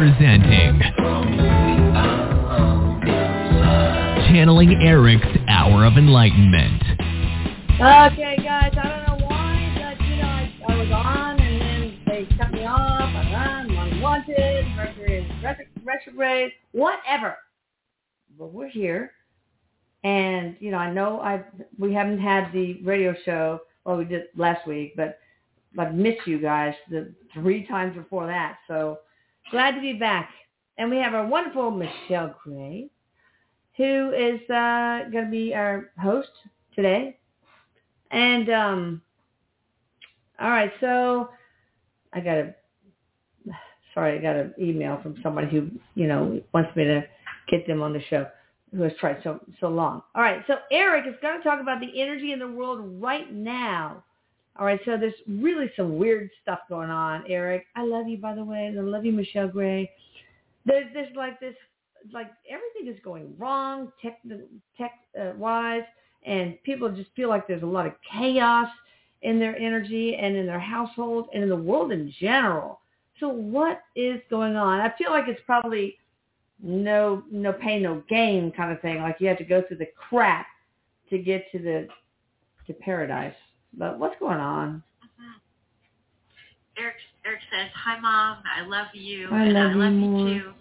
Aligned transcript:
presenting 0.00 0.80
Channeling 4.32 4.80
Erik's 4.82 5.26
Hour 5.46 5.84
of 5.84 5.98
Enlightenment. 5.98 6.82
Okay, 7.74 8.38
guys, 8.42 8.72
I 8.78 9.06
don't 9.08 9.20
know 9.20 9.26
why, 9.26 9.96
but 9.98 10.06
you 10.06 10.16
know, 10.16 10.22
I, 10.22 10.54
I 10.68 10.76
was 10.76 10.90
on 10.90 11.38
and 11.38 11.60
then 11.60 11.98
they 12.06 12.26
cut 12.38 12.50
me 12.50 12.64
off. 12.64 13.14
I'm 13.14 13.34
on, 13.34 13.70
unwanted, 13.70 14.68
Mercury 14.74 15.18
is 15.18 15.44
retrograde, 15.84 16.52
whatever. 16.72 17.36
But 18.38 18.54
we're 18.54 18.70
here, 18.70 19.12
and 20.02 20.56
you 20.60 20.70
know, 20.70 20.78
I 20.78 20.90
know 20.90 21.20
I 21.20 21.44
we 21.78 21.92
haven't 21.92 22.20
had 22.20 22.50
the 22.54 22.80
radio 22.84 23.14
show. 23.26 23.60
Well, 23.84 23.98
we 23.98 24.06
did 24.06 24.28
last 24.34 24.66
week, 24.66 24.94
but 24.96 25.18
I've 25.78 25.94
missed 25.94 26.26
you 26.26 26.38
guys 26.38 26.72
the 26.90 27.12
three 27.34 27.66
times 27.66 27.94
before 27.94 28.26
that. 28.28 28.60
So 28.66 29.00
glad 29.50 29.72
to 29.74 29.80
be 29.80 29.92
back. 29.92 30.30
And 30.78 30.90
we 30.90 30.96
have 30.98 31.14
our 31.14 31.26
wonderful 31.26 31.70
Michelle 31.70 32.34
Gray, 32.42 32.88
who 33.76 34.12
is 34.12 34.40
uh, 34.50 35.10
going 35.10 35.26
to 35.26 35.30
be 35.30 35.54
our 35.54 35.90
host 36.00 36.30
today. 36.74 37.18
And 38.10 38.50
um, 38.50 39.02
all 40.40 40.50
right, 40.50 40.72
so 40.80 41.28
I 42.12 42.20
got 42.20 42.38
a 42.38 42.54
sorry, 43.94 44.18
I 44.18 44.22
got 44.22 44.36
an 44.36 44.54
email 44.58 44.98
from 45.02 45.16
somebody 45.22 45.48
who 45.48 45.70
you 45.94 46.06
know 46.06 46.40
wants 46.52 46.74
me 46.74 46.84
to 46.84 47.04
get 47.50 47.66
them 47.66 47.82
on 47.82 47.92
the 47.92 48.02
show 48.08 48.26
who 48.74 48.82
has 48.82 48.92
tried 48.98 49.18
so 49.22 49.40
so 49.60 49.68
long. 49.68 50.02
All 50.14 50.22
right, 50.22 50.42
so 50.46 50.56
Erik 50.70 51.06
is 51.06 51.14
going 51.20 51.38
to 51.38 51.44
talk 51.44 51.60
about 51.60 51.80
the 51.80 52.00
energy 52.00 52.32
in 52.32 52.38
the 52.38 52.48
world 52.48 52.80
right 53.00 53.32
now. 53.32 54.02
All 54.58 54.66
right, 54.66 54.80
so 54.84 54.96
there's 54.98 55.14
really 55.26 55.70
some 55.76 55.96
weird 55.96 56.28
stuff 56.42 56.60
going 56.68 56.90
on, 56.90 57.24
Erik. 57.28 57.66
I 57.76 57.84
love 57.84 58.08
you, 58.08 58.18
by 58.18 58.34
the 58.34 58.44
way, 58.44 58.66
and 58.66 58.78
I 58.78 58.82
love 58.82 59.04
you, 59.04 59.12
Michelle 59.12 59.48
Gray. 59.48 59.90
There's 60.66 60.86
there's 60.92 61.14
like 61.16 61.40
this, 61.40 61.54
like 62.12 62.30
everything 62.48 62.92
is 62.92 63.00
going 63.02 63.34
wrong 63.38 63.90
tech 64.02 64.20
tech 64.76 64.92
uh, 65.18 65.32
wise, 65.36 65.84
and 66.24 66.62
people 66.64 66.90
just 66.90 67.10
feel 67.16 67.28
like 67.28 67.46
there's 67.48 67.62
a 67.62 67.66
lot 67.66 67.86
of 67.86 67.94
chaos 68.12 68.68
in 69.22 69.38
their 69.38 69.56
energy 69.56 70.16
and 70.16 70.36
in 70.36 70.46
their 70.46 70.60
household 70.60 71.28
and 71.32 71.42
in 71.42 71.48
the 71.48 71.56
world 71.56 71.92
in 71.92 72.12
general. 72.20 72.80
So 73.18 73.28
what 73.28 73.82
is 73.96 74.20
going 74.30 74.56
on? 74.56 74.80
I 74.80 74.92
feel 74.96 75.10
like 75.10 75.24
it's 75.28 75.40
probably 75.44 75.98
no 76.62 77.22
no 77.30 77.52
pain 77.52 77.82
no 77.82 78.02
gain 78.08 78.52
kind 78.52 78.72
of 78.72 78.80
thing. 78.80 79.00
Like 79.00 79.16
you 79.20 79.28
have 79.28 79.38
to 79.38 79.44
go 79.44 79.62
through 79.66 79.78
the 79.78 79.88
crap 79.96 80.46
to 81.10 81.18
get 81.18 81.50
to 81.52 81.58
the 81.58 81.88
to 82.66 82.72
paradise. 82.72 83.34
But 83.74 83.98
what's 83.98 84.18
going 84.18 84.40
on? 84.40 84.82
Mm-hmm. 85.04 86.82
Erik 86.82 86.96
Erik 87.24 87.40
says, 87.52 87.70
"Hi, 87.74 87.98
mom. 88.00 88.42
I 88.44 88.66
love 88.66 88.88
you, 88.94 89.28
I 89.30 89.44
and 89.44 89.52
love 89.54 89.70
I 89.70 89.74
you 89.74 89.78
love 89.78 89.92
more." 89.92 90.28
you 90.28 90.40
too." 90.40 90.52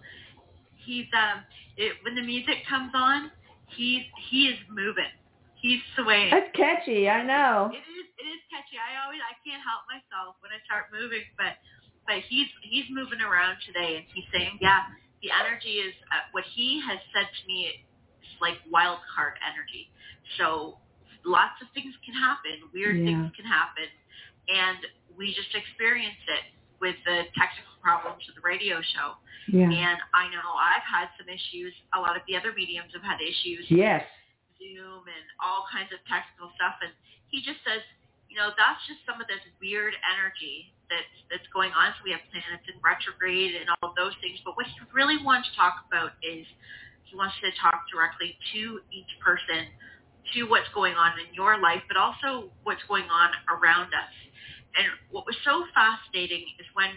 He's 0.85 1.07
um, 1.13 1.43
it, 1.77 1.93
when 2.03 2.15
the 2.15 2.23
music 2.23 2.65
comes 2.69 2.91
on, 2.93 3.31
he's 3.75 4.03
he 4.29 4.47
is 4.47 4.57
moving. 4.69 5.09
He's 5.61 5.81
swaying. 5.95 6.31
That's 6.31 6.49
catchy. 6.55 7.09
I 7.09 7.23
know. 7.23 7.69
It 7.73 7.83
is 7.83 8.07
it 8.17 8.27
is 8.27 8.41
catchy. 8.49 8.79
I 8.79 9.03
always 9.03 9.19
I 9.19 9.35
can't 9.43 9.61
help 9.61 9.83
myself 9.91 10.39
when 10.39 10.51
I 10.55 10.59
start 10.65 10.87
moving, 10.93 11.23
but 11.35 11.59
but 12.07 12.23
he's 12.29 12.47
he's 12.63 12.85
moving 12.89 13.21
around 13.21 13.57
today, 13.65 13.99
and 13.99 14.05
he's 14.13 14.25
saying, 14.31 14.57
yeah, 14.61 14.87
the 15.21 15.29
energy 15.35 15.83
is 15.83 15.93
uh, 16.09 16.25
what 16.31 16.43
he 16.55 16.81
has 16.87 16.97
said 17.13 17.27
to 17.27 17.41
me. 17.45 17.69
It's 17.69 18.41
like 18.41 18.55
wild 18.71 18.99
card 19.13 19.35
energy. 19.43 19.91
So 20.39 20.79
lots 21.25 21.61
of 21.61 21.67
things 21.73 21.93
can 22.05 22.13
happen. 22.13 22.69
Weird 22.73 22.97
Yeah. 22.97 23.05
things 23.05 23.35
can 23.35 23.45
happen, 23.45 23.87
and 24.47 24.79
we 25.15 25.33
just 25.33 25.53
experienced 25.53 26.27
it 26.27 26.43
with 26.79 26.95
the 27.03 27.27
technical 27.35 27.75
problems 27.81 28.27
of 28.29 28.35
the 28.35 28.41
radio 28.41 28.81
show. 28.81 29.17
Yeah. 29.47 29.67
And 29.67 29.99
I 30.13 30.27
know 30.29 30.43
I've 30.55 30.83
had 30.83 31.09
some 31.17 31.27
issues. 31.27 31.73
A 31.93 31.99
lot 31.99 32.15
of 32.15 32.23
the 32.27 32.35
other 32.35 32.53
mediums 32.53 32.93
have 32.93 33.03
had 33.03 33.19
issues. 33.19 33.69
Yes. 33.69 34.05
Zoom 34.57 35.07
and 35.07 35.25
all 35.39 35.65
kinds 35.71 35.91
of 35.91 35.99
technical 36.07 36.51
stuff. 36.55 36.75
And 36.81 36.91
he 37.27 37.41
just 37.41 37.63
says, 37.63 37.81
you 38.29 38.37
know, 38.37 38.51
that's 38.55 38.79
just 38.87 39.03
some 39.05 39.19
of 39.19 39.27
this 39.27 39.41
weird 39.59 39.95
energy 40.07 40.71
that's 40.89 41.15
that's 41.31 41.47
going 41.51 41.71
on. 41.73 41.93
So 41.97 42.03
we 42.03 42.11
have 42.11 42.21
planets 42.31 42.65
in 42.67 42.77
retrograde 42.81 43.55
and 43.55 43.67
all 43.69 43.91
of 43.91 43.95
those 43.95 44.13
things. 44.21 44.39
But 44.45 44.55
what 44.55 44.67
he 44.67 44.77
really 44.93 45.17
wants 45.23 45.49
to 45.49 45.55
talk 45.55 45.85
about 45.87 46.13
is 46.21 46.45
he 47.05 47.17
wants 47.17 47.35
to 47.41 47.49
talk 47.57 47.89
directly 47.89 48.37
to 48.53 48.81
each 48.93 49.09
person, 49.19 49.65
to 50.33 50.43
what's 50.45 50.69
going 50.73 50.95
on 50.95 51.13
in 51.19 51.33
your 51.33 51.59
life, 51.59 51.81
but 51.87 51.97
also 51.97 52.51
what's 52.63 52.83
going 52.87 53.09
on 53.09 53.29
around 53.49 53.93
us. 53.93 54.13
And 54.77 54.85
what 55.11 55.25
was 55.25 55.35
so 55.43 55.65
fascinating 55.73 56.45
is 56.59 56.65
when 56.73 56.91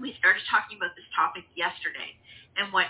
we 0.00 0.14
started 0.18 0.42
talking 0.50 0.76
about 0.76 0.92
this 0.96 1.08
topic 1.16 1.44
yesterday, 1.56 2.12
and 2.56 2.72
what 2.72 2.86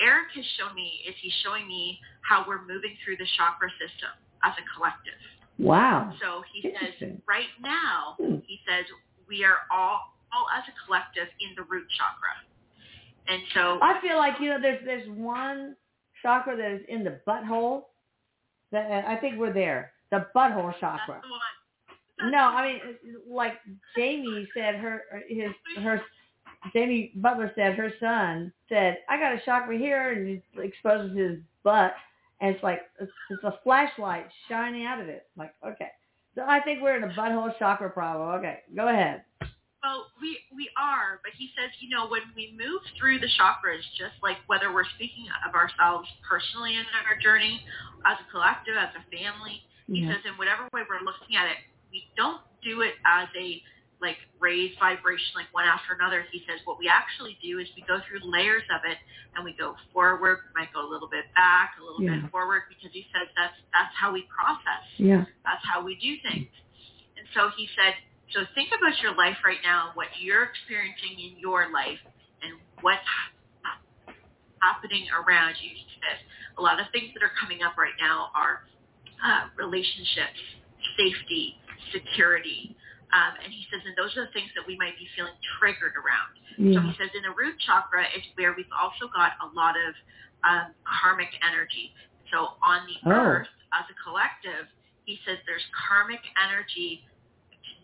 Erik 0.00 0.30
has 0.34 0.44
shown 0.58 0.74
me 0.74 1.00
is 1.08 1.14
he's 1.20 1.34
showing 1.42 1.66
me 1.66 1.98
how 2.22 2.44
we're 2.46 2.62
moving 2.62 2.94
through 3.04 3.16
the 3.16 3.26
chakra 3.36 3.70
system 3.80 4.12
as 4.44 4.52
a 4.58 4.64
collective. 4.76 5.18
Wow. 5.58 6.12
So 6.20 6.42
he 6.52 6.62
says 6.62 7.18
right 7.26 7.50
now, 7.60 8.14
Hmm. 8.18 8.38
he 8.46 8.60
says 8.68 8.84
we 9.26 9.44
are 9.44 9.66
all 9.70 10.14
all 10.30 10.46
as 10.54 10.62
a 10.68 10.74
collective 10.84 11.28
in 11.40 11.54
the 11.56 11.62
root 11.64 11.86
chakra. 11.96 12.36
And 13.26 13.42
so 13.54 13.78
I 13.82 14.00
feel 14.00 14.16
like 14.16 14.40
you 14.40 14.50
know 14.50 14.60
there's 14.60 14.84
there's 14.84 15.08
one 15.08 15.74
chakra 16.22 16.56
that 16.56 16.70
is 16.70 16.82
in 16.88 17.02
the 17.02 17.20
butthole. 17.26 17.84
Uh, 18.72 19.02
I 19.06 19.16
think 19.16 19.38
we're 19.38 19.52
there. 19.52 19.92
The 20.10 20.26
butthole 20.34 20.72
chakra. 20.80 21.20
the. 21.22 22.30
No, 22.30 22.38
I 22.38 22.66
mean 22.66 22.80
like 23.28 23.54
Jamie 23.96 24.48
said 24.54 24.74
her 24.76 25.02
his 25.28 25.50
her 25.82 26.02
Jamie 26.72 27.12
Butler 27.16 27.52
said 27.54 27.74
her 27.74 27.92
son 28.00 28.52
said 28.68 28.98
I 29.08 29.18
got 29.18 29.32
a 29.32 29.40
chakra 29.44 29.78
here 29.78 30.12
and 30.12 30.26
he 30.26 30.60
exposes 30.60 31.16
his 31.16 31.38
butt 31.62 31.94
and 32.40 32.54
it's 32.54 32.64
like 32.64 32.82
it's, 33.00 33.12
it's 33.30 33.44
a 33.44 33.58
flashlight 33.62 34.26
shining 34.48 34.84
out 34.84 35.00
of 35.00 35.08
it. 35.08 35.28
Like 35.36 35.54
okay, 35.64 35.90
so 36.34 36.42
I 36.46 36.60
think 36.60 36.82
we're 36.82 36.96
in 36.96 37.04
a 37.04 37.14
butthole 37.14 37.56
chakra 37.58 37.90
problem. 37.90 38.28
Okay, 38.40 38.60
go 38.74 38.88
ahead. 38.88 39.22
Well, 39.82 40.10
we 40.20 40.42
we 40.50 40.66
are, 40.74 41.22
but 41.22 41.30
he 41.38 41.50
says, 41.54 41.70
you 41.78 41.86
know, 41.88 42.10
when 42.10 42.26
we 42.34 42.50
move 42.58 42.82
through 42.98 43.22
the 43.22 43.30
chakras, 43.38 43.82
just 43.94 44.18
like 44.26 44.36
whether 44.50 44.74
we're 44.74 44.88
speaking 44.98 45.26
of 45.46 45.54
ourselves 45.54 46.08
personally 46.26 46.74
in 46.74 46.82
our 47.06 47.14
journey, 47.22 47.62
as 48.02 48.18
a 48.18 48.26
collective, 48.30 48.74
as 48.74 48.90
a 48.98 49.04
family, 49.14 49.62
he 49.86 50.02
Yeah. 50.02 50.14
says 50.18 50.26
in 50.26 50.34
whatever 50.36 50.66
way 50.74 50.82
we're 50.88 51.00
looking 51.06 51.36
at 51.38 51.46
it, 51.46 51.58
we 51.92 52.10
don't 52.16 52.42
do 52.62 52.82
it 52.82 52.94
as 53.06 53.28
a 53.38 53.62
like 54.00 54.18
raised 54.38 54.78
vibration 54.78 55.30
like 55.34 55.46
one 55.54 55.64
after 55.66 55.94
another. 55.94 56.26
He 56.30 56.42
says 56.46 56.58
what 56.66 56.78
we 56.78 56.88
actually 56.88 57.38
do 57.42 57.58
is 57.58 57.66
we 57.74 57.82
go 57.82 58.00
through 58.06 58.20
layers 58.22 58.62
of 58.70 58.82
it 58.84 58.98
and 59.34 59.44
we 59.44 59.54
go 59.54 59.74
forward, 59.92 60.38
we 60.54 60.60
might 60.62 60.72
go 60.72 60.86
a 60.86 60.90
little 60.90 61.08
bit 61.08 61.26
back, 61.34 61.74
a 61.80 61.82
little 61.84 62.02
Yeah. 62.02 62.18
bit 62.22 62.30
forward 62.30 62.62
because 62.68 62.90
he 62.92 63.06
says 63.14 63.28
that's 63.36 63.54
that's 63.72 63.94
how 63.94 64.10
we 64.12 64.22
process. 64.26 64.86
Yeah. 64.98 65.24
That's 65.44 65.64
how 65.64 65.82
we 65.82 65.94
do 65.96 66.18
things. 66.28 66.50
And 67.16 67.26
so 67.34 67.50
he 67.56 67.68
said, 67.74 67.94
so 68.34 68.44
think 68.54 68.70
about 68.76 69.00
your 69.02 69.14
life 69.16 69.36
right 69.44 69.60
now, 69.64 69.92
what 69.94 70.08
you're 70.20 70.44
experiencing 70.44 71.16
in 71.18 71.38
your 71.40 71.72
life, 71.72 71.98
and 72.42 72.58
what's 72.82 73.04
happening 74.60 75.06
around 75.14 75.54
you. 75.62 75.70
A 76.58 76.62
lot 76.62 76.80
of 76.80 76.86
things 76.90 77.14
that 77.14 77.22
are 77.22 77.30
coming 77.38 77.62
up 77.62 77.78
right 77.78 77.94
now 78.02 78.34
are 78.34 78.66
uh, 79.22 79.46
relationships, 79.56 80.38
safety, 80.98 81.54
security. 81.94 82.74
Um, 83.14 83.38
and 83.40 83.50
he 83.54 83.64
says, 83.70 83.80
and 83.86 83.94
those 83.96 84.12
are 84.18 84.26
the 84.26 84.34
things 84.34 84.50
that 84.58 84.66
we 84.66 84.76
might 84.76 84.98
be 84.98 85.06
feeling 85.14 85.32
triggered 85.58 85.94
around. 85.96 86.34
So 86.74 86.82
he 86.82 86.92
says 86.98 87.10
in 87.14 87.22
the 87.22 87.32
root 87.38 87.54
chakra 87.62 88.02
is 88.12 88.20
where 88.34 88.52
we've 88.52 88.68
also 88.74 89.06
got 89.14 89.38
a 89.40 89.48
lot 89.54 89.78
of 89.78 89.94
um, 90.42 90.74
karmic 90.82 91.30
energy. 91.46 91.94
So 92.34 92.58
on 92.60 92.82
the 92.90 92.98
Oh. 93.06 93.46
earth, 93.46 93.50
as 93.72 93.86
a 93.86 93.96
collective, 94.02 94.66
he 95.06 95.22
says 95.24 95.38
there's 95.46 95.64
karmic 95.72 96.20
energy 96.36 97.06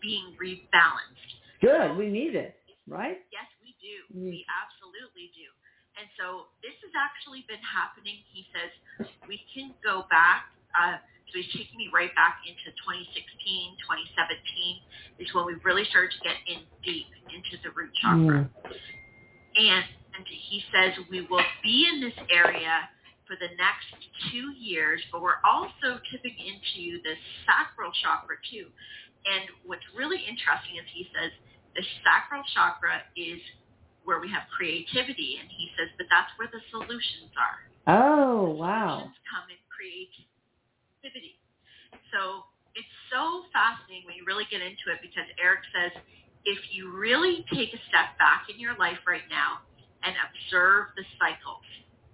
being 0.01 0.35
rebalanced. 0.39 1.31
Good. 1.61 1.97
We 1.97 2.09
need 2.09 2.35
it, 2.35 2.55
right? 2.87 3.19
Yes, 3.31 3.47
we 3.63 3.75
do. 3.79 3.95
Mm. 4.11 4.31
We 4.31 4.45
absolutely 4.47 5.31
do. 5.33 5.47
And 5.95 6.07
so 6.19 6.51
this 6.59 6.75
has 6.83 6.91
actually 6.91 7.47
been 7.47 7.63
happening. 7.63 8.19
He 8.31 8.43
says 8.51 8.71
we 9.27 9.39
can 9.55 9.71
go 9.79 10.03
back. 10.11 10.51
Uh, 10.75 10.99
so 11.31 11.39
he's 11.39 11.51
taking 11.55 11.79
me 11.79 11.87
right 11.89 12.11
back 12.13 12.43
into 12.45 12.69
2016, 12.83 13.15
2017 13.81 15.23
is 15.23 15.31
when 15.33 15.47
we 15.47 15.55
really 15.63 15.87
started 15.87 16.11
to 16.13 16.21
get 16.21 16.37
in 16.45 16.67
deep 16.83 17.09
into 17.31 17.55
the 17.63 17.71
root 17.73 17.89
chakra. 18.03 18.45
Mm. 18.45 18.75
And, 19.55 19.85
and 20.19 20.23
he 20.27 20.61
says 20.69 20.93
we 21.07 21.23
will 21.25 21.47
be 21.63 21.87
in 21.87 22.03
this 22.03 22.15
area 22.27 22.91
for 23.25 23.35
the 23.41 23.49
next 23.57 23.89
two 24.29 24.53
years, 24.53 25.01
but 25.11 25.21
we're 25.21 25.41
also 25.41 25.97
tipping 26.11 26.35
into 26.37 27.01
the 27.01 27.15
sacral 27.45 27.91
chakra 28.03 28.37
too. 28.49 28.69
And 29.25 29.49
what's 29.65 29.85
really 29.97 30.21
interesting 30.21 30.77
is 30.77 30.85
he 30.93 31.09
says 31.13 31.33
the 31.73 31.83
sacral 32.05 32.45
chakra 32.53 33.01
is 33.17 33.41
where 34.05 34.21
we 34.21 34.29
have 34.29 34.45
creativity, 34.53 35.41
and 35.41 35.49
he 35.49 35.73
says, 35.73 35.89
but 35.97 36.05
that's 36.13 36.29
where 36.37 36.47
the 36.53 36.61
solutions 36.69 37.33
are. 37.33 37.59
Oh, 37.89 38.53
wow. 38.53 39.01
Solutions 39.01 39.17
come 39.25 39.49
in 39.49 39.57
creativity. 39.65 41.41
So 42.13 42.45
it's 42.77 42.95
so 43.09 43.49
fascinating 43.49 44.05
when 44.05 44.13
you 44.13 44.23
really 44.29 44.45
get 44.53 44.61
into 44.61 44.93
it 44.93 45.01
because 45.01 45.25
Erik 45.41 45.65
says 45.73 45.91
if 46.45 46.61
you 46.69 46.93
really 46.93 47.41
take 47.49 47.73
a 47.73 47.81
step 47.89 48.13
back 48.21 48.45
in 48.53 48.61
your 48.61 48.77
life 48.77 49.01
right 49.09 49.25
now 49.29 49.65
and 50.05 50.13
observe 50.13 50.93
the 50.93 51.03
cycles. 51.17 51.65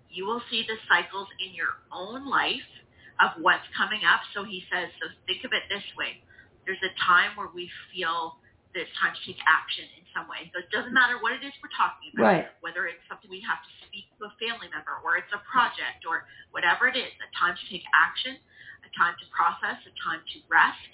You 0.07 0.25
will 0.25 0.41
see 0.49 0.63
the 0.63 0.79
cycles 0.87 1.27
in 1.43 1.51
your 1.53 1.75
own 1.91 2.27
life 2.27 2.71
of 3.19 3.35
what's 3.43 3.67
coming 3.75 4.01
up. 4.07 4.23
So 4.33 4.43
he 4.43 4.63
says, 4.71 4.87
so 4.99 5.11
think 5.27 5.43
of 5.43 5.51
it 5.51 5.67
this 5.67 5.83
way. 5.99 6.23
There's 6.65 6.81
a 6.83 6.93
time 7.01 7.35
where 7.35 7.49
we 7.53 7.69
feel 7.93 8.37
that 8.73 8.87
it's 8.87 8.95
time 8.99 9.11
to 9.15 9.21
take 9.27 9.39
action 9.47 9.85
in 9.99 10.03
some 10.15 10.27
way. 10.31 10.47
So 10.53 10.59
it 10.63 10.69
doesn't 10.71 10.93
matter 10.95 11.19
what 11.19 11.33
it 11.35 11.43
is 11.43 11.51
we're 11.59 11.73
talking 11.75 12.13
about, 12.15 12.23
Right. 12.23 12.47
whether 12.63 12.87
it's 12.87 13.03
something 13.09 13.29
we 13.29 13.41
have 13.43 13.59
to 13.63 13.71
speak 13.87 14.07
to 14.19 14.29
a 14.31 14.33
family 14.39 14.69
member 14.71 14.99
or 15.03 15.17
it's 15.17 15.31
a 15.33 15.41
project 15.43 16.05
or 16.07 16.25
whatever 16.51 16.87
it 16.87 16.95
is, 16.95 17.11
a 17.19 17.29
time 17.35 17.55
to 17.57 17.65
take 17.67 17.83
action, 17.93 18.37
a 18.85 18.89
time 18.97 19.15
to 19.19 19.25
process, 19.33 19.79
a 19.85 19.93
time 20.03 20.23
to 20.33 20.37
rest, 20.47 20.93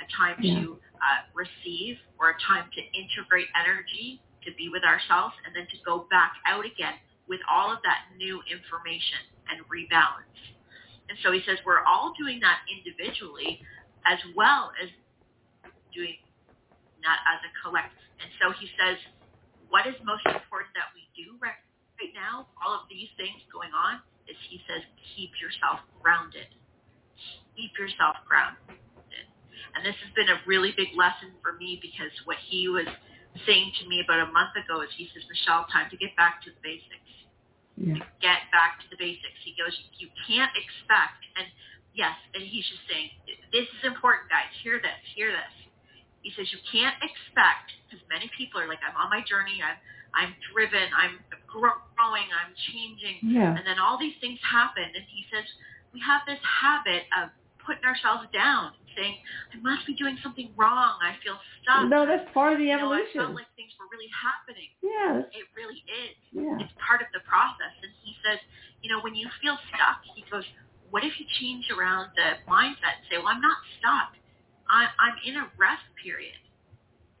a 0.00 0.06
time 0.14 0.36
Yeah. 0.40 0.60
to 0.60 0.80
uh, 1.02 1.20
receive, 1.34 1.98
or 2.18 2.30
a 2.30 2.38
time 2.40 2.70
to 2.72 2.82
integrate 2.96 3.48
energy, 3.58 4.22
to 4.44 4.52
be 4.54 4.68
with 4.68 4.84
ourselves, 4.84 5.34
and 5.46 5.54
then 5.56 5.66
to 5.68 5.78
go 5.84 6.06
back 6.10 6.32
out 6.46 6.64
again 6.64 6.94
with 7.28 7.40
all 7.50 7.72
of 7.72 7.82
that 7.82 8.04
new 8.16 8.42
information 8.50 9.18
and 9.50 9.60
rebalance. 9.68 10.38
And 11.08 11.18
so 11.22 11.32
he 11.32 11.42
says 11.46 11.58
we're 11.66 11.84
all 11.84 12.14
doing 12.18 12.38
that 12.40 12.60
individually 12.70 13.60
as 14.06 14.18
well 14.36 14.72
as 14.82 14.88
doing 15.94 16.16
that 17.04 17.20
as 17.28 17.40
a 17.44 17.50
collective. 17.64 17.96
And 18.20 18.30
so 18.40 18.52
he 18.56 18.68
says, 18.76 18.96
what 19.68 19.86
is 19.86 19.96
most 20.04 20.24
important 20.26 20.72
that 20.76 20.92
we 20.96 21.08
do 21.16 21.36
right, 21.40 21.58
right 22.00 22.14
now, 22.14 22.48
all 22.60 22.74
of 22.74 22.86
these 22.90 23.08
things 23.16 23.40
going 23.52 23.72
on, 23.72 24.00
is 24.28 24.36
he 24.48 24.60
says, 24.68 24.82
keep 25.16 25.32
yourself 25.42 25.80
grounded. 26.02 26.48
Keep 27.56 27.76
yourself 27.78 28.16
grounded. 28.28 28.60
And 29.76 29.84
this 29.84 29.96
has 30.02 30.12
been 30.16 30.28
a 30.32 30.40
really 30.48 30.72
big 30.76 30.92
lesson 30.96 31.36
for 31.44 31.54
me 31.60 31.78
because 31.80 32.10
what 32.24 32.38
he 32.48 32.68
was 32.68 32.88
saying 33.46 33.72
to 33.80 33.84
me 33.88 34.02
about 34.02 34.26
a 34.26 34.30
month 34.32 34.56
ago 34.58 34.82
is 34.82 34.90
he 34.96 35.06
says, 35.14 35.22
Michelle, 35.30 35.66
time 35.70 35.86
to 35.92 35.98
get 36.00 36.16
back 36.16 36.42
to 36.44 36.50
the 36.50 36.60
basics 36.64 37.12
Yeah. 37.76 38.02
get 38.20 38.44
back 38.52 38.80
to 38.82 38.86
the 38.92 38.98
basics. 39.00 39.38
He 39.44 39.54
goes, 39.56 39.72
you 39.98 40.08
can't 40.28 40.52
expect, 40.56 41.20
and 41.38 41.46
yes, 41.94 42.14
and 42.34 42.42
he's 42.42 42.64
just 42.66 42.82
saying, 42.90 43.10
this 43.52 43.66
is 43.66 43.82
important, 43.84 44.28
guys. 44.30 44.48
Hear 44.62 44.78
this, 44.78 45.00
hear 45.14 45.30
this. 45.32 45.54
He 46.22 46.30
says, 46.36 46.52
you 46.52 46.60
can't 46.68 46.96
expect, 47.00 47.72
because 47.88 48.04
many 48.12 48.28
people 48.36 48.60
are 48.60 48.68
like, 48.68 48.80
I'm 48.84 48.92
on 48.98 49.08
my 49.08 49.24
journey, 49.24 49.58
I'm, 49.64 49.80
I'm 50.12 50.32
driven, 50.52 50.84
I'm 50.92 51.16
growing, 51.48 52.28
I'm 52.28 52.52
changing, 52.72 53.24
Yeah. 53.24 53.56
and 53.56 53.64
then 53.64 53.78
all 53.80 53.96
these 53.96 54.14
things 54.20 54.36
happen, 54.44 54.84
and 54.84 55.04
he 55.08 55.24
says, 55.32 55.46
we 55.96 56.00
have 56.04 56.20
this 56.28 56.38
habit 56.44 57.08
of 57.16 57.32
putting 57.64 57.82
ourselves 57.88 58.28
down, 58.36 58.76
saying, 58.98 59.16
I 59.54 59.56
must 59.64 59.86
be 59.88 59.96
doing 59.96 60.20
something 60.20 60.52
wrong, 60.60 61.00
I 61.00 61.16
feel 61.24 61.40
stuck. 61.64 61.88
No, 61.88 62.04
that's 62.04 62.28
part 62.36 62.52
of 62.52 62.58
the 62.60 62.68
you 62.68 62.76
know, 62.76 62.92
I 62.92 63.00
felt 63.16 63.32
like 63.32 63.48
things 63.56 63.72
were 63.80 63.88
really 63.88 64.10
happening. 64.12 64.70
yeah. 64.84 65.24
It 65.32 65.48
really 65.56 65.80
is 65.88 66.14
Yeah. 66.36 66.60
it's 66.60 66.74
part 66.76 67.00
of 67.00 67.08
the 67.16 67.24
process. 67.24 67.72
And 67.80 67.92
he 68.04 68.12
says, 68.20 68.38
you 68.84 68.92
know, 68.92 69.00
when 69.00 69.14
you 69.16 69.28
feel 69.40 69.56
stuck, 69.72 70.04
he 70.14 70.20
goes, 70.28 70.44
what 70.90 71.04
if 71.04 71.12
you 71.18 71.26
change 71.40 71.66
around 71.70 72.10
the 72.16 72.38
mindset 72.50 72.98
and 72.98 73.04
say, 73.10 73.16
well, 73.18 73.28
I'm 73.28 73.40
not 73.40 73.56
stuck. 73.78 74.14
I, 74.68 74.86
I'm 74.98 75.16
in 75.26 75.36
a 75.38 75.46
rest 75.58 75.82
period. 76.02 76.36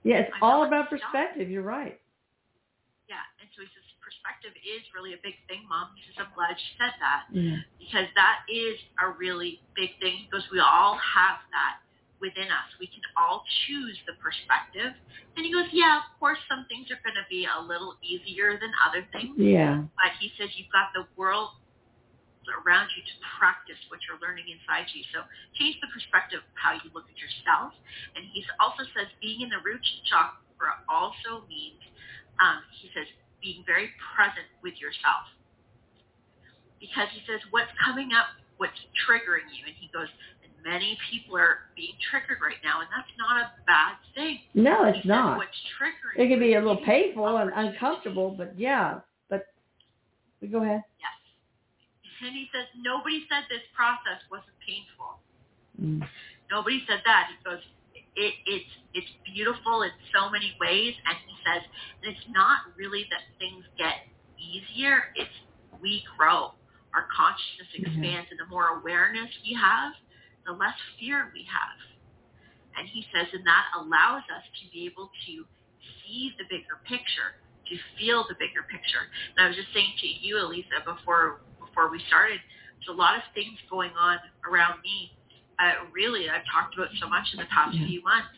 Yeah. 0.02 0.26
It's 0.26 0.32
I 0.34 0.40
know 0.40 0.46
all 0.46 0.62
about 0.64 0.90
tough. 0.90 1.00
perspective. 1.00 1.50
You're 1.50 1.66
right. 1.66 1.98
Yeah. 3.08 3.22
And 3.42 3.48
so 3.54 3.62
he 3.62 3.68
says, 3.74 3.84
perspective 4.02 4.54
is 4.62 4.82
really 4.94 5.14
a 5.14 5.20
big 5.22 5.34
thing, 5.46 5.62
Mom. 5.70 5.90
He 5.94 6.02
says, 6.10 6.18
I'm 6.18 6.32
glad 6.34 6.54
you 6.58 6.70
said 6.78 6.94
that 6.98 7.20
Yeah. 7.30 7.62
because 7.78 8.06
that 8.18 8.42
is 8.50 8.74
a 9.02 9.10
really 9.18 9.62
big 9.78 9.94
thing. 10.02 10.24
He 10.24 10.28
goes, 10.30 10.42
we 10.50 10.58
all 10.62 10.98
have 10.98 11.38
that 11.54 11.82
within 12.18 12.50
us. 12.52 12.68
We 12.78 12.86
can 12.90 13.00
all 13.16 13.42
choose 13.66 13.96
the 14.06 14.14
perspective. 14.20 14.92
And 15.38 15.42
he 15.46 15.50
goes, 15.54 15.66
yeah, 15.72 16.04
of 16.04 16.10
course, 16.20 16.38
some 16.50 16.66
things 16.68 16.90
are 16.92 17.00
going 17.06 17.16
to 17.16 17.24
be 17.32 17.46
a 17.48 17.58
little 17.62 17.96
easier 18.04 18.58
than 18.60 18.70
other 18.82 19.06
things. 19.14 19.34
Yeah. 19.38 19.86
but 19.96 20.12
he 20.20 20.30
says 20.36 20.50
you've 20.58 20.70
got 20.74 20.92
the 20.94 21.06
world 21.16 21.54
around 22.52 22.90
you 22.94 23.02
to 23.02 23.14
practice 23.38 23.78
what 23.88 24.02
you're 24.06 24.20
learning 24.20 24.50
inside 24.50 24.90
you. 24.92 25.02
So 25.14 25.24
change 25.56 25.78
the 25.80 25.90
perspective 25.90 26.42
of 26.42 26.54
how 26.58 26.74
you 26.78 26.90
look 26.92 27.06
at 27.08 27.18
yourself. 27.18 27.74
And 28.14 28.26
he 28.30 28.44
also 28.58 28.84
says 28.94 29.08
being 29.22 29.42
in 29.42 29.50
the 29.50 29.62
root 29.62 29.82
chakra 30.06 30.82
also 30.90 31.46
means, 31.48 31.80
um, 32.42 32.62
he 32.80 32.90
says, 32.92 33.06
being 33.40 33.64
very 33.64 33.88
present 34.14 34.46
with 34.60 34.76
yourself. 34.76 35.24
Because 36.78 37.08
he 37.12 37.20
says 37.28 37.40
what's 37.52 37.72
coming 37.80 38.12
up, 38.16 38.32
what's 38.56 38.76
triggering 39.08 39.48
you. 39.52 39.64
And 39.68 39.76
he 39.76 39.88
goes, 39.92 40.08
and 40.44 40.52
many 40.64 40.96
people 41.10 41.36
are 41.36 41.68
being 41.76 41.96
triggered 42.08 42.40
right 42.40 42.60
now, 42.64 42.80
and 42.80 42.88
that's 42.92 43.12
not 43.16 43.36
a 43.40 43.48
bad 43.64 43.96
thing. 44.14 44.40
No, 44.54 44.84
He 44.84 44.96
it's 44.96 45.04
says 45.04 45.08
not. 45.08 45.36
What's 45.40 45.60
triggering 45.76 46.20
It 46.20 46.28
can 46.28 46.40
be 46.40 46.54
a 46.54 46.60
little 46.60 46.84
painful 46.84 47.36
and 47.36 47.50
uncomfortable, 47.54 48.32
but 48.36 48.56
yeah. 48.58 49.00
But 49.28 49.46
go 50.50 50.62
ahead. 50.62 50.82
Yes. 51.00 51.19
And 52.22 52.36
he 52.36 52.48
says, 52.52 52.68
nobody 52.76 53.24
said 53.28 53.48
this 53.48 53.64
process 53.74 54.20
wasn't 54.30 54.56
painful. 54.64 55.20
Mm. 55.80 56.04
Nobody 56.50 56.82
said 56.86 57.00
that. 57.04 57.32
He 57.32 57.36
goes, 57.44 57.62
it, 58.16 58.34
it's 58.46 58.72
it's 58.92 59.12
beautiful 59.24 59.82
in 59.82 59.90
so 60.12 60.28
many 60.30 60.52
ways. 60.60 60.94
And 61.06 61.16
he 61.24 61.34
says, 61.46 61.62
and 62.02 62.12
it's 62.12 62.26
not 62.34 62.58
really 62.76 63.06
that 63.10 63.22
things 63.38 63.64
get 63.78 64.04
easier. 64.36 65.14
It's 65.16 65.32
we 65.80 66.04
grow. 66.18 66.52
Our 66.92 67.06
consciousness 67.14 67.70
Mhm. 67.78 67.86
expands, 67.86 68.28
and 68.30 68.40
the 68.40 68.50
more 68.50 68.80
awareness 68.82 69.30
we 69.46 69.54
have, 69.54 69.94
the 70.44 70.52
less 70.52 70.76
fear 70.98 71.30
we 71.32 71.44
have. 71.44 71.78
And 72.76 72.88
he 72.88 73.06
says, 73.14 73.28
and 73.32 73.46
that 73.46 73.66
allows 73.76 74.22
us 74.34 74.44
to 74.60 74.70
be 74.72 74.86
able 74.86 75.10
to 75.26 75.46
see 76.02 76.34
the 76.38 76.44
bigger 76.50 76.82
picture, 76.84 77.38
to 77.68 77.74
feel 77.98 78.24
the 78.28 78.34
bigger 78.36 78.62
picture. 78.64 79.06
And 79.36 79.44
I 79.44 79.48
was 79.48 79.56
just 79.56 79.72
saying 79.72 79.94
to 80.00 80.06
you, 80.08 80.38
Elisa, 80.38 80.82
before 80.84 81.40
before 81.80 81.88
we 81.88 82.04
started, 82.12 82.36
there's 82.76 82.92
a 82.92 82.98
lot 83.00 83.16
of 83.16 83.24
things 83.32 83.56
going 83.72 83.88
on 83.96 84.20
around 84.44 84.84
me. 84.84 85.16
Uh, 85.56 85.88
really, 85.96 86.28
I've 86.28 86.44
talked 86.44 86.76
about 86.76 86.92
so 87.00 87.08
much 87.08 87.24
in 87.32 87.40
the 87.40 87.48
past 87.48 87.72
Yeah. 87.72 87.88
few 87.88 88.02
months. 88.04 88.36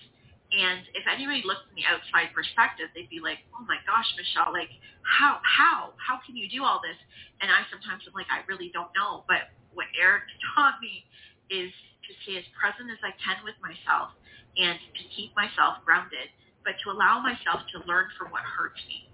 And 0.53 0.87
if 0.95 1.03
anybody 1.11 1.43
looked 1.43 1.67
from 1.67 1.75
the 1.75 1.87
outside 1.87 2.31
perspective, 2.35 2.91
they'd 2.95 3.09
be 3.09 3.19
like, 3.19 3.41
"Oh 3.59 3.65
my 3.67 3.79
gosh, 3.87 4.07
Michelle! 4.17 4.53
Like, 4.53 4.71
how, 5.03 5.41
how, 5.43 5.95
how 5.99 6.19
can 6.19 6.37
you 6.37 6.47
do 6.49 6.63
all 6.63 6.79
this?" 6.79 6.97
And 7.41 7.51
I 7.51 7.67
sometimes 7.71 8.07
am 8.07 8.13
like, 8.15 8.31
"I 8.31 8.45
really 8.47 8.71
don't 8.71 8.95
know." 8.95 9.25
But 9.27 9.51
what 9.75 9.87
Erik 9.99 10.23
taught 10.55 10.79
me 10.81 11.05
is 11.51 11.73
to 12.07 12.15
stay 12.23 12.37
as 12.37 12.45
present 12.55 12.91
as 12.91 13.03
I 13.03 13.11
can 13.19 13.43
with 13.43 13.59
myself 13.61 14.13
and 14.57 14.79
to 14.79 15.03
keep 15.17 15.35
myself 15.35 15.83
grounded, 15.85 16.29
but 16.63 16.79
to 16.85 16.91
allow 16.91 17.19
myself 17.19 17.67
to 17.75 17.83
learn 17.89 18.07
from 18.17 18.31
what 18.31 18.43
hurts 18.45 18.79
me, 18.87 19.09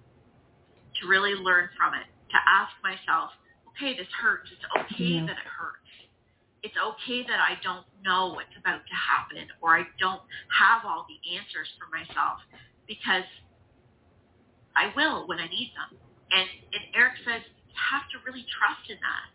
to 1.00 1.06
really 1.06 1.34
learn 1.34 1.70
from 1.78 1.94
it, 1.94 2.06
to 2.30 2.38
ask 2.46 2.72
myself, 2.82 3.32
okay, 3.78 3.96
this 3.96 4.10
hurts. 4.20 4.50
It's 4.50 4.64
okay 4.74 5.22
Yeah. 5.22 5.26
that 5.26 5.38
it 5.38 5.46
hurts. 5.46 5.78
It's 6.62 6.76
okay 6.76 7.22
that 7.22 7.38
I 7.38 7.54
don't 7.62 7.86
know 8.02 8.34
what's 8.34 8.54
about 8.58 8.82
to 8.84 8.94
happen 8.94 9.46
or 9.62 9.78
I 9.78 9.86
don't 9.98 10.22
have 10.50 10.84
all 10.84 11.06
the 11.06 11.38
answers 11.38 11.70
for 11.78 11.86
myself 11.94 12.42
because 12.86 13.24
I 14.74 14.92
will 14.96 15.26
when 15.28 15.38
I 15.38 15.46
need 15.46 15.72
them. 15.78 15.98
And, 16.32 16.48
and 16.74 16.82
Erik 16.94 17.14
says 17.24 17.42
you 17.46 17.74
have 17.78 18.10
to 18.10 18.18
really 18.26 18.44
trust 18.58 18.90
in 18.90 18.98
that. 18.98 19.26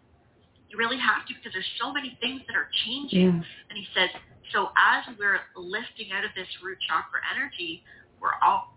You 0.70 0.78
really 0.78 1.00
have 1.00 1.26
to 1.28 1.34
because 1.34 1.54
there's 1.54 1.74
so 1.80 1.94
many 1.94 2.18
things 2.20 2.42
that 2.48 2.56
are 2.58 2.68
changing. 2.86 3.40
Yeah. 3.40 3.68
And 3.72 3.76
he 3.80 3.88
says, 3.96 4.10
so 4.52 4.76
as 4.76 5.06
we're 5.18 5.40
lifting 5.56 6.12
out 6.12 6.26
of 6.26 6.32
this 6.36 6.50
root 6.62 6.78
chakra 6.88 7.24
energy, 7.32 7.84
we're 8.20 8.36
all 8.44 8.76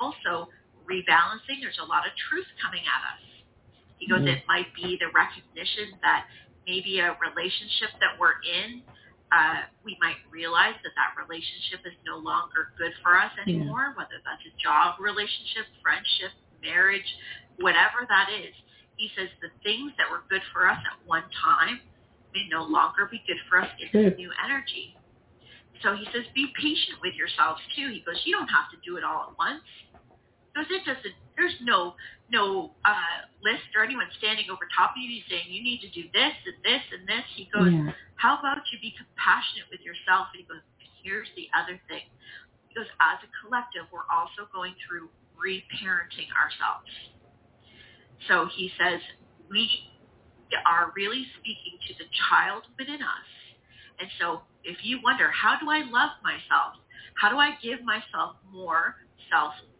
also 0.00 0.50
rebalancing. 0.90 1.62
There's 1.62 1.78
a 1.78 1.86
lot 1.86 2.02
of 2.06 2.12
truth 2.28 2.46
coming 2.60 2.82
at 2.82 3.02
us. 3.14 3.35
He 3.98 4.06
goes, 4.06 4.20
Mhm. 4.22 4.28
it 4.36 4.46
might 4.46 4.72
be 4.74 4.96
the 4.96 5.08
recognition 5.08 5.98
that 6.02 6.26
maybe 6.66 7.00
a 7.00 7.14
relationship 7.14 7.90
that 8.00 8.18
we're 8.18 8.40
in, 8.42 8.82
uh, 9.32 9.62
we 9.82 9.96
might 10.00 10.18
realize 10.30 10.74
that 10.82 10.94
that 10.94 11.16
relationship 11.16 11.80
is 11.86 11.94
no 12.04 12.16
longer 12.18 12.72
good 12.76 12.94
for 13.02 13.16
us 13.16 13.32
anymore, 13.38 13.92
whether 13.96 14.20
that's 14.24 14.44
a 14.46 14.50
job 14.62 14.98
relationship, 15.00 15.66
friendship, 15.82 16.32
marriage, 16.62 17.16
whatever 17.58 18.06
that 18.08 18.28
is. 18.30 18.54
He 18.96 19.08
says 19.16 19.28
the 19.40 19.50
things 19.62 19.92
that 19.96 20.10
were 20.10 20.22
good 20.28 20.42
for 20.52 20.68
us 20.68 20.78
at 20.78 21.06
one 21.06 21.24
time 21.30 21.80
may 22.34 22.46
no 22.48 22.62
longer 22.62 23.06
be 23.06 23.22
good 23.26 23.40
for 23.48 23.60
us 23.62 23.70
in 23.80 23.88
this 23.92 24.18
new 24.18 24.32
energy. 24.44 24.96
So 25.82 25.94
he 25.94 26.06
says, 26.06 26.24
be 26.34 26.52
patient 26.58 27.00
with 27.02 27.14
yourselves 27.14 27.60
too. 27.74 27.88
He 27.90 28.00
goes, 28.00 28.20
you 28.24 28.32
don't 28.32 28.48
have 28.48 28.70
to 28.70 28.76
do 28.84 28.96
it 28.96 29.04
all 29.04 29.30
at 29.30 29.38
once. 29.38 29.62
He 30.54 30.62
goes, 30.62 30.70
it 30.70 30.84
doesn't. 30.86 31.14
There's 31.36 31.54
no 31.62 31.94
no 32.32 32.72
uh, 32.84 33.18
list 33.44 33.70
or 33.76 33.84
anyone 33.84 34.08
standing 34.18 34.46
over 34.50 34.66
top 34.74 34.96
of 34.96 35.02
you 35.02 35.22
saying 35.30 35.46
you 35.46 35.62
need 35.62 35.78
to 35.84 35.90
do 35.94 36.08
this 36.10 36.34
and 36.48 36.58
this 36.64 36.82
and 36.90 37.06
this. 37.06 37.22
He 37.36 37.46
goes, 37.54 37.70
Yeah. 37.70 37.92
how 38.16 38.38
about 38.40 38.66
you 38.72 38.80
be 38.82 38.92
compassionate 38.98 39.68
with 39.70 39.80
yourself? 39.86 40.32
And 40.34 40.42
he 40.42 40.46
goes, 40.48 40.64
here's 41.04 41.28
the 41.38 41.46
other 41.54 41.78
thing. 41.86 42.02
He 42.66 42.74
goes, 42.74 42.90
as 42.98 43.22
a 43.22 43.30
collective, 43.44 43.86
we're 43.94 44.08
also 44.10 44.50
going 44.50 44.74
through 44.82 45.06
reparenting 45.38 46.26
ourselves. 46.34 46.90
So 48.26 48.48
he 48.50 48.72
says, 48.74 48.98
we 49.50 49.70
are 50.66 50.92
really 50.96 51.26
speaking 51.38 51.78
to 51.88 51.94
the 52.02 52.08
child 52.28 52.64
within 52.78 53.02
us. 53.02 53.28
And 54.00 54.08
so 54.18 54.42
if 54.64 54.78
you 54.82 54.98
wonder, 55.04 55.30
how 55.30 55.58
do 55.60 55.70
I 55.70 55.86
love 55.86 56.18
myself? 56.26 56.74
How 57.14 57.30
do 57.30 57.38
I 57.38 57.54
give 57.62 57.82
myself 57.84 58.36
more 58.50 58.96
self-love? 59.30 59.75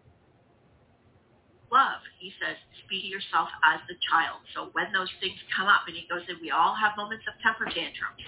Love. 1.71 2.01
He 2.19 2.33
says, 2.39 2.57
speak 2.85 3.07
to 3.07 3.11
yourself 3.11 3.51
as 3.67 3.83
the 3.91 3.99
child. 4.07 4.43
So 4.55 4.71
when 4.73 4.91
those 4.95 5.11
things 5.19 5.37
come 5.55 5.67
up, 5.67 5.87
and 5.87 5.95
he 5.97 6.07
goes, 6.07 6.23
and 6.29 6.39
we 6.41 6.51
all 6.51 6.75
have 6.75 6.95
moments 6.97 7.27
of 7.27 7.35
temper 7.43 7.67
tantrums. 7.71 8.23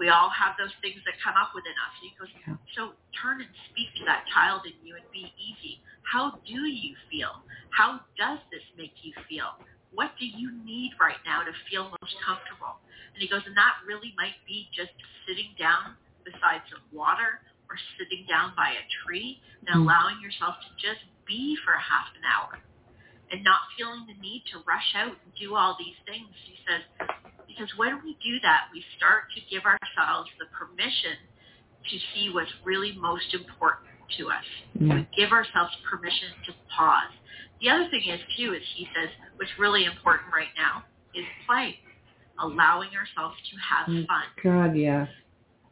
We 0.00 0.08
all 0.08 0.30
have 0.32 0.56
those 0.56 0.72
things 0.80 1.00
that 1.04 1.16
come 1.20 1.36
up 1.36 1.52
within 1.52 1.74
us. 1.76 1.92
And 2.00 2.04
he 2.08 2.12
goes, 2.16 2.32
so 2.76 2.96
turn 3.20 3.40
and 3.44 3.52
speak 3.72 3.92
to 4.00 4.04
that 4.08 4.24
child 4.32 4.64
in 4.64 4.76
you 4.80 4.96
and 4.96 5.04
be 5.12 5.28
easy. 5.36 5.80
How 6.08 6.40
do 6.48 6.60
you 6.64 6.96
feel? 7.12 7.44
How 7.76 8.00
does 8.16 8.40
this 8.48 8.64
make 8.76 8.96
you 9.04 9.12
feel? 9.28 9.60
What 9.92 10.12
do 10.20 10.24
you 10.24 10.52
need 10.64 10.92
right 11.00 11.20
now 11.24 11.44
to 11.44 11.52
feel 11.68 11.88
most 11.88 12.16
comfortable? 12.24 12.80
And 13.12 13.20
he 13.20 13.28
goes, 13.28 13.44
and 13.44 13.56
that 13.56 13.80
really 13.88 14.12
might 14.16 14.36
be 14.48 14.68
just 14.72 14.92
sitting 15.28 15.52
down 15.56 15.96
beside 16.24 16.64
some 16.68 16.84
water 16.92 17.40
or 17.68 17.76
sitting 18.00 18.24
down 18.28 18.52
by 18.56 18.72
a 18.72 18.84
tree 19.04 19.40
and 19.66 19.76
Mhm. 19.76 19.84
allowing 19.84 20.20
yourself 20.20 20.56
to 20.60 20.68
just 20.76 21.04
be 21.24 21.56
for 21.64 21.76
half 21.76 22.08
an 22.16 22.24
hour 22.24 22.58
and 23.30 23.44
not 23.44 23.60
feeling 23.76 24.06
the 24.08 24.16
need 24.20 24.44
to 24.52 24.58
rush 24.66 24.90
out 24.96 25.12
and 25.12 25.30
do 25.40 25.54
all 25.54 25.76
these 25.78 25.96
things. 26.06 26.28
He 26.44 26.56
says, 26.64 26.82
because 27.46 27.68
when 27.76 28.00
we 28.04 28.16
do 28.24 28.40
that, 28.42 28.68
we 28.72 28.84
start 28.96 29.28
to 29.36 29.40
give 29.50 29.64
ourselves 29.64 30.30
the 30.38 30.46
permission 30.54 31.16
to 31.90 31.96
see 32.14 32.30
what's 32.32 32.52
really 32.64 32.96
most 33.00 33.32
important 33.34 33.88
to 34.18 34.28
us. 34.28 34.44
Yeah. 34.80 34.94
We 35.02 35.08
give 35.16 35.32
ourselves 35.32 35.72
permission 35.88 36.28
to 36.46 36.52
pause. 36.76 37.12
The 37.60 37.68
other 37.70 37.88
thing 37.90 38.04
is, 38.08 38.20
too, 38.36 38.54
is 38.54 38.62
he 38.76 38.86
says, 38.94 39.10
what's 39.36 39.50
really 39.58 39.84
important 39.84 40.32
right 40.32 40.52
now 40.56 40.84
is 41.14 41.24
play, 41.46 41.76
allowing 42.38 42.90
ourselves 42.94 43.36
to 43.50 43.54
have 43.58 43.86
Mm. 43.88 44.06
fun. 44.06 44.24
God, 44.42 44.76
yeah. 44.76 45.06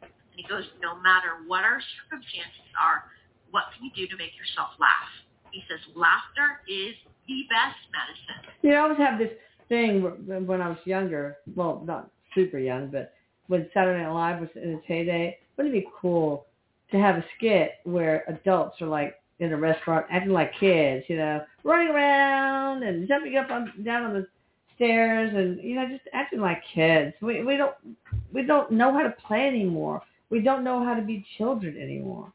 And 0.01 0.11
he 0.35 0.43
goes, 0.43 0.65
no 0.81 0.99
matter 0.99 1.41
what 1.47 1.63
our 1.63 1.81
circumstances 1.81 2.67
are, 2.77 3.09
what 3.51 3.71
can 3.73 3.85
you 3.85 3.91
do 3.95 4.07
to 4.11 4.17
make 4.17 4.35
yourself 4.37 4.71
laugh? 4.79 5.09
He 5.51 5.63
says, 5.69 5.79
laughter 5.95 6.61
is 6.67 6.95
the 7.27 7.43
best 7.49 7.77
medicine. 7.91 8.53
You 8.61 8.71
know, 8.71 8.75
I 8.77 8.79
always 8.81 8.97
have 8.97 9.19
this 9.19 9.31
thing 9.69 10.01
when 10.45 10.61
I 10.61 10.69
was 10.69 10.77
younger. 10.85 11.37
Well, 11.55 11.83
not 11.85 12.09
super 12.33 12.57
young, 12.57 12.87
but 12.87 13.13
when 13.47 13.69
Saturday 13.73 14.03
Night 14.03 14.13
Live 14.13 14.41
was 14.41 14.49
in 14.55 14.71
its 14.71 14.83
heyday, 14.85 15.37
wouldn't 15.55 15.75
it 15.75 15.85
be 15.85 15.89
cool 16.01 16.45
to 16.91 16.97
have 16.97 17.15
a 17.15 17.25
skit 17.37 17.73
where 17.83 18.23
adults 18.27 18.81
are 18.81 18.87
like 18.87 19.15
in 19.39 19.53
a 19.53 19.57
restaurant 19.57 20.05
acting 20.09 20.31
like 20.33 20.51
kids, 20.59 21.05
you 21.07 21.17
know, 21.17 21.41
running 21.63 21.89
around 21.89 22.83
and 22.83 23.07
jumping 23.07 23.35
up 23.37 23.49
on 23.51 23.71
down 23.83 24.03
on 24.03 24.13
the 24.13 24.27
stairs 24.75 25.31
and 25.35 25.61
you 25.61 25.75
know 25.75 25.87
just 25.87 26.07
acting 26.13 26.39
like 26.39 26.61
kids. 26.73 27.13
We 27.21 27.43
we 27.43 27.57
don't 27.57 27.75
we 28.33 28.43
don't 28.43 28.71
know 28.71 28.93
how 28.93 29.03
to 29.03 29.13
play 29.27 29.47
anymore. 29.47 30.01
We 30.29 30.41
don't 30.41 30.63
know 30.63 30.83
how 30.83 30.93
to 30.93 31.01
be 31.01 31.25
children 31.37 31.77
anymore. 31.77 32.31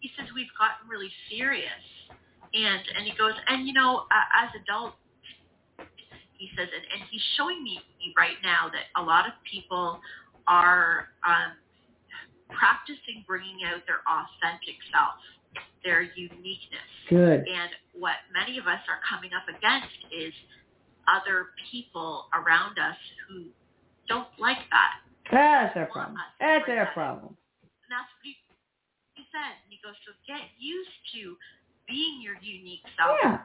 He 0.00 0.10
says 0.18 0.26
we've 0.34 0.46
gotten 0.58 0.88
really 0.88 1.10
serious. 1.30 1.68
And 2.54 2.82
and 2.96 3.06
he 3.06 3.12
goes, 3.16 3.32
and 3.48 3.66
you 3.66 3.72
know, 3.72 4.04
uh, 4.10 4.44
as 4.44 4.50
adults, 4.60 4.96
he 6.36 6.50
says, 6.56 6.68
and, 6.68 6.84
and 6.92 7.08
he's 7.10 7.22
showing 7.36 7.62
me 7.62 7.80
right 8.16 8.36
now 8.42 8.68
that 8.68 8.92
a 9.00 9.02
lot 9.02 9.26
of 9.26 9.32
people 9.48 10.00
are 10.46 11.08
um, 11.24 11.56
practicing 12.50 13.24
bringing 13.26 13.64
out 13.64 13.80
their 13.86 14.02
authentic 14.04 14.76
self, 14.92 15.16
their 15.84 16.02
uniqueness. 16.02 16.90
Good. 17.08 17.46
And 17.48 17.70
what 17.94 18.20
many 18.32 18.58
of 18.58 18.66
us 18.66 18.80
are 18.88 19.00
coming 19.08 19.30
up 19.32 19.48
against 19.48 19.96
is 20.12 20.34
other 21.08 21.56
people 21.70 22.28
around 22.34 22.78
us 22.78 22.98
who 23.28 23.48
don't 24.08 24.28
like 24.38 24.60
that. 24.70 25.00
That's 25.30 25.74
their 25.74 25.86
problem. 25.86 26.18
That's 26.40 26.66
their 26.66 26.90
problem. 26.92 27.38
And 27.86 27.90
that's 27.90 28.10
what 28.12 28.22
he, 28.22 28.36
he 29.14 29.24
said. 29.32 29.56
And 29.62 29.70
he 29.70 29.78
goes, 29.80 29.96
so 30.04 30.12
get 30.26 30.42
used 30.58 30.96
to 31.16 31.38
being 31.88 32.20
your 32.22 32.34
unique 32.42 32.82
self 32.98 33.18
Yeah. 33.22 33.38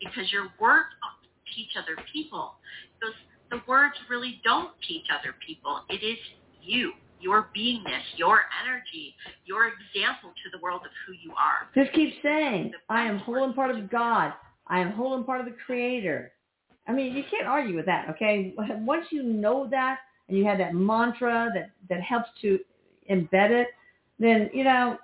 because 0.00 0.30
your 0.32 0.48
words 0.60 0.88
don't 1.02 1.54
teach 1.54 1.70
other 1.76 1.96
people. 2.12 2.54
Because 2.98 3.14
the 3.50 3.60
words 3.68 3.94
really 4.10 4.40
don't 4.44 4.70
teach 4.86 5.06
other 5.10 5.34
people. 5.46 5.82
It 5.88 6.02
is 6.04 6.18
you, 6.62 6.92
your 7.20 7.48
beingness, 7.56 8.02
your 8.16 8.40
energy, 8.64 9.14
your 9.44 9.66
example 9.68 10.30
to 10.30 10.50
the 10.56 10.62
world 10.62 10.82
of 10.84 10.90
who 11.06 11.12
you 11.12 11.32
are. 11.32 11.68
Just 11.74 11.94
keep 11.94 12.14
saying, 12.22 12.72
I 12.88 13.04
am 13.04 13.18
whole 13.18 13.44
and 13.44 13.54
part 13.54 13.70
of 13.70 13.90
God. 13.90 14.32
I 14.66 14.80
am 14.80 14.92
whole 14.92 15.14
and 15.14 15.26
part 15.26 15.40
of 15.40 15.46
the 15.46 15.56
Creator. 15.66 16.32
I 16.88 16.92
mean, 16.92 17.14
you 17.14 17.24
can't 17.30 17.46
argue 17.46 17.76
with 17.76 17.86
that, 17.86 18.08
okay? 18.10 18.54
Once 18.58 19.06
you 19.10 19.22
know 19.22 19.68
that 19.70 19.98
and 20.28 20.36
you 20.36 20.44
have 20.44 20.58
that 20.58 20.74
mantra 20.74 21.50
that, 21.54 21.70
that 21.88 22.00
helps 22.02 22.28
to 22.42 22.58
embed 23.10 23.50
it, 23.50 23.68
then, 24.18 24.48
you 24.52 24.64
know, 24.64 24.96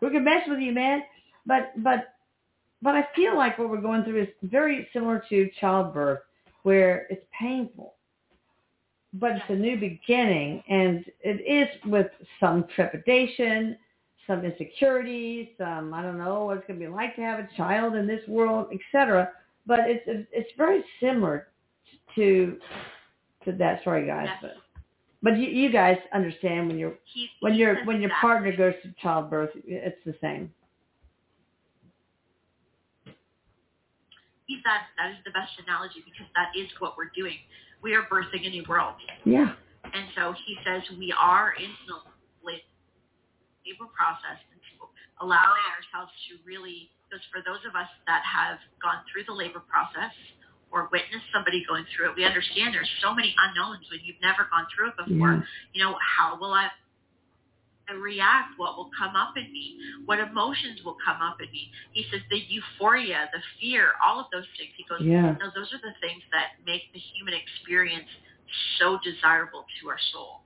we 0.00 0.10
can 0.10 0.24
mess 0.24 0.42
with 0.48 0.58
you, 0.58 0.72
man. 0.72 1.02
But, 1.46 1.72
but, 1.82 2.14
but 2.82 2.94
I 2.94 3.06
feel 3.14 3.36
like 3.36 3.58
what 3.58 3.70
we're 3.70 3.80
going 3.80 4.04
through 4.04 4.22
is 4.22 4.28
very 4.42 4.88
similar 4.92 5.22
to 5.28 5.50
childbirth, 5.60 6.20
where 6.62 7.06
it's 7.10 7.24
painful. 7.38 7.94
But 9.14 9.32
it's 9.32 9.44
a 9.48 9.54
new 9.54 9.78
beginning, 9.78 10.62
and 10.68 11.04
it 11.20 11.42
is 11.46 11.68
with 11.90 12.08
some 12.40 12.64
trepidation, 12.74 13.76
some 14.26 14.44
insecurity, 14.44 15.54
some 15.58 15.92
I 15.92 16.02
don't 16.02 16.18
know 16.18 16.46
what 16.46 16.58
it's 16.58 16.66
going 16.66 16.78
to 16.80 16.86
be 16.86 16.90
like 16.90 17.16
to 17.16 17.22
have 17.22 17.38
a 17.38 17.48
child 17.56 17.94
in 17.94 18.06
this 18.06 18.26
world, 18.28 18.68
etc. 18.72 19.30
But 19.66 19.80
it's 19.82 20.04
it's 20.32 20.50
very 20.56 20.82
similar 21.00 21.48
to 22.14 22.56
to 23.44 23.52
that. 23.52 23.82
Sorry, 23.84 24.06
guys, 24.06 24.28
but 24.40 24.54
but 25.22 25.36
you, 25.36 25.48
you 25.48 25.70
guys 25.70 25.98
understand 26.12 26.68
when 26.68 26.78
your 26.78 26.94
He, 27.04 27.28
when 27.40 27.52
he 27.52 27.60
your 27.60 27.76
says 27.76 27.86
when 27.86 28.00
your 28.00 28.10
partner 28.20 28.56
goes 28.56 28.74
to 28.82 28.94
childbirth, 29.00 29.50
it's 29.66 29.98
the 30.04 30.14
same. 30.20 30.50
He's 34.52 34.60
that, 34.68 34.92
that 35.00 35.16
is 35.16 35.20
the 35.24 35.32
best 35.32 35.48
analogy 35.64 36.04
because 36.04 36.28
that 36.36 36.52
is 36.52 36.68
what 36.76 37.00
we're 37.00 37.08
doing. 37.16 37.40
We 37.80 37.96
are 37.96 38.04
birthing 38.12 38.44
a 38.44 38.50
new 38.52 38.68
world. 38.68 39.00
Yeah, 39.24 39.56
And 39.96 40.12
so 40.12 40.36
he 40.44 40.60
says 40.60 40.84
we 41.00 41.08
are 41.16 41.56
in 41.56 41.72
the 41.88 41.96
labor 43.64 43.88
process 43.96 44.36
and 44.52 44.60
allowing 45.24 45.64
ourselves 45.72 46.12
to 46.28 46.36
really, 46.44 46.90
because 47.08 47.22
for 47.32 47.40
those 47.46 47.62
of 47.64 47.78
us 47.78 47.88
that 48.10 48.20
have 48.26 48.58
gone 48.82 49.00
through 49.08 49.24
the 49.24 49.32
labor 49.32 49.62
process 49.64 50.12
or 50.74 50.90
witnessed 50.90 51.24
somebody 51.32 51.62
going 51.64 51.86
through 51.94 52.10
it, 52.10 52.14
we 52.18 52.24
understand 52.28 52.74
there's 52.74 52.90
so 53.00 53.14
many 53.14 53.32
unknowns 53.38 53.86
when 53.88 54.02
you've 54.04 54.20
never 54.20 54.50
gone 54.50 54.66
through 54.74 54.90
it 54.92 54.96
before. 54.98 55.40
yeah, 55.40 55.72
You 55.72 55.80
know, 55.84 55.96
how 56.02 56.36
will 56.36 56.52
I 56.52 56.68
I 57.92 58.00
react? 58.00 58.56
What 58.56 58.76
will 58.76 58.90
come 58.96 59.14
up 59.14 59.36
in 59.36 59.52
me? 59.52 59.76
What 60.04 60.18
emotions 60.18 60.80
will 60.84 60.96
come 61.04 61.20
up 61.20 61.36
in 61.40 61.50
me? 61.52 61.70
He 61.92 62.04
says 62.10 62.20
the 62.30 62.40
euphoria, 62.48 63.28
the 63.32 63.40
fear, 63.60 63.92
all 64.04 64.18
of 64.20 64.26
those 64.32 64.48
things. 64.56 64.72
He 64.76 64.84
goes, 64.88 65.04
yeah. 65.04 65.36
no, 65.36 65.52
those 65.54 65.68
are 65.76 65.82
the 65.84 65.94
things 66.00 66.22
that 66.32 66.56
make 66.64 66.88
the 66.92 67.00
human 67.14 67.34
experience 67.34 68.08
so 68.78 68.98
desirable 69.04 69.64
to 69.80 69.88
our 69.88 70.00
soul. 70.12 70.42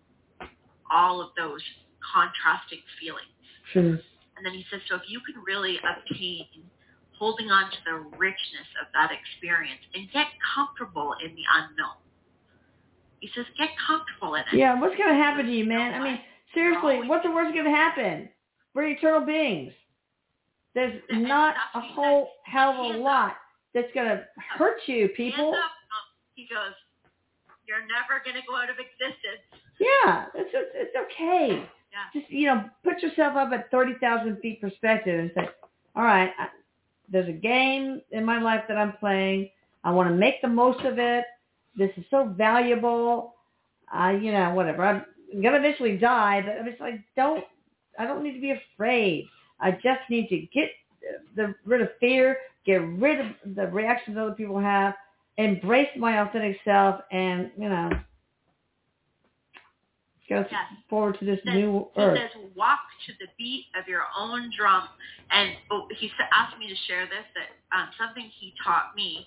All 0.91 1.23
of 1.23 1.31
those 1.37 1.63
contrasting 2.03 2.83
feelings. 3.01 3.31
True. 3.73 3.99
And 4.37 4.45
then 4.45 4.53
he 4.53 4.65
says, 4.71 4.81
so 4.89 4.97
if 4.97 5.03
you 5.09 5.21
can 5.25 5.43
really 5.43 5.79
obtain 5.81 6.47
holding 7.19 7.51
on 7.51 7.71
to 7.71 7.77
the 7.87 7.95
richness 8.19 8.69
of 8.81 8.87
that 8.93 9.11
experience 9.11 9.81
and 9.95 10.11
get 10.13 10.27
comfortable 10.55 11.15
in 11.25 11.35
the 11.35 11.43
unknown. 11.57 11.97
He 13.21 13.31
says, 13.35 13.47
get 13.57 13.71
comfortable 13.87 14.35
in 14.35 14.43
it. 14.53 14.59
Yeah, 14.61 14.79
what's 14.79 14.97
going 14.97 15.09
to 15.09 15.17
happen 15.17 15.47
to 15.47 15.53
you, 15.53 15.65
man? 15.65 15.95
I 15.95 16.05
mean? 16.05 16.21
Seriously, 16.57 17.07
what's 17.07 17.23
the 17.25 17.31
worst 17.31 17.53
going 17.53 17.67
to 17.67 17.71
happen? 17.71 18.29
We're 18.75 18.89
eternal 18.89 19.25
beings. 19.25 19.73
There's 20.75 21.01
not 21.11 21.55
a 21.75 21.81
whole 21.81 22.31
hell 22.45 22.71
of 22.73 22.97
a 22.97 22.99
lot 22.99 23.37
that's 23.75 23.93
going 23.95 24.09
to 24.09 24.25
hurt 24.57 24.79
you, 24.87 25.09
people. 25.11 25.55
He 26.35 26.49
goes, 26.53 26.75
you're 27.67 27.81
never 27.81 28.23
going 28.25 28.37
to 28.37 28.43
go 28.49 28.57
out 28.57 28.71
of 28.71 28.77
existence. 28.79 29.43
Yeah, 29.79 30.27
it's, 30.35 30.51
it's 30.55 30.71
it's 30.75 30.97
okay. 31.05 31.63
Yeah. 31.93 32.21
Just 32.21 32.31
you 32.31 32.47
know, 32.47 32.65
put 32.85 33.03
yourself 33.03 33.37
up 33.37 33.53
at 33.53 33.71
thirty 33.71 33.95
thousand 34.01 34.39
feet 34.41 34.61
perspective 34.61 35.19
and 35.19 35.31
say, 35.35 35.49
all 35.95 36.05
right, 36.05 36.31
I, 36.39 36.49
there's 37.11 37.29
a 37.29 37.33
game 37.33 38.01
in 38.11 38.25
my 38.25 38.41
life 38.41 38.63
that 38.69 38.77
I'm 38.77 38.93
playing. 38.95 39.51
I 39.85 39.91
want 39.91 40.09
to 40.09 40.15
make 40.15 40.41
the 40.43 40.49
most 40.49 40.85
of 40.85 40.99
it. 40.99 41.25
This 41.77 41.91
is 41.97 42.05
so 42.11 42.33
valuable. 42.37 43.35
I, 43.93 44.13
you 44.13 44.33
know, 44.33 44.55
whatever. 44.55 44.85
I'm 44.85 45.05
gonna 45.43 45.59
eventually 45.59 45.97
die, 45.97 46.43
but 46.45 46.59
I'm 46.59 46.67
just 46.67 46.81
like, 46.81 47.01
don't. 47.17 47.45
I 47.99 48.05
don't 48.07 48.23
need 48.23 48.35
to 48.35 48.41
be 48.41 48.53
afraid. 48.53 49.27
I 49.61 49.71
just 49.73 50.01
need 50.11 50.29
to 50.29 50.39
get 50.53 50.71
the 51.35 51.55
rid 51.65 51.81
of 51.81 51.89
fear, 51.99 52.37
get 52.67 52.77
rid 52.83 53.21
of 53.21 53.27
the 53.55 53.67
reactions 53.69 54.19
other 54.19 54.33
people 54.33 54.59
have, 54.59 54.95
embrace 55.39 55.89
my 55.97 56.21
authentic 56.21 56.59
self, 56.65 57.01
and 57.11 57.51
you 57.57 57.69
know, 57.69 57.91
go 60.29 60.45
Yes. 60.51 60.73
forward 60.89 61.19
to 61.21 61.25
this 61.25 61.41
Says- 61.45 61.55
new 61.55 61.89
He 61.95 62.01
earth. 62.03 62.19
says, 62.33 62.43
walk 62.55 62.81
to 63.07 63.13
the 63.21 63.29
beat 63.39 63.67
of 63.77 63.87
your 63.89 64.05
own 64.19 64.51
drum. 64.57 64.89
And 65.31 65.57
oh, 65.71 65.89
he 65.97 66.13
asked 66.33 66.59
me 66.59 66.69
to 66.69 66.75
share 66.87 67.07
this, 67.07 67.25
that 67.35 67.49
um, 67.77 67.89
something 67.97 68.25
he 68.25 68.53
taught 68.63 68.95
me 68.97 69.27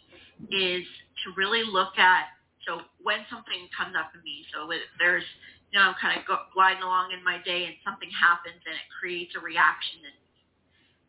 is 0.52 0.86
to 1.24 1.32
really 1.38 1.64
look 1.64 1.98
at, 1.98 2.28
so 2.68 2.82
when 3.02 3.26
something 3.30 3.68
comes 3.76 3.96
up 3.96 4.14
in 4.14 4.22
me, 4.24 4.46
so 4.54 4.70
there's, 5.00 5.24
you 5.72 5.78
know, 5.78 5.94
I'm 5.94 5.98
kind 6.02 6.18
of 6.18 6.26
go, 6.26 6.50
gliding 6.54 6.82
along 6.82 7.14
in 7.14 7.22
my 7.24 7.38
day 7.46 7.70
and 7.70 7.76
something 7.86 8.10
happens 8.10 8.58
and 8.66 8.74
it 8.74 8.88
creates 8.90 9.38
a 9.38 9.42
reaction 9.42 10.02
me. 10.02 10.18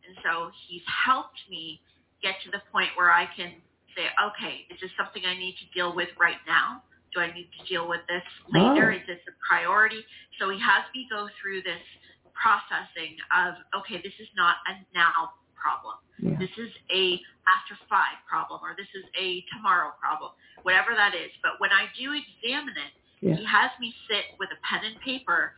And 0.05 0.13
so 0.21 0.53
he's 0.67 0.85
helped 0.85 1.41
me 1.49 1.81
get 2.21 2.37
to 2.45 2.49
the 2.53 2.61
point 2.69 2.93
where 2.93 3.09
I 3.09 3.25
can 3.33 3.57
say, 3.97 4.07
okay, 4.21 4.69
is 4.69 4.77
this 4.79 4.93
something 4.97 5.25
I 5.25 5.33
need 5.33 5.57
to 5.61 5.67
deal 5.73 5.93
with 5.95 6.09
right 6.19 6.39
now? 6.45 6.85
Do 7.13 7.19
I 7.19 7.33
need 7.33 7.49
to 7.59 7.61
deal 7.67 7.89
with 7.89 8.01
this 8.07 8.23
later? 8.53 8.93
Oh. 8.93 8.97
Is 8.97 9.03
this 9.07 9.19
a 9.27 9.35
priority? 9.43 9.99
So 10.39 10.47
he 10.49 10.61
has 10.61 10.85
me 10.95 11.09
go 11.11 11.27
through 11.41 11.65
this 11.65 11.83
processing 12.31 13.19
of, 13.35 13.59
okay, 13.83 13.99
this 13.99 14.15
is 14.21 14.31
not 14.37 14.63
a 14.69 14.79
now 14.95 15.35
problem. 15.57 15.99
Yeah. 16.21 16.37
This 16.39 16.53
is 16.57 16.71
a 16.93 17.19
after 17.49 17.75
five 17.89 18.17
problem, 18.29 18.61
or 18.63 18.77
this 18.77 18.89
is 18.93 19.05
a 19.17 19.43
tomorrow 19.53 19.91
problem, 19.97 20.31
whatever 20.61 20.93
that 20.95 21.13
is. 21.17 21.33
But 21.41 21.57
when 21.57 21.73
I 21.73 21.89
do 21.97 22.13
examine 22.13 22.77
it, 22.77 22.93
Yeah. 23.21 23.35
he 23.37 23.45
has 23.45 23.69
me 23.79 23.93
sit 24.09 24.33
with 24.39 24.49
a 24.49 24.59
pen 24.65 24.83
and 24.85 24.99
paper 25.01 25.53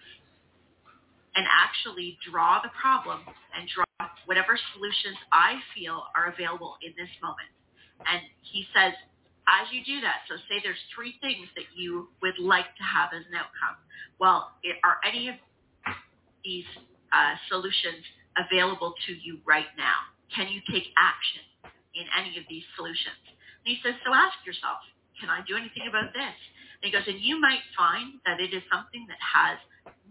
and 1.36 1.46
actually 1.50 2.18
draw 2.30 2.62
the 2.62 2.70
problem 2.80 3.22
and 3.58 3.68
draw 3.72 3.88
whatever 4.26 4.60
solutions 4.76 5.18
I 5.32 5.58
feel 5.74 6.04
are 6.16 6.30
available 6.30 6.78
in 6.86 6.94
this 6.94 7.10
moment. 7.24 7.50
And 8.06 8.22
he 8.44 8.68
says, 8.76 8.94
as 9.48 9.68
you 9.72 9.84
do 9.84 10.00
that, 10.02 10.24
so 10.30 10.36
say 10.48 10.62
there's 10.64 10.80
three 10.96 11.16
things 11.20 11.48
that 11.56 11.68
you 11.76 12.08
would 12.22 12.38
like 12.40 12.70
to 12.80 12.84
have 12.84 13.12
as 13.12 13.26
an 13.28 13.36
outcome. 13.36 13.76
Well, 14.20 14.56
are 14.84 15.00
any 15.04 15.28
of 15.30 15.36
these 16.44 16.68
uh, 17.12 17.36
solutions 17.50 18.04
available 18.38 18.94
to 19.08 19.12
you 19.14 19.40
right 19.44 19.72
now? 19.78 20.12
Can 20.36 20.48
you 20.48 20.62
take 20.72 20.88
action 20.96 21.44
in 21.96 22.06
any 22.16 22.38
of 22.40 22.46
these 22.48 22.64
solutions? 22.76 23.20
And 23.66 23.76
he 23.76 23.78
says, 23.84 23.96
so 24.06 24.14
ask 24.14 24.36
yourself, 24.48 24.80
can 25.20 25.30
I 25.30 25.44
do 25.48 25.56
anything 25.56 25.88
about 25.88 26.12
this? 26.14 26.38
And 26.84 26.92
he 26.92 26.92
goes, 26.92 27.08
and 27.08 27.24
you 27.24 27.40
might 27.40 27.64
find 27.78 28.20
that 28.26 28.44
it 28.44 28.54
is 28.54 28.62
something 28.68 29.08
that 29.08 29.18
has 29.24 29.58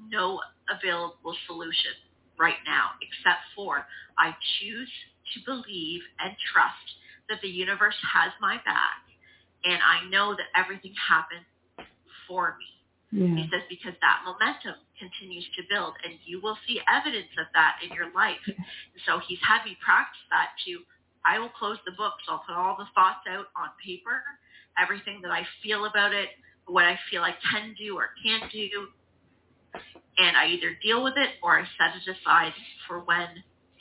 no 0.09 0.41
available 0.73 1.37
solution 1.47 1.93
right 2.41 2.57
now, 2.65 2.97
except 3.05 3.45
for 3.55 3.85
I 4.19 4.33
choose 4.59 4.89
to 5.35 5.39
believe 5.45 6.01
and 6.19 6.33
trust 6.53 6.89
that 7.29 7.45
the 7.45 7.49
universe 7.49 7.97
has 8.01 8.33
my 8.41 8.57
back, 8.65 9.05
and 9.65 9.79
I 9.85 10.09
know 10.09 10.35
that 10.35 10.49
everything 10.57 10.95
happened 10.97 11.45
for 12.27 12.57
me. 12.57 12.73
Yeah. 13.13 13.37
He 13.37 13.45
says 13.53 13.69
because 13.69 13.93
that 14.01 14.25
momentum 14.25 14.81
continues 14.97 15.45
to 15.61 15.63
build, 15.69 15.93
and 16.01 16.17
you 16.25 16.41
will 16.41 16.57
see 16.67 16.81
evidence 16.89 17.29
of 17.37 17.47
that 17.53 17.85
in 17.85 17.93
your 17.93 18.09
life. 18.17 18.41
So 19.05 19.21
he's 19.29 19.41
had 19.45 19.61
me 19.69 19.77
practice 19.85 20.25
that 20.33 20.57
to. 20.65 20.81
I 21.21 21.39
will 21.39 21.53
close 21.53 21.77
the 21.85 21.93
book, 21.93 22.17
so 22.25 22.33
I'll 22.33 22.45
put 22.49 22.57
all 22.57 22.75
the 22.81 22.89
thoughts 22.97 23.29
out 23.29 23.53
on 23.53 23.69
paper, 23.85 24.25
everything 24.81 25.21
that 25.23 25.31
I 25.31 25.45
feel 25.63 25.85
about 25.85 26.17
it, 26.17 26.33
what 26.73 26.85
I 26.85 26.99
feel 27.11 27.23
I 27.23 27.35
can 27.53 27.75
do 27.79 27.97
or 27.97 28.09
can't 28.25 28.51
do, 28.51 28.69
and 30.19 30.37
I 30.37 30.47
either 30.49 30.73
deal 30.83 31.03
with 31.05 31.15
it 31.17 31.31
or 31.43 31.59
I 31.59 31.65
set 31.77 31.95
it 31.97 32.17
aside 32.17 32.53
for 32.89 33.01
when 33.01 33.29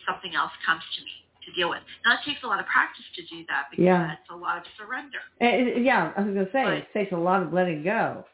something 0.06 0.36
else 0.36 0.52
comes 0.66 0.82
to 0.98 1.04
me 1.04 1.12
to 1.46 1.52
deal 1.54 1.70
with. 1.70 1.80
Now 2.06 2.14
it 2.16 2.20
takes 2.26 2.44
a 2.44 2.48
lot 2.48 2.60
of 2.60 2.66
practice 2.68 3.06
to 3.16 3.22
do 3.34 3.46
that 3.48 3.68
because 3.72 3.86
Yeah. 3.86 4.12
it's 4.14 4.30
a 4.30 4.36
lot 4.36 4.58
of 4.58 4.64
surrender. 4.78 5.20
And 5.40 5.70
it- 5.70 5.82
yeah, 5.84 6.12
I 6.16 6.22
was 6.22 6.34
gonna 6.34 6.52
say 6.52 6.64
But- 6.66 6.74
it 6.74 6.94
takes 6.94 7.12
a 7.14 7.18
lot 7.18 7.42
of 7.42 7.54
letting 7.54 7.82
go. 7.84 8.26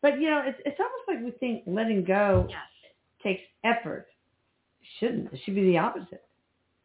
But 0.00 0.20
you 0.20 0.28
know, 0.28 0.40
it's 0.42 0.60
it's 0.66 0.80
almost 0.80 1.06
like 1.08 1.20
we 1.20 1.30
think 1.38 1.62
letting 1.66 2.02
go 2.04 2.46
Yes. 2.50 2.66
takes 3.22 3.42
effort. 3.62 4.08
It 4.80 4.86
shouldn't. 4.98 5.32
It 5.32 5.40
should 5.44 5.54
be 5.54 5.62
the 5.62 5.78
opposite. 5.78 6.24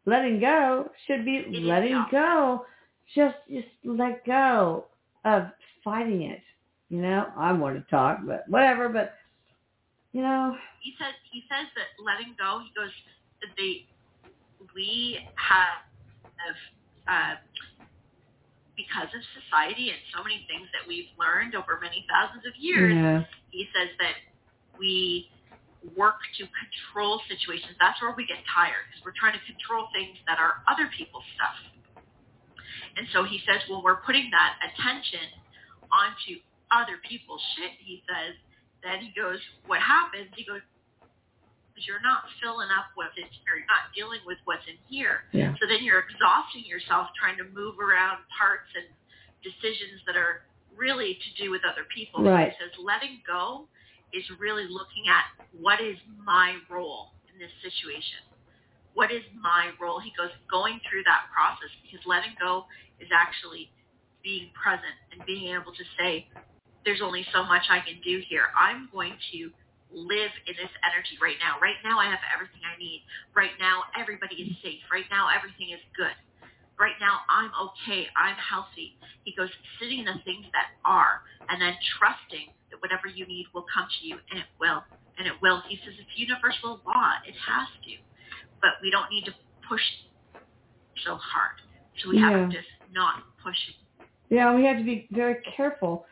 Letting 0.06 0.38
go 0.40 0.90
should 1.06 1.24
be 1.24 1.44
letting 1.60 2.06
go. 2.10 2.64
Just 3.14 3.36
just 3.50 3.68
let 3.84 4.24
go 4.24 4.86
of 5.24 5.44
fighting 5.84 6.22
it. 6.22 6.40
You 6.88 7.02
know, 7.02 7.26
I 7.36 7.52
want 7.52 7.76
to 7.76 7.90
talk, 7.90 8.20
but 8.26 8.44
whatever. 8.48 8.88
But 8.88 9.14
you 10.12 10.22
know, 10.22 10.56
he 10.80 10.94
says 10.98 11.12
he 11.30 11.42
says 11.48 11.66
that 11.76 12.02
letting 12.02 12.34
go. 12.38 12.60
He 12.64 12.70
goes, 12.74 12.90
they 13.56 13.86
we 14.74 15.18
have 15.36 15.84
of 16.48 16.56
uh, 17.08 17.34
because 18.76 19.10
of 19.10 19.22
society 19.34 19.90
and 19.90 19.98
so 20.14 20.22
many 20.22 20.46
things 20.46 20.70
that 20.70 20.86
we've 20.86 21.10
learned 21.18 21.58
over 21.58 21.82
many 21.82 22.06
thousands 22.06 22.46
of 22.46 22.54
years. 22.56 22.94
yeah, 22.94 23.26
He 23.50 23.66
says 23.74 23.90
that 23.98 24.14
we 24.78 25.28
work 25.98 26.22
to 26.38 26.46
control 26.46 27.20
situations. 27.26 27.74
That's 27.82 27.98
where 28.00 28.14
we 28.14 28.26
get 28.26 28.38
tired 28.46 28.86
because 28.88 29.02
we're 29.02 29.18
trying 29.18 29.34
to 29.34 29.44
control 29.50 29.90
things 29.90 30.14
that 30.30 30.38
are 30.38 30.62
other 30.70 30.86
people's 30.94 31.26
stuff. 31.34 31.58
And 32.98 33.06
so 33.14 33.22
he 33.22 33.38
says 33.46 33.62
when 33.70 33.80
we're 33.86 34.02
putting 34.02 34.26
that 34.34 34.58
attention 34.66 35.22
onto 35.94 36.42
other 36.74 36.98
people's 37.06 37.40
shit, 37.54 37.78
he 37.78 38.02
says, 38.10 38.34
then 38.82 38.98
he 39.00 39.14
goes, 39.14 39.38
what 39.70 39.78
happens? 39.78 40.28
He 40.34 40.42
goes, 40.44 40.60
"Is 41.78 41.86
you're 41.86 42.02
not 42.02 42.26
filling 42.42 42.68
up 42.74 42.90
what's 42.98 43.14
in 43.14 43.30
here. 43.30 43.62
You're 43.62 43.70
not 43.70 43.94
dealing 43.94 44.22
with 44.26 44.38
what's 44.44 44.66
in 44.66 44.78
here. 44.90 45.30
yeah, 45.30 45.54
So 45.62 45.70
then 45.70 45.86
you're 45.86 46.02
exhausting 46.02 46.66
yourself 46.66 47.14
trying 47.14 47.38
to 47.38 47.46
move 47.54 47.78
around 47.78 48.26
parts 48.34 48.66
and 48.74 48.90
decisions 49.46 50.02
that 50.10 50.18
are 50.18 50.42
really 50.74 51.14
to 51.18 51.28
do 51.38 51.50
with 51.54 51.62
other 51.62 51.86
people. 51.94 52.22
So 52.22 52.30
Right. 52.30 52.50
He 52.50 52.58
says 52.58 52.74
letting 52.82 53.22
go 53.26 53.66
is 54.12 54.26
really 54.42 54.66
looking 54.66 55.06
at 55.06 55.26
what 55.54 55.80
is 55.80 55.96
my 56.22 56.58
role 56.70 57.14
in 57.30 57.38
this 57.38 57.52
situation. 57.62 58.26
What 58.94 59.10
is 59.14 59.22
my 59.38 59.70
role? 59.78 60.00
He 60.00 60.10
goes 60.18 60.30
going 60.50 60.80
through 60.90 61.06
that 61.06 61.30
process 61.30 61.70
because 61.82 62.02
letting 62.06 62.34
go 62.40 62.66
is 63.00 63.08
actually 63.12 63.70
being 64.22 64.50
present 64.54 64.94
and 65.12 65.24
being 65.26 65.54
able 65.54 65.72
to 65.72 65.84
say, 65.98 66.26
there's 66.84 67.02
only 67.02 67.26
so 67.32 67.44
much 67.44 67.68
I 67.70 67.80
can 67.80 68.00
do 68.02 68.22
here. 68.28 68.50
I'm 68.58 68.88
going 68.92 69.14
to 69.32 69.50
live 69.90 70.32
in 70.44 70.54
this 70.56 70.72
energy 70.84 71.16
right 71.20 71.36
now. 71.40 71.56
Right 71.60 71.80
now 71.84 71.98
I 71.98 72.06
have 72.08 72.20
everything 72.28 72.60
I 72.64 72.76
need. 72.76 73.04
Right 73.34 73.56
now 73.58 73.88
everybody 73.96 74.36
is 74.36 74.52
safe. 74.60 74.84
Right 74.92 75.08
now 75.10 75.28
everything 75.32 75.72
is 75.72 75.80
good. 75.96 76.12
Right 76.76 76.96
now 77.00 77.24
I'm 77.26 77.50
okay. 77.72 78.06
I'm 78.14 78.36
healthy. 78.36 78.96
He 79.24 79.34
goes 79.34 79.50
sitting 79.80 80.04
in 80.04 80.08
the 80.08 80.20
things 80.24 80.46
that 80.52 80.76
are 80.84 81.24
and 81.48 81.60
then 81.60 81.74
trusting 81.98 82.52
that 82.70 82.78
whatever 82.84 83.08
you 83.08 83.26
need 83.26 83.48
will 83.56 83.66
come 83.68 83.88
to 83.88 84.00
you 84.06 84.20
and 84.30 84.38
it 84.38 84.48
will. 84.60 84.84
And 85.18 85.26
it 85.26 85.34
will. 85.42 85.64
He 85.66 85.80
says 85.82 85.98
it's 85.98 86.14
universal 86.14 86.78
law. 86.86 87.10
It 87.26 87.34
has 87.34 87.66
to. 87.84 87.92
But 88.62 88.78
we 88.84 88.92
don't 88.92 89.10
need 89.10 89.24
to 89.26 89.34
push 89.66 89.82
so 91.02 91.16
hard. 91.18 91.58
So 92.00 92.10
we 92.10 92.22
have 92.22 92.48
to 92.50 92.54
just 92.54 92.70
not 92.92 93.22
push 93.42 93.56
it. 93.68 94.06
yeah. 94.30 94.54
We 94.54 94.64
have 94.64 94.78
to 94.78 94.84
be 94.84 95.08
very 95.10 95.36
careful, 95.56 96.06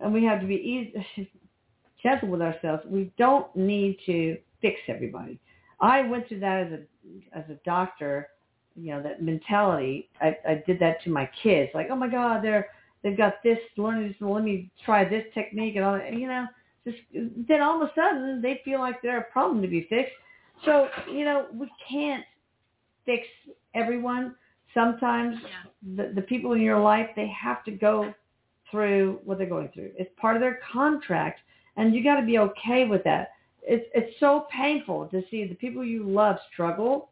and 0.00 0.12
we 0.12 0.24
have 0.24 0.40
to 0.40 0.46
be 0.46 0.56
easy, 0.56 1.30
gentle 2.02 2.28
with 2.28 2.42
ourselves. 2.42 2.82
We 2.86 3.12
don't 3.18 3.54
need 3.56 3.98
to 4.06 4.38
fix 4.60 4.80
everybody. 4.88 5.38
I 5.80 6.02
went 6.02 6.28
through 6.28 6.40
that 6.40 6.66
as 6.66 6.72
a 6.72 7.38
as 7.38 7.44
a 7.50 7.58
doctor, 7.64 8.28
you 8.74 8.92
know, 8.92 9.02
that 9.02 9.22
mentality. 9.22 10.08
I, 10.20 10.36
I 10.46 10.62
did 10.66 10.78
that 10.80 11.02
to 11.04 11.10
my 11.10 11.28
kids, 11.42 11.70
like, 11.74 11.88
oh 11.90 11.96
my 11.96 12.08
God, 12.08 12.42
they're 12.42 12.68
they've 13.02 13.16
got 13.16 13.34
this 13.42 13.58
learning, 13.76 14.14
let 14.20 14.44
me 14.44 14.70
try 14.84 15.08
this 15.08 15.24
technique 15.34 15.76
and 15.76 15.84
all 15.84 15.94
that. 15.94 16.12
You 16.12 16.28
know, 16.28 16.46
just 16.84 16.98
then 17.12 17.60
all 17.60 17.82
of 17.82 17.88
a 17.88 17.92
sudden 17.94 18.42
they 18.42 18.60
feel 18.64 18.80
like 18.80 19.00
they're 19.02 19.20
a 19.20 19.32
problem 19.32 19.62
to 19.62 19.68
be 19.68 19.86
fixed. 19.88 20.12
So 20.64 20.88
you 21.10 21.24
know, 21.24 21.46
we 21.52 21.70
can't 21.88 22.24
fix 23.06 23.26
everyone. 23.74 24.34
Sometimes 24.74 25.36
Yeah. 25.42 25.48
the, 25.96 26.12
the 26.14 26.22
people 26.22 26.52
in 26.52 26.60
your 26.60 26.80
life, 26.80 27.08
they 27.16 27.28
have 27.28 27.64
to 27.64 27.70
go 27.70 28.14
through 28.70 29.20
what 29.24 29.38
they're 29.38 29.46
going 29.48 29.68
through. 29.70 29.92
It's 29.96 30.10
part 30.20 30.36
of 30.36 30.42
their 30.42 30.60
contract, 30.72 31.40
and 31.76 31.94
you 31.94 32.02
got 32.04 32.20
to 32.20 32.26
be 32.26 32.38
okay 32.38 32.84
with 32.86 33.02
that. 33.04 33.32
It's 33.62 33.86
it's 33.94 34.18
so 34.20 34.46
painful 34.50 35.06
to 35.08 35.22
see 35.30 35.46
the 35.46 35.54
people 35.54 35.84
you 35.84 36.04
love 36.04 36.36
struggle 36.52 37.10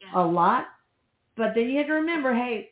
Yeah. 0.00 0.22
a 0.22 0.24
lot, 0.24 0.66
but 1.36 1.54
then 1.54 1.68
you 1.70 1.78
have 1.78 1.86
to 1.88 1.94
remember, 1.94 2.34
hey, 2.34 2.70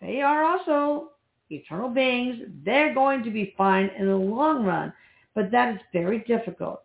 they 0.00 0.20
are 0.20 0.44
also 0.44 1.12
eternal 1.50 1.88
beings. 1.88 2.42
They're 2.64 2.92
going 2.94 3.22
to 3.24 3.30
be 3.30 3.54
fine 3.56 3.90
in 3.98 4.06
the 4.06 4.16
long 4.16 4.64
run, 4.64 4.92
but 5.34 5.50
that 5.52 5.74
is 5.74 5.80
very 5.92 6.18
difficult. 6.20 6.82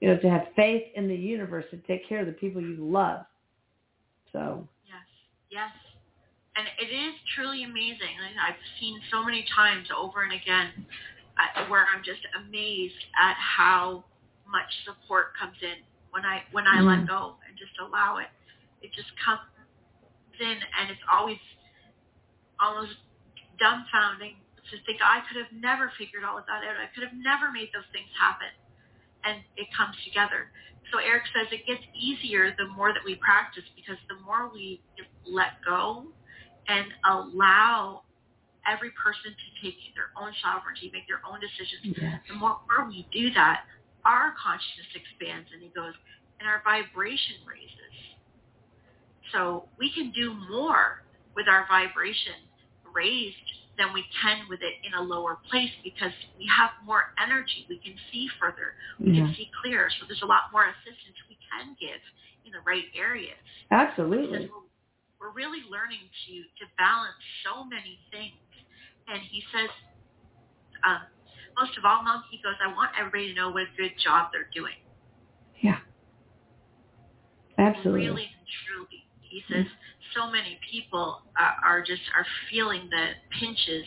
You 0.00 0.08
know, 0.08 0.18
to 0.18 0.30
have 0.30 0.48
faith 0.56 0.84
in 0.94 1.08
the 1.08 1.14
universe 1.16 1.66
to 1.70 1.76
take 1.78 2.08
care 2.08 2.20
of 2.20 2.26
the 2.26 2.32
people 2.32 2.60
you 2.62 2.76
love. 2.78 3.26
So 4.32 4.66
Yes, 4.86 5.04
yes. 5.50 5.70
And 6.56 6.66
it 6.82 6.90
is 6.92 7.14
truly 7.36 7.64
amazing. 7.64 8.14
Like, 8.20 8.38
I've 8.38 8.62
seen 8.80 9.00
so 9.10 9.22
many 9.22 9.44
times 9.54 9.88
over 9.94 10.22
and 10.22 10.32
again 10.34 10.70
uh, 11.38 11.66
where 11.70 11.86
I'm 11.88 12.02
just 12.02 12.22
amazed 12.36 13.00
at 13.20 13.36
how 13.38 14.04
much 14.50 14.68
support 14.84 15.32
comes 15.38 15.56
in 15.62 15.78
when 16.10 16.26
I 16.26 16.42
when 16.52 16.66
I 16.66 16.82
Mm. 16.82 16.86
let 16.86 17.08
go 17.08 17.36
and 17.46 17.56
just 17.56 17.78
allow 17.78 18.18
it. 18.18 18.28
It 18.82 18.92
just 18.92 19.10
comes 19.24 19.40
in, 20.40 20.58
and 20.78 20.90
it's 20.90 21.02
always 21.10 21.38
almost 22.60 22.96
dumbfounding 23.60 24.36
to 24.70 24.76
think 24.86 25.00
I 25.02 25.20
could 25.28 25.38
have 25.38 25.52
never 25.52 25.92
figured 25.98 26.24
all 26.24 26.38
of 26.38 26.46
that 26.46 26.64
out. 26.64 26.76
I 26.78 26.86
could 26.94 27.04
have 27.04 27.14
never 27.14 27.50
made 27.52 27.70
those 27.74 27.86
things 27.92 28.08
happen, 28.18 28.50
and 29.24 29.42
it 29.56 29.68
comes 29.76 29.96
together. 30.04 30.50
So 30.92 30.98
Erik 30.98 31.24
says 31.34 31.48
it 31.52 31.66
gets 31.66 31.82
easier 31.94 32.54
the 32.58 32.66
more 32.68 32.92
that 32.92 33.04
we 33.04 33.16
practice 33.16 33.64
because 33.76 33.98
the 34.08 34.18
more 34.26 34.50
we 34.52 34.82
let 35.26 35.62
go 35.64 36.06
and 36.70 36.86
allow 37.10 38.02
every 38.62 38.94
person 38.94 39.34
to 39.34 39.48
take 39.58 39.74
their 39.98 40.14
own 40.14 40.30
sovereignty, 40.38 40.86
make 40.94 41.08
their 41.10 41.18
own 41.26 41.42
decisions, 41.42 41.98
yes. 41.98 42.22
the 42.30 42.38
more 42.38 42.62
we 42.86 43.02
do 43.10 43.34
that, 43.34 43.66
our 44.06 44.32
consciousness 44.38 44.86
expands 44.94 45.50
and 45.52 45.66
it 45.66 45.74
goes, 45.74 45.92
and 46.38 46.46
our 46.46 46.62
vibration 46.62 47.42
raises. 47.42 47.94
So 49.34 49.66
we 49.78 49.90
can 49.90 50.12
do 50.14 50.34
more 50.50 51.02
with 51.34 51.48
our 51.48 51.66
vibration 51.66 52.38
raised 52.94 53.36
than 53.78 53.94
we 53.94 54.04
can 54.22 54.44
with 54.50 54.60
it 54.62 54.74
in 54.84 54.92
a 54.94 55.02
lower 55.02 55.38
place 55.50 55.70
because 55.82 56.12
we 56.38 56.46
have 56.50 56.70
more 56.84 57.14
energy. 57.22 57.66
We 57.68 57.78
can 57.78 57.94
see 58.12 58.28
further. 58.38 58.74
We 58.98 59.12
Yeah. 59.16 59.26
can 59.26 59.34
see 59.34 59.50
clearer. 59.62 59.88
So 59.98 60.06
there's 60.06 60.22
a 60.22 60.26
lot 60.26 60.52
more 60.52 60.66
assistance 60.68 61.16
we 61.28 61.38
can 61.50 61.74
give 61.80 62.00
in 62.44 62.52
the 62.52 62.60
right 62.66 62.84
areas. 62.94 63.38
Absolutely. 63.70 64.46
Because 64.46 64.69
we're, 65.20 65.30
really 65.30 65.62
learning 65.70 66.02
to, 66.26 66.34
to 66.58 66.64
balance 66.78 67.20
so 67.44 67.64
many 67.64 68.00
things. 68.10 68.40
And 69.06 69.20
he 69.30 69.42
says, 69.52 69.70
um, 70.84 71.02
most 71.58 71.76
of 71.76 71.84
all, 71.84 72.02
Mom, 72.02 72.24
he 72.30 72.40
goes, 72.42 72.54
I 72.64 72.72
want 72.72 72.90
everybody 72.98 73.34
to 73.34 73.34
know 73.34 73.50
what 73.50 73.68
a 73.68 73.74
good 73.76 73.92
job 74.02 74.30
they're 74.32 74.50
doing. 74.54 74.80
Yeah. 75.60 75.78
Absolutely. 77.58 78.06
Really 78.06 78.28
and 78.32 78.46
truly. 78.64 79.04
He 79.20 79.42
says 79.52 79.66
so 80.16 80.30
many 80.30 80.58
people 80.70 81.22
are, 81.38 81.56
are 81.62 81.80
just 81.82 82.02
are 82.16 82.26
feeling 82.50 82.88
the 82.90 83.14
pinches 83.38 83.86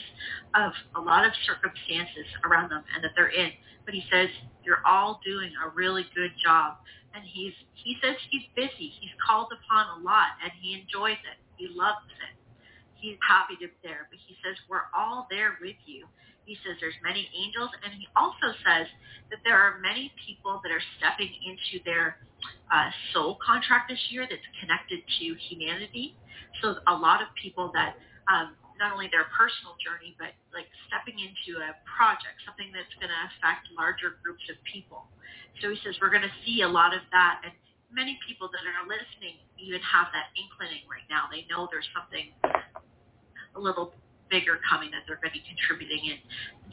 of 0.55 0.71
a 0.95 1.01
lot 1.01 1.25
of 1.25 1.31
circumstances 1.45 2.27
around 2.45 2.69
them 2.69 2.83
and 2.95 3.03
that 3.03 3.11
they're 3.15 3.33
in. 3.33 3.51
But 3.85 3.93
he 3.93 4.03
says 4.11 4.29
you're 4.65 4.83
all 4.85 5.19
doing 5.25 5.51
a 5.63 5.69
really 5.69 6.05
good 6.15 6.31
job. 6.43 6.77
And 7.13 7.23
he's 7.23 7.53
he 7.73 7.97
says 8.01 8.15
he's 8.31 8.47
busy. 8.55 8.89
He's 8.99 9.13
called 9.21 9.51
upon 9.53 9.99
a 9.99 10.03
lot 10.03 10.39
and 10.41 10.51
he 10.61 10.73
enjoys 10.73 11.19
it. 11.19 11.37
He 11.57 11.67
loves 11.69 12.05
it. 12.23 12.33
He's 12.95 13.17
happy 13.21 13.55
to 13.61 13.67
be 13.67 13.79
there. 13.83 14.07
But 14.09 14.19
he 14.25 14.35
says 14.43 14.57
we're 14.69 14.89
all 14.95 15.27
there 15.29 15.59
with 15.61 15.77
you. 15.85 16.07
He 16.45 16.55
says 16.65 16.75
there's 16.81 16.97
many 17.03 17.29
angels 17.37 17.69
and 17.83 17.93
he 17.93 18.07
also 18.15 18.55
says 18.65 18.87
that 19.29 19.39
there 19.45 19.57
are 19.57 19.79
many 19.79 20.11
people 20.25 20.59
that 20.63 20.71
are 20.71 20.83
stepping 20.97 21.31
into 21.45 21.83
their 21.85 22.17
uh, 22.73 22.89
soul 23.13 23.37
contract 23.45 23.89
this 23.89 24.01
year 24.09 24.25
that's 24.29 24.43
connected 24.59 24.99
to 25.19 25.25
humanity. 25.49 26.15
So 26.61 26.75
a 26.87 26.95
lot 26.95 27.21
of 27.21 27.27
people 27.39 27.71
that 27.73 27.95
um, 28.31 28.55
not 28.83 28.91
only 28.91 29.07
their 29.15 29.31
personal 29.31 29.79
journey, 29.79 30.11
but 30.19 30.35
like 30.51 30.67
stepping 30.91 31.15
into 31.15 31.55
a 31.63 31.71
project, 31.87 32.35
something 32.43 32.67
that's 32.75 32.91
going 32.99 33.07
to 33.07 33.21
affect 33.31 33.71
larger 33.79 34.19
groups 34.19 34.43
of 34.51 34.59
people. 34.67 35.07
So 35.63 35.71
he 35.71 35.79
says 35.87 35.95
we're 36.03 36.11
going 36.11 36.27
to 36.27 36.35
see 36.43 36.67
a 36.67 36.71
lot 36.71 36.91
of 36.91 36.99
that, 37.15 37.39
and 37.47 37.55
many 37.87 38.19
people 38.27 38.51
that 38.51 38.67
are 38.67 38.83
listening 38.83 39.39
even 39.55 39.79
have 39.79 40.11
that 40.11 40.35
inclining 40.35 40.83
right 40.91 41.07
now. 41.07 41.31
They 41.31 41.47
know 41.47 41.71
there's 41.71 41.87
something 41.95 42.27
a 43.55 43.59
little 43.61 43.95
bigger 44.27 44.59
coming 44.67 44.91
that 44.91 45.07
they're 45.07 45.21
going 45.23 45.31
to 45.31 45.39
be 45.39 45.45
contributing 45.47 46.11
in. 46.11 46.17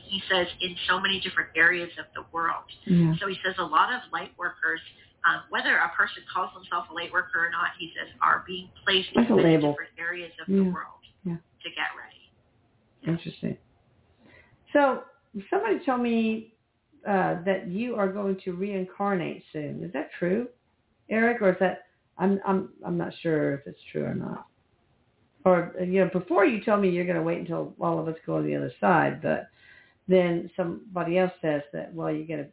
He 0.00 0.18
says 0.26 0.50
in 0.58 0.74
so 0.90 0.98
many 0.98 1.22
different 1.22 1.54
areas 1.54 1.92
of 2.00 2.10
the 2.18 2.26
world. 2.34 2.66
Yeah. 2.90 3.14
So 3.22 3.30
he 3.30 3.38
says 3.46 3.54
a 3.62 3.68
lot 3.68 3.92
of 3.94 4.00
light 4.10 4.32
workers, 4.40 4.80
um, 5.28 5.44
whether 5.52 5.76
a 5.76 5.92
person 5.94 6.24
calls 6.32 6.50
himself 6.56 6.88
a 6.90 6.94
light 6.96 7.12
worker 7.12 7.38
or 7.46 7.52
not, 7.52 7.76
he 7.78 7.92
says 7.94 8.08
are 8.24 8.42
being 8.48 8.72
placed 8.82 9.12
in 9.14 9.28
many 9.28 9.60
label. 9.60 9.76
different 9.76 9.92
areas 10.00 10.32
of 10.40 10.48
Yeah. 10.48 10.64
the 10.64 10.70
world. 10.72 10.99
To 11.62 11.68
get 11.70 11.88
ready. 11.96 13.16
Interesting. 13.16 13.56
So 14.72 15.02
somebody 15.50 15.84
told 15.84 16.00
me 16.00 16.54
uh, 17.06 17.42
that 17.44 17.68
you 17.68 17.96
are 17.96 18.08
going 18.08 18.38
to 18.44 18.52
reincarnate 18.52 19.42
soon. 19.52 19.82
Is 19.82 19.92
that 19.92 20.10
true, 20.18 20.48
Erik, 21.08 21.42
or 21.42 21.50
is 21.50 21.56
that 21.60 21.84
I'm 22.18 22.40
I'm 22.46 22.68
I'm 22.84 22.98
not 22.98 23.12
sure 23.22 23.54
if 23.54 23.66
it's 23.66 23.80
true 23.90 24.04
or 24.04 24.14
not. 24.14 24.46
Or 25.44 25.74
you 25.80 26.04
know, 26.04 26.10
before 26.12 26.44
you 26.44 26.62
told 26.62 26.82
me 26.82 26.90
you're 26.90 27.06
going 27.06 27.16
to 27.16 27.22
wait 27.22 27.38
until 27.38 27.74
all 27.80 27.98
of 27.98 28.08
us 28.08 28.16
go 28.26 28.36
on 28.36 28.46
the 28.46 28.54
other 28.54 28.72
side, 28.80 29.22
but 29.22 29.48
then 30.08 30.50
somebody 30.56 31.18
else 31.18 31.32
says 31.40 31.62
that 31.72 31.92
well, 31.94 32.12
you're 32.12 32.26
going 32.26 32.44
to 32.44 32.50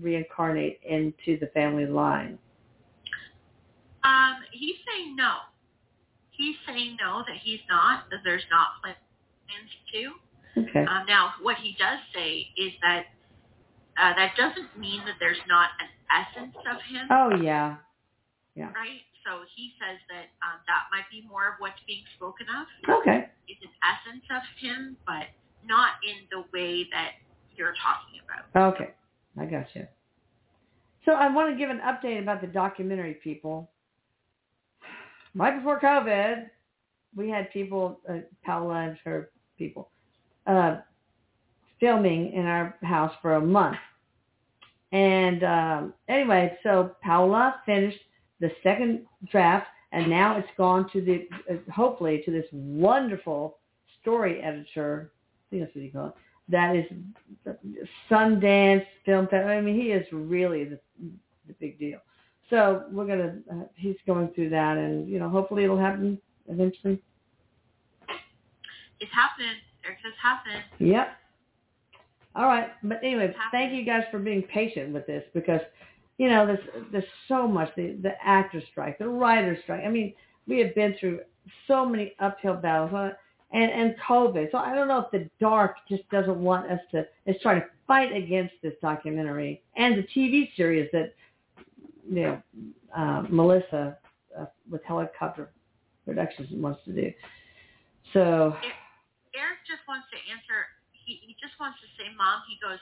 reincarnate 0.00 0.80
into 0.88 1.38
the 1.38 1.48
family 1.48 1.86
line. 1.86 2.38
Um, 4.04 4.36
he's 4.52 4.76
saying 4.90 5.14
no. 5.16 5.34
He's 6.42 6.58
saying 6.66 6.98
no, 6.98 7.22
that 7.22 7.38
he's 7.38 7.62
not, 7.70 8.10
that 8.10 8.26
there's 8.26 8.42
not 8.50 8.82
plans 8.82 9.70
to. 9.94 10.10
Okay. 10.58 10.84
Um, 10.90 11.06
now, 11.06 11.38
what 11.40 11.54
he 11.62 11.76
does 11.78 12.02
say 12.12 12.48
is 12.58 12.72
that 12.82 13.06
uh, 13.94 14.12
that 14.18 14.34
doesn't 14.36 14.74
mean 14.76 15.06
that 15.06 15.14
there's 15.20 15.38
not 15.46 15.70
an 15.78 15.86
essence 16.10 16.56
of 16.66 16.82
him, 16.90 17.06
Oh 17.14 17.30
yeah. 17.40 17.76
Yeah. 18.56 18.74
right? 18.74 19.06
So 19.24 19.46
he 19.54 19.70
says 19.78 20.02
that 20.10 20.34
um, 20.42 20.58
that 20.66 20.90
might 20.90 21.06
be 21.14 21.22
more 21.30 21.46
of 21.46 21.54
what's 21.58 21.78
being 21.86 22.02
spoken 22.16 22.46
of. 22.50 22.66
Okay. 23.00 23.30
It's 23.46 23.62
an 23.62 23.70
essence 23.86 24.24
of 24.34 24.42
him, 24.58 24.96
but 25.06 25.30
not 25.64 26.02
in 26.02 26.26
the 26.34 26.42
way 26.52 26.88
that 26.90 27.12
you're 27.54 27.74
talking 27.78 28.18
about. 28.26 28.74
Okay, 28.74 28.90
I 29.38 29.44
got 29.44 29.66
you. 29.74 29.86
So 31.04 31.12
I 31.12 31.32
want 31.32 31.52
to 31.52 31.56
give 31.56 31.70
an 31.70 31.80
update 31.86 32.20
about 32.20 32.40
the 32.40 32.48
documentary 32.48 33.14
people. 33.22 33.70
Right 35.34 35.56
before 35.56 35.80
COVID, 35.80 36.46
we 37.16 37.28
had 37.30 37.50
people, 37.52 38.00
uh, 38.08 38.18
Paula 38.44 38.74
and 38.74 38.98
her 39.04 39.30
people, 39.58 39.90
uh, 40.46 40.76
filming 41.80 42.32
in 42.32 42.46
our 42.46 42.76
house 42.82 43.12
for 43.22 43.34
a 43.34 43.40
month. 43.40 43.78
And 44.92 45.42
um, 45.42 45.94
anyway, 46.08 46.56
so 46.62 46.94
Paula 47.02 47.56
finished 47.64 47.98
the 48.40 48.50
second 48.62 49.06
draft, 49.30 49.66
and 49.92 50.08
now 50.08 50.36
it's 50.36 50.48
gone 50.58 50.90
to 50.92 51.00
the, 51.00 51.28
uh, 51.50 51.56
hopefully, 51.72 52.22
to 52.26 52.30
this 52.30 52.46
wonderful 52.52 53.58
story 54.00 54.42
editor. 54.42 55.12
I 55.12 55.50
think 55.50 55.62
that's 55.62 55.74
what 55.74 55.84
you 55.84 55.92
call 55.92 56.06
it. 56.08 56.14
That 56.48 56.76
is 56.76 56.84
Sundance 58.10 58.84
Film 59.06 59.26
Festival. 59.28 59.50
I 59.50 59.60
mean, 59.60 59.80
he 59.80 59.92
is 59.92 60.06
really 60.12 60.64
the, 60.64 60.78
the 61.46 61.54
big 61.58 61.78
deal. 61.78 62.00
So 62.52 62.84
we're 62.92 63.06
gonna. 63.06 63.36
Uh, 63.50 63.64
he's 63.76 63.96
going 64.06 64.28
through 64.34 64.50
that, 64.50 64.76
and 64.76 65.08
you 65.08 65.18
know, 65.18 65.30
hopefully 65.30 65.64
it'll 65.64 65.78
happen 65.78 66.20
eventually. 66.48 67.02
It's 69.00 69.10
happening. 69.10 69.56
Erik 69.86 69.96
says 70.04 70.12
happening. 70.22 70.60
Yep. 70.78 71.08
All 72.36 72.44
right, 72.44 72.68
but 72.82 72.98
anyway, 73.02 73.34
thank 73.52 73.72
you 73.72 73.86
guys 73.86 74.02
for 74.10 74.18
being 74.18 74.42
patient 74.42 74.92
with 74.92 75.06
this 75.06 75.24
because, 75.32 75.62
you 76.18 76.28
know, 76.28 76.46
there's 76.46 76.84
there's 76.92 77.04
so 77.26 77.48
much 77.48 77.70
the 77.74 77.96
the 78.02 78.12
actor 78.22 78.62
strike, 78.70 78.98
the 78.98 79.08
writer 79.08 79.56
strike. 79.62 79.84
I 79.86 79.88
mean, 79.88 80.12
we 80.46 80.58
have 80.58 80.74
been 80.74 80.94
through 81.00 81.20
so 81.66 81.86
many 81.86 82.12
uphill 82.20 82.56
battles, 82.56 83.14
and 83.52 83.70
and 83.70 83.94
COVID. 84.06 84.50
So 84.52 84.58
I 84.58 84.74
don't 84.74 84.88
know 84.88 84.98
if 84.98 85.10
the 85.10 85.26
dark 85.40 85.76
just 85.88 86.06
doesn't 86.10 86.38
want 86.38 86.70
us 86.70 86.80
to. 86.90 87.06
Is 87.24 87.36
trying 87.40 87.62
to 87.62 87.66
fight 87.86 88.14
against 88.14 88.54
this 88.62 88.74
documentary 88.82 89.62
and 89.76 89.96
the 89.96 90.06
TV 90.14 90.54
series 90.54 90.90
that, 90.92 91.14
you 92.08 92.22
know, 92.22 92.42
uh, 92.96 93.22
Melissa 93.28 93.98
uh, 94.38 94.46
with 94.70 94.82
Helicopter 94.84 95.50
Productions 96.04 96.48
wants 96.52 96.80
to 96.84 96.92
do. 96.92 97.12
So 98.12 98.54
Erik 99.32 99.62
just 99.64 99.80
wants 99.88 100.06
to 100.12 100.18
answer. 100.28 100.68
He, 100.92 101.18
he 101.24 101.34
just 101.40 101.58
wants 101.58 101.78
to 101.80 101.88
say, 101.98 102.10
Mom, 102.14 102.42
he 102.46 102.58
goes, 102.62 102.78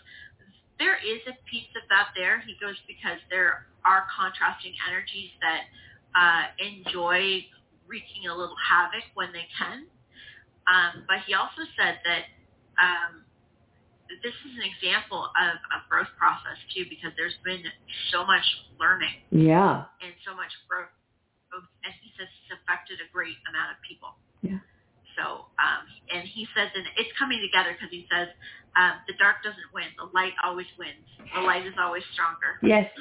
there 0.81 0.97
is 0.97 1.21
a 1.29 1.37
piece 1.45 1.69
of 1.77 1.85
that 1.93 2.13
there. 2.17 2.41
He 2.41 2.57
goes, 2.61 2.77
because 2.89 3.21
there 3.29 3.69
are 3.85 4.09
contrasting 4.09 4.73
energies 4.89 5.31
that 5.45 5.69
uh, 6.17 6.45
enjoy 6.59 7.45
wreaking 7.87 8.29
a 8.29 8.35
little 8.35 8.57
havoc 8.57 9.05
when 9.15 9.33
they 9.33 9.47
can. 9.57 9.87
Um, 10.69 11.05
but 11.07 11.21
he 11.27 11.35
also 11.35 11.69
said 11.77 12.01
that 12.05 12.25
um, 12.81 13.25
this 14.23 14.35
is 14.35 14.53
an 14.59 14.67
example 14.67 15.31
of 15.31 15.55
a 15.71 15.79
growth 15.87 16.11
process, 16.19 16.59
too, 16.75 16.85
because 16.91 17.15
there's 17.15 17.37
been 17.47 17.63
so 18.11 18.27
much 18.27 18.45
learning 18.79 19.23
yeah, 19.31 19.87
and 20.03 20.13
so 20.27 20.35
much 20.35 20.51
growth. 20.67 20.91
And 21.53 21.93
he 21.99 22.15
says 22.15 22.31
it's 22.31 22.55
affected 22.63 23.03
a 23.03 23.09
great 23.11 23.35
amount 23.51 23.75
of 23.75 23.79
people. 23.83 24.15
Yeah. 24.43 24.63
So, 25.19 25.51
um, 25.59 25.83
and 26.15 26.23
he 26.23 26.47
says, 26.55 26.71
and 26.75 26.87
it's 26.95 27.11
coming 27.19 27.43
together 27.43 27.75
because 27.75 27.91
he 27.91 28.07
says 28.07 28.31
um, 28.79 29.03
the 29.11 29.15
dark 29.19 29.43
doesn't 29.43 29.71
win. 29.75 29.91
The 29.99 30.07
light 30.15 30.33
always 30.47 30.71
wins. 30.79 31.07
The 31.35 31.43
light 31.43 31.67
is 31.67 31.75
always 31.79 32.07
stronger. 32.15 32.59
Yes. 32.63 32.91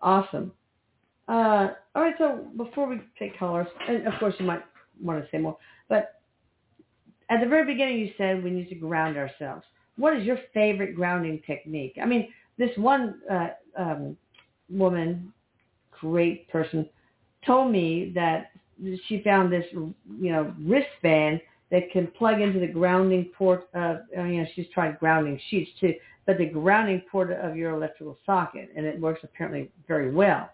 Awesome. 0.00 0.52
Uh, 1.26 1.70
all 1.94 2.02
right, 2.02 2.14
so 2.18 2.46
before 2.56 2.88
we 2.88 3.00
take 3.18 3.38
callers, 3.38 3.66
and 3.88 4.06
of 4.06 4.14
course 4.18 4.34
you 4.38 4.46
might 4.46 4.62
want 5.00 5.22
to 5.22 5.28
say 5.30 5.38
more, 5.38 5.56
but 5.88 6.20
at 7.28 7.40
the 7.40 7.46
very 7.46 7.66
beginning 7.66 7.98
you 7.98 8.10
said 8.16 8.42
we 8.42 8.50
need 8.50 8.68
to 8.68 8.74
ground 8.74 9.16
ourselves. 9.16 9.64
What 9.98 10.16
is 10.16 10.24
your 10.24 10.38
favorite 10.54 10.94
grounding 10.94 11.42
technique? 11.46 11.98
I 12.00 12.06
mean, 12.06 12.28
this 12.56 12.70
one 12.76 13.20
uh, 13.30 13.48
um, 13.76 14.16
woman, 14.70 15.32
great 16.00 16.48
person, 16.48 16.88
told 17.44 17.70
me 17.70 18.12
that 18.14 18.50
she 19.06 19.22
found 19.22 19.52
this, 19.52 19.64
you 19.72 20.32
know, 20.32 20.54
wristband 20.60 21.40
that 21.70 21.90
can 21.92 22.06
plug 22.06 22.40
into 22.40 22.60
the 22.60 22.66
grounding 22.66 23.30
port 23.36 23.68
of, 23.74 23.98
I 24.16 24.22
mean, 24.22 24.48
she's 24.54 24.66
tried 24.72 24.98
grounding 24.98 25.38
sheets 25.50 25.70
too, 25.80 25.94
but 26.26 26.38
the 26.38 26.46
grounding 26.46 27.02
port 27.10 27.32
of 27.32 27.56
your 27.56 27.72
electrical 27.72 28.16
socket, 28.24 28.70
and 28.76 28.86
it 28.86 28.98
works 29.00 29.20
apparently 29.22 29.70
very 29.86 30.10
well. 30.10 30.50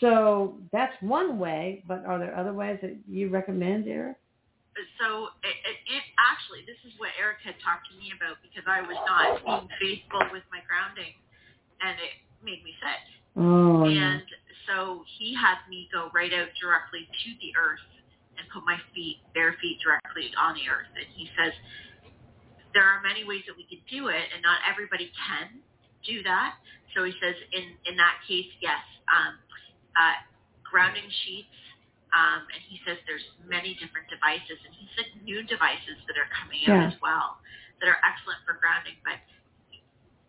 So 0.00 0.58
that's 0.72 0.92
one 1.00 1.38
way, 1.38 1.82
but 1.88 2.04
are 2.04 2.18
there 2.18 2.36
other 2.36 2.52
ways 2.52 2.78
that 2.82 2.96
you 3.08 3.28
recommend, 3.30 3.88
Erik? 3.88 4.16
So 5.00 5.32
it, 5.40 5.56
it, 5.64 5.76
it 5.88 6.04
actually, 6.20 6.64
this 6.68 6.76
is 6.84 6.92
what 7.00 7.12
Erik 7.16 7.40
had 7.40 7.56
talked 7.64 7.88
to 7.92 7.94
me 7.96 8.12
about 8.12 8.36
because 8.44 8.68
I 8.68 8.84
was 8.84 8.98
not 9.08 9.40
being 9.40 9.68
faithful 9.80 10.20
with 10.32 10.44
my 10.52 10.60
grounding, 10.68 11.16
and 11.80 11.96
it 11.96 12.14
made 12.44 12.60
me 12.60 12.76
sick. 12.80 13.04
Oh, 13.40 13.84
And 13.88 14.24
so 14.68 15.04
he 15.16 15.32
had 15.36 15.60
me 15.68 15.88
go 15.92 16.12
right 16.12 16.32
out 16.32 16.52
directly 16.60 17.08
to 17.08 17.28
the 17.40 17.52
earth 17.56 17.84
and 18.36 18.44
put 18.52 18.64
my 18.68 18.76
feet, 18.92 19.20
bare 19.32 19.56
feet, 19.60 19.80
directly 19.80 20.32
on 20.36 20.56
the 20.56 20.68
earth. 20.68 20.92
And 20.96 21.08
he 21.16 21.28
says 21.36 21.52
there 22.76 22.84
are 22.84 23.00
many 23.00 23.24
ways 23.24 23.44
that 23.48 23.56
we 23.56 23.64
can 23.64 23.80
do 23.88 24.08
it, 24.12 24.24
and 24.36 24.44
not 24.44 24.60
everybody 24.68 25.08
can 25.16 25.64
do 26.04 26.20
that. 26.24 26.60
So 26.92 27.04
he 27.04 27.12
says 27.20 27.36
in 27.52 27.76
in 27.88 27.96
that 27.96 28.20
case, 28.28 28.52
yes, 28.60 28.80
um, 29.08 29.40
uh, 29.96 30.16
grounding 30.64 31.08
sheets. 31.24 31.48
Um, 32.16 32.48
and 32.48 32.62
he 32.64 32.80
says 32.88 32.96
there's 33.04 33.24
many 33.44 33.76
different 33.76 34.08
devices, 34.08 34.56
and 34.64 34.72
he 34.72 34.88
said 34.96 35.04
new 35.20 35.44
devices 35.44 36.00
that 36.08 36.16
are 36.16 36.28
coming 36.32 36.64
out 36.64 36.80
Yeah. 36.80 36.88
as 36.88 36.96
well 37.04 37.36
that 37.80 37.92
are 37.92 38.00
excellent 38.00 38.40
for 38.48 38.54
grounding. 38.56 38.96
But 39.04 39.20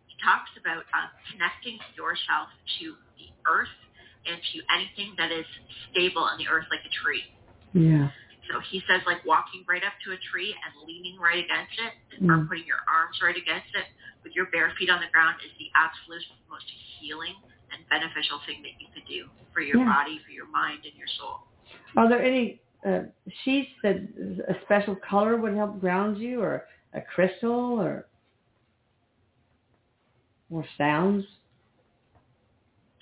he 0.06 0.16
talks 0.20 0.52
about 0.60 0.84
um, 0.92 1.08
connecting 1.32 1.80
yourself 1.96 2.52
to 2.80 2.96
the 3.16 3.28
earth 3.48 3.72
and 4.28 4.36
to 4.52 4.56
anything 4.68 5.14
that 5.16 5.32
is 5.32 5.46
stable 5.90 6.22
on 6.22 6.36
the 6.36 6.48
earth, 6.48 6.66
like 6.70 6.84
a 6.84 6.92
tree. 6.92 7.24
Yeah. 7.72 8.10
So 8.52 8.60
he 8.60 8.82
says 8.88 9.00
like 9.06 9.24
walking 9.24 9.64
right 9.68 9.84
up 9.84 9.96
to 10.04 10.12
a 10.12 10.20
tree 10.32 10.52
and 10.52 10.72
leaning 10.88 11.16
right 11.20 11.40
against 11.40 11.76
it 11.80 11.92
or 12.28 12.36
Mm. 12.44 12.48
putting 12.48 12.66
your 12.66 12.80
arms 12.88 13.20
right 13.22 13.36
against 13.36 13.72
it 13.74 13.86
with 14.24 14.34
your 14.36 14.46
bare 14.46 14.70
feet 14.76 14.90
on 14.90 15.00
the 15.00 15.08
ground 15.08 15.40
is 15.44 15.52
the 15.58 15.70
absolute 15.76 16.24
most 16.48 16.68
healing 16.98 17.36
and 17.72 17.86
beneficial 17.88 18.40
thing 18.46 18.62
that 18.62 18.76
you 18.80 18.88
could 18.92 19.04
do 19.06 19.28
for 19.52 19.60
your 19.60 19.78
Yeah. 19.78 19.84
body, 19.86 20.18
for 20.24 20.32
your 20.32 20.46
mind, 20.46 20.84
and 20.84 20.94
your 20.96 21.08
soul. 21.08 21.40
Are 21.96 22.08
there 22.08 22.22
any 22.22 22.60
uh, 22.86 23.00
sheets 23.44 23.70
that 23.82 23.96
a 24.48 24.54
special 24.64 24.96
color 24.96 25.36
would 25.36 25.54
help 25.54 25.80
ground 25.80 26.18
you, 26.18 26.40
or 26.40 26.64
a 26.94 27.00
crystal, 27.00 27.80
or 27.80 28.06
or 30.50 30.64
sounds? 30.76 31.24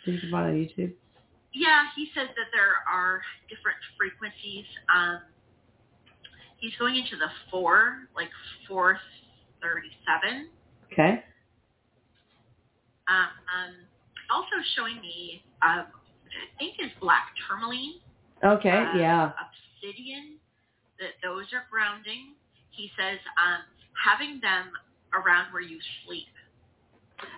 Can 0.05 0.21
find 0.31 0.47
on 0.47 0.55
YouTube. 0.55 0.93
Yeah, 1.53 1.83
he 1.97 2.09
says 2.15 2.29
that 2.37 2.47
there 2.53 2.79
are 2.87 3.21
different 3.49 3.79
frequencies. 3.99 4.65
Um, 4.95 5.21
he's 6.59 6.77
going 6.79 6.97
into 6.97 7.17
the 7.17 7.27
four, 7.51 8.07
like 8.15 8.29
437. 8.69 10.49
Okay. 10.93 11.25
Um, 13.09 13.31
um, 13.51 13.73
also 14.31 14.57
showing 14.77 15.01
me, 15.01 15.43
um, 15.63 15.87
I 15.89 16.59
think 16.59 16.75
is 16.79 16.91
black 17.01 17.33
tourmaline. 17.49 18.01
Okay. 18.45 18.69
uh, 18.69 18.97
yeah. 18.97 19.33
obsidian, 19.83 20.39
that 20.99 21.11
those 21.23 21.47
are 21.53 21.65
grounding. 21.71 22.35
He 22.71 22.91
says 22.99 23.19
um, 23.39 23.61
having 24.05 24.41
them 24.41 24.73
around 25.15 25.53
where 25.53 25.63
you 25.63 25.79
sleep. 26.07 26.27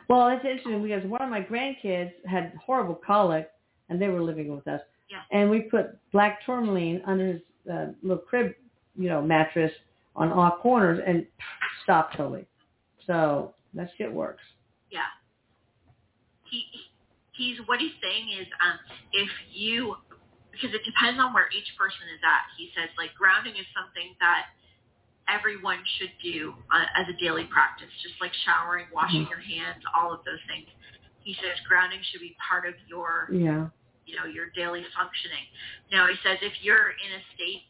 Well, 0.08 0.28
it's 0.28 0.44
interesting 0.44 0.82
because 0.82 1.04
one 1.04 1.22
of 1.22 1.30
my 1.30 1.40
grandkids 1.42 2.12
had 2.26 2.52
horrible 2.64 3.00
colic, 3.06 3.50
and 3.88 4.00
they 4.00 4.08
were 4.08 4.22
living 4.22 4.54
with 4.54 4.66
us. 4.66 4.80
Yeah. 5.10 5.20
And 5.30 5.50
we 5.50 5.60
put 5.60 5.96
black 6.12 6.44
tourmaline 6.44 7.02
under 7.06 7.34
his 7.34 7.40
uh, 7.72 7.86
little 8.02 8.18
crib, 8.18 8.54
you 8.96 9.08
know, 9.08 9.22
mattress 9.22 9.72
on 10.16 10.32
all 10.32 10.58
corners, 10.60 11.00
and 11.06 11.26
stopped 11.84 12.16
totally. 12.16 12.46
So 13.06 13.54
that 13.74 13.90
shit 13.96 14.12
works. 14.12 14.42
Yeah. 14.90 15.00
He 16.50 16.64
he's 17.32 17.58
what 17.66 17.78
he's 17.78 17.92
saying 18.02 18.30
is 18.40 18.46
um, 18.66 18.78
if 19.12 19.28
you 19.52 19.94
because 20.58 20.74
it 20.74 20.82
depends 20.82 21.22
on 21.22 21.30
where 21.32 21.46
each 21.54 21.70
person 21.78 22.10
is 22.10 22.18
at. 22.26 22.50
He 22.58 22.74
says 22.74 22.90
like 22.98 23.14
grounding 23.14 23.54
is 23.54 23.66
something 23.70 24.18
that 24.18 24.50
everyone 25.30 25.78
should 25.98 26.10
do 26.18 26.54
uh, 26.74 26.86
as 26.98 27.06
a 27.06 27.16
daily 27.22 27.46
practice, 27.46 27.92
just 28.02 28.18
like 28.20 28.34
showering, 28.42 28.90
washing 28.90 29.26
Mhm. 29.26 29.30
your 29.30 29.38
hands, 29.38 29.84
all 29.94 30.10
of 30.12 30.24
those 30.24 30.42
things. 30.50 30.66
He 31.22 31.34
says 31.34 31.60
grounding 31.68 32.02
should 32.10 32.20
be 32.20 32.34
part 32.42 32.66
of 32.66 32.74
your 32.88 33.28
Yeah. 33.30 33.70
you 34.06 34.16
know, 34.16 34.24
your 34.24 34.48
daily 34.56 34.82
functioning. 34.96 35.46
Now 35.92 36.06
he 36.08 36.16
says 36.24 36.38
if 36.40 36.64
you're 36.64 36.90
in 36.90 37.12
a 37.12 37.22
state 37.34 37.64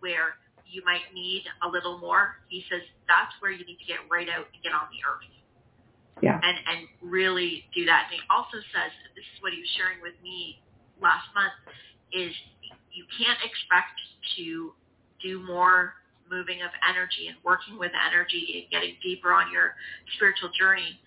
where 0.00 0.36
you 0.66 0.84
might 0.84 1.12
need 1.14 1.48
a 1.62 1.68
little 1.68 1.98
more, 1.98 2.36
he 2.48 2.62
says 2.68 2.82
that's 3.08 3.32
where 3.40 3.50
you 3.50 3.64
need 3.64 3.78
to 3.78 3.84
get 3.86 3.98
right 4.10 4.28
out 4.28 4.46
and 4.52 4.62
get 4.62 4.72
on 4.74 4.86
the 4.92 5.02
earth. 5.02 5.24
Yeah. 6.20 6.38
And 6.42 6.58
and 6.68 6.88
really 7.00 7.66
do 7.74 7.86
that. 7.86 8.08
And 8.12 8.20
he 8.20 8.26
also 8.28 8.58
says 8.70 8.92
this 9.16 9.24
is 9.34 9.40
what 9.42 9.54
he 9.54 9.60
was 9.60 9.70
sharing 9.70 10.00
with 10.02 10.20
me 10.22 10.60
last 11.00 11.26
month 11.34 11.52
is 12.12 12.32
you 12.92 13.04
can't 13.16 13.38
expect 13.44 13.96
to 14.36 14.72
do 15.22 15.42
more 15.46 15.94
moving 16.30 16.62
of 16.62 16.70
energy 16.86 17.26
and 17.26 17.36
working 17.44 17.78
with 17.78 17.90
energy 18.06 18.62
and 18.62 18.70
getting 18.70 18.94
deeper 19.02 19.32
on 19.32 19.50
your 19.50 19.74
spiritual 20.16 20.50
journey 20.56 20.98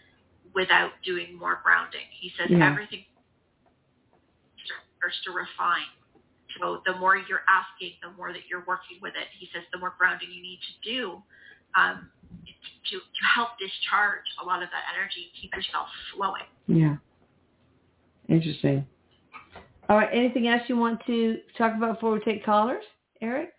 without 0.54 0.92
doing 1.06 1.38
more 1.38 1.60
grounding. 1.64 2.06
He 2.12 2.30
says 2.38 2.50
Yeah. 2.52 2.70
everything 2.70 3.06
starts 5.00 5.20
to 5.24 5.32
refine. 5.32 5.88
So 6.60 6.82
the 6.86 6.96
more 6.96 7.18
you're 7.18 7.44
asking, 7.50 7.94
the 8.02 8.12
more 8.12 8.32
that 8.32 8.48
you're 8.48 8.64
working 8.66 9.00
with 9.02 9.16
it. 9.16 9.28
He 9.32 9.50
says 9.52 9.64
the 9.72 9.80
more 9.80 9.94
grounding 9.98 10.32
you 10.32 10.42
need 10.42 10.60
to 10.62 10.74
do 10.84 11.24
um, 11.76 12.12
to 12.46 13.00
to 13.00 13.26
help 13.34 13.58
discharge 13.58 14.26
a 14.42 14.46
lot 14.46 14.62
of 14.62 14.70
that 14.70 14.84
energy, 14.94 15.32
and 15.32 15.42
keep 15.42 15.56
yourself 15.56 15.88
flowing. 16.14 16.46
Yeah. 16.68 16.98
Interesting. 18.30 18.86
All 19.94 20.00
right. 20.00 20.10
Anything 20.12 20.48
else 20.48 20.64
you 20.66 20.76
want 20.76 21.06
to 21.06 21.38
talk 21.56 21.76
about 21.78 21.94
before 21.94 22.14
we 22.14 22.20
take 22.22 22.44
callers, 22.44 22.84
Erik? 23.22 23.50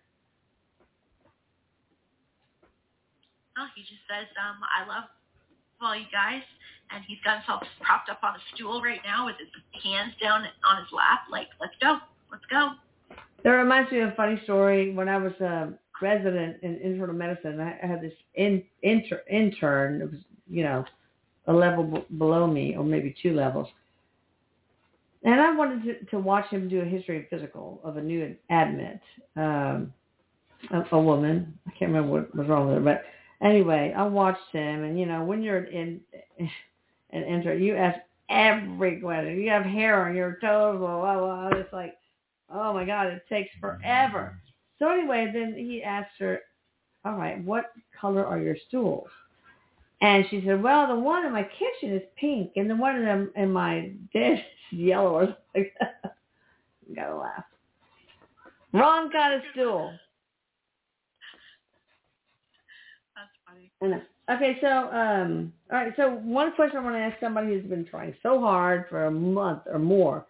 Oh, 3.57 3.67
he 3.73 3.83
just 3.83 4.03
says, 4.09 4.27
um, 4.35 4.57
I 4.67 4.85
love 4.85 5.05
all 5.81 5.95
you 5.95 6.03
guys, 6.11 6.41
and 6.91 7.05
he's 7.07 7.19
got 7.23 7.37
himself 7.37 7.63
propped 7.79 8.09
up 8.09 8.19
on 8.21 8.35
a 8.35 8.39
stool 8.53 8.81
right 8.81 8.99
now 9.05 9.27
with 9.27 9.37
his 9.39 9.47
hands 9.81 10.11
down 10.21 10.41
on 10.41 10.83
his 10.83 10.91
lap, 10.91 11.21
like, 11.31 11.47
let's 11.61 11.71
go, 11.81 11.99
let's 12.29 12.43
go. 12.51 12.71
That 13.45 13.51
reminds 13.51 13.89
me 13.93 14.01
of 14.01 14.09
a 14.09 14.15
funny 14.15 14.37
story. 14.43 14.93
When 14.93 15.07
I 15.07 15.15
was 15.15 15.31
a 15.39 15.71
resident 16.01 16.57
in 16.63 16.75
internal 16.83 17.15
medicine, 17.15 17.61
I 17.61 17.77
had 17.87 18.01
this 18.01 18.11
in, 18.33 18.61
inter, 18.81 19.21
intern. 19.31 20.01
It 20.01 20.11
was, 20.11 20.19
you 20.49 20.63
know, 20.63 20.83
a 21.47 21.53
level 21.53 21.85
b- 21.85 22.17
below 22.17 22.45
me, 22.45 22.75
or 22.75 22.83
maybe 22.83 23.15
two 23.23 23.33
levels. 23.33 23.69
And 25.25 25.41
I 25.41 25.53
wanted 25.55 25.83
to, 25.83 26.05
to 26.11 26.19
watch 26.19 26.47
him 26.49 26.69
do 26.69 26.81
a 26.81 26.85
history 26.85 27.19
of 27.19 27.27
physical 27.29 27.81
of 27.83 27.97
a 27.97 28.01
new 28.01 28.35
admit, 28.49 28.99
um, 29.35 29.93
a, 30.71 30.83
a 30.93 30.99
woman. 30.99 31.57
I 31.67 31.71
can't 31.71 31.91
remember 31.91 32.11
what 32.11 32.35
was 32.35 32.47
wrong 32.47 32.67
with 32.67 32.75
her, 32.75 32.81
but 32.81 33.03
anyway, 33.45 33.93
I 33.97 34.03
watched 34.03 34.51
him. 34.51 34.83
And 34.83 34.99
you 34.99 35.05
know, 35.05 35.23
when 35.23 35.41
you're 35.41 35.65
in 35.65 35.99
an 36.39 37.23
intern, 37.23 37.61
you 37.61 37.75
ask 37.75 37.99
every 38.29 39.01
question. 39.01 39.41
You 39.41 39.49
have 39.49 39.63
hair 39.63 40.07
on 40.07 40.15
your 40.15 40.37
toes, 40.41 40.77
blah 40.79 40.99
blah 40.99 41.49
blah. 41.49 41.59
It's 41.59 41.73
like 41.73 41.95
Oh 42.53 42.73
my 42.73 42.85
God, 42.85 43.07
it 43.07 43.23
takes 43.27 43.49
forever. 43.59 44.37
So 44.79 44.89
anyway, 44.89 45.31
then 45.33 45.55
he 45.55 45.81
asked 45.83 46.13
her, 46.19 46.39
all 47.03 47.15
right, 47.15 47.43
what 47.43 47.71
color 47.99 48.25
are 48.25 48.39
your 48.39 48.57
stools? 48.67 49.07
And 50.01 50.25
she 50.29 50.43
said, 50.45 50.61
well, 50.61 50.87
the 50.87 50.99
one 50.99 51.25
in 51.25 51.31
my 51.31 51.43
kitchen 51.43 51.95
is 51.95 52.03
pink 52.17 52.51
and 52.55 52.69
the 52.69 52.75
one 52.75 52.95
in, 52.95 53.29
in 53.35 53.51
my 53.51 53.91
den 54.13 54.33
is 54.33 54.39
yellow 54.71 55.13
or 55.13 55.25
something 55.25 55.37
like 55.55 55.73
that. 55.79 56.17
Gotta 56.95 57.15
laugh. 57.15 57.45
Wrong 58.73 59.09
kind 59.09 59.35
of 59.35 59.41
stool. 59.53 59.93
That's 63.15 63.29
funny. 63.47 63.71
I 63.81 63.87
know. 63.87 64.01
Okay, 64.29 64.57
so 64.59 64.67
um, 64.67 65.53
all 65.71 65.77
right. 65.77 65.93
So 65.95 66.09
one 66.23 66.53
question 66.53 66.77
I 66.77 66.83
want 66.83 66.95
to 66.95 66.99
ask 66.99 67.19
somebody 67.19 67.47
who's 67.47 67.63
been 67.65 67.85
trying 67.85 68.15
so 68.21 68.39
hard 68.41 68.85
for 68.89 69.05
a 69.05 69.11
month 69.11 69.61
or 69.67 69.79
more 69.79 70.25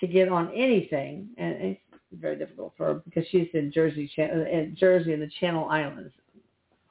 to 0.00 0.06
get 0.06 0.28
on 0.28 0.52
anything, 0.52 1.28
and 1.38 1.54
it's 1.54 1.80
very 2.12 2.36
difficult 2.36 2.74
for 2.76 2.86
her 2.86 2.94
because 3.04 3.24
she's 3.30 3.48
in 3.54 3.72
Jersey, 3.72 4.10
uh, 4.18 4.22
in 4.22 4.76
Jersey 4.78 5.12
and 5.12 5.22
the 5.22 5.30
Channel 5.40 5.68
Islands. 5.68 6.12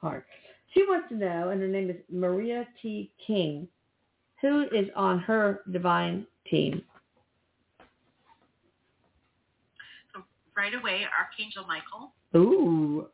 Hard. 0.00 0.24
She 0.74 0.82
wants 0.82 1.08
to 1.10 1.14
know, 1.14 1.50
and 1.50 1.60
her 1.60 1.68
name 1.68 1.88
is 1.88 1.96
Maria 2.10 2.66
T. 2.82 3.12
King, 3.24 3.68
who 4.42 4.64
is 4.72 4.88
on 4.96 5.20
her 5.20 5.60
divine 5.70 6.26
team. 6.50 6.82
So 10.12 10.22
right 10.56 10.74
away, 10.74 11.02
Archangel 11.16 11.64
Michael. 11.66 12.12
Ooh. 12.36 13.06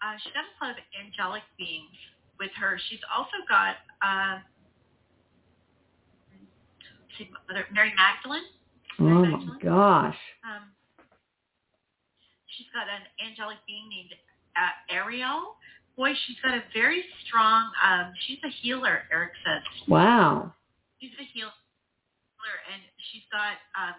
Uh, 0.00 0.14
she's 0.22 0.32
got 0.32 0.44
a 0.44 0.64
lot 0.64 0.78
of 0.78 0.84
angelic 0.94 1.42
beings 1.58 1.90
with 2.38 2.52
her. 2.60 2.78
She's 2.88 3.00
also 3.12 3.34
got 3.48 3.74
uh, 4.00 4.38
let's 6.38 7.18
see, 7.18 7.28
Mother- 7.48 7.66
Mary 7.74 7.92
Magdalene. 7.96 8.46
Oh 9.00 9.26
my 9.26 9.58
gosh. 9.60 10.16
Um, 10.46 10.70
she's 12.46 12.66
got 12.72 12.86
an 12.86 13.02
angelic 13.26 13.58
being 13.66 13.88
named 13.88 14.14
uh, 14.58 14.94
Ariel. 14.94 15.54
Boy, 15.96 16.12
she's 16.26 16.36
got 16.42 16.54
a 16.54 16.62
very 16.74 17.04
strong. 17.26 17.70
Um, 17.82 18.12
she's 18.26 18.38
a 18.44 18.50
healer. 18.62 19.02
Erik 19.12 19.32
says 19.44 19.62
Wow. 19.88 20.52
she's 21.00 21.10
a 21.18 21.24
healer, 21.34 21.50
and 22.72 22.82
she's 23.10 23.22
got. 23.32 23.58
Um, 23.74 23.94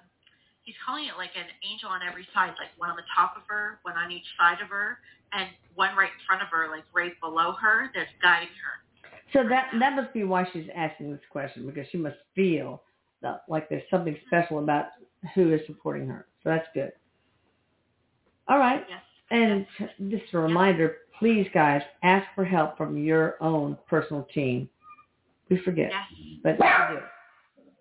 he's 0.64 0.76
calling 0.86 1.06
it 1.06 1.18
like 1.18 1.32
an 1.36 1.48
angel 1.70 1.90
on 1.90 2.02
every 2.08 2.28
side, 2.34 2.54
like 2.60 2.72
one 2.78 2.90
on 2.90 2.96
the 2.96 3.08
top 3.16 3.36
of 3.36 3.44
her, 3.48 3.80
one 3.84 3.98
on 3.98 4.12
each 4.12 4.28
side 4.38 4.62
of 4.62 4.70
her, 4.70 5.00
and 5.34 5.50
one 5.76 5.96
right 5.96 6.12
in 6.12 6.22
front 6.28 6.42
of 6.42 6.48
her, 6.50 6.70
like 6.70 6.84
right 6.94 7.14
below 7.20 7.54
her, 7.54 7.92
that's 7.96 8.10
guiding 8.22 8.48
her. 8.64 8.76
So 9.34 9.48
that 9.50 9.68
that 9.80 9.96
must 9.96 10.14
be 10.14 10.24
why 10.24 10.48
she's 10.54 10.68
asking 10.76 11.12
this 11.12 11.22
question 11.30 11.66
because 11.66 11.86
she 11.92 11.98
must 11.98 12.18
feel 12.36 12.84
that, 13.22 13.44
like 13.50 13.68
there's 13.70 13.84
something 13.92 14.16
special 14.28 14.60
about 14.60 14.86
who 15.36 15.54
is 15.54 15.62
supporting 15.68 16.08
her. 16.08 16.28
So 16.44 16.50
that's 16.50 16.68
good. 16.74 16.92
All 18.48 18.58
right. 18.58 18.86
Yes. 18.90 19.02
And 19.32 19.66
just 20.10 20.34
a 20.34 20.40
reminder, 20.40 20.98
please, 21.20 21.48
guys, 21.54 21.82
ask 22.04 22.26
for 22.34 22.44
help 22.44 22.78
from 22.78 22.98
your 22.98 23.42
own 23.42 23.78
personal 23.88 24.24
team. 24.34 24.70
We 25.50 25.58
forget, 25.64 25.92
Yes. 25.92 26.40
but 26.44 26.60
you 26.60 26.66
should 26.66 26.90
do 26.90 26.98
it. 26.98 27.04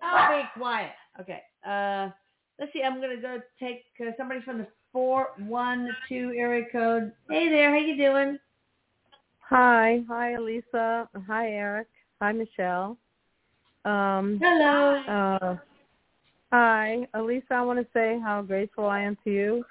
Oh, 0.02 0.28
be 0.30 0.60
quiet. 0.60 0.92
Okay. 1.20 1.42
Uh, 1.66 2.10
let's 2.58 2.72
see. 2.72 2.82
I'm 2.82 3.00
gonna 3.00 3.20
go 3.20 3.40
take 3.58 3.84
uh, 4.00 4.12
somebody 4.16 4.40
from 4.40 4.58
the 4.58 4.66
four 4.92 5.30
one 5.38 5.94
two 6.08 6.32
area 6.36 6.64
code. 6.70 7.12
Hey 7.28 7.48
there, 7.48 7.70
how 7.70 7.78
you 7.78 7.96
doing? 7.96 8.38
Hi, 9.40 10.02
hi, 10.08 10.32
Elisa. 10.32 11.08
Hi, 11.26 11.50
Erik. 11.50 11.88
Hi, 12.20 12.32
Michelle. 12.32 12.96
Um, 13.84 14.38
Hello. 14.42 15.02
uh, 15.08 15.56
hi, 16.52 17.06
Elisa. 17.14 17.54
I 17.54 17.62
want 17.62 17.78
to 17.78 17.86
say 17.92 18.18
how 18.22 18.42
grateful 18.42 18.86
I 18.86 19.00
am 19.00 19.16
to 19.24 19.30
you 19.30 19.64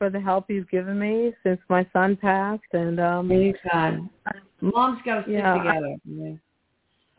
for 0.00 0.08
the 0.08 0.18
help 0.18 0.48
you've 0.48 0.70
given 0.70 0.98
me 0.98 1.30
since 1.42 1.60
my 1.68 1.86
son 1.92 2.16
passed, 2.16 2.62
and 2.72 2.98
um, 2.98 3.30
Anytime. 3.30 4.08
Mom's 4.62 4.98
got 5.04 5.16
to 5.16 5.22
stick 5.24 5.34
Yeah. 5.34 5.58
together. 5.58 5.96
Yeah. 6.06 6.32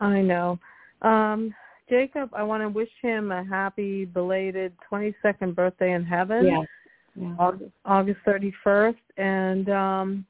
I 0.00 0.20
know. 0.20 0.58
Um, 1.02 1.54
Jacob, 1.88 2.30
I 2.32 2.42
want 2.42 2.64
to 2.64 2.68
wish 2.68 2.88
him 3.00 3.30
a 3.30 3.44
happy 3.44 4.04
belated 4.04 4.72
22nd 4.90 5.54
birthday 5.54 5.92
in 5.92 6.04
heaven. 6.04 6.44
Yeah. 6.44 6.62
yeah. 7.14 7.36
August, 7.38 7.70
August 7.84 8.18
31st, 8.26 8.96
and 9.16 9.68
um, 9.68 10.26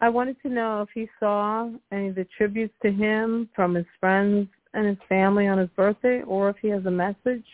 I 0.00 0.08
wanted 0.08 0.40
to 0.42 0.48
know 0.48 0.82
if 0.82 0.90
he 0.94 1.08
saw 1.18 1.70
any 1.90 2.10
of 2.10 2.14
the 2.14 2.26
tributes 2.36 2.74
to 2.82 2.92
him 2.92 3.48
from 3.56 3.74
his 3.74 3.86
friends 3.98 4.46
and 4.74 4.86
his 4.86 4.98
family 5.08 5.48
on 5.48 5.58
his 5.58 5.70
birthday, 5.70 6.22
or 6.22 6.50
if 6.50 6.56
he 6.62 6.68
has 6.68 6.86
a 6.86 6.90
message 6.90 7.44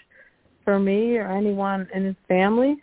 for 0.62 0.78
me 0.78 1.16
or 1.16 1.26
anyone 1.26 1.88
in 1.94 2.04
his 2.04 2.16
family. 2.28 2.82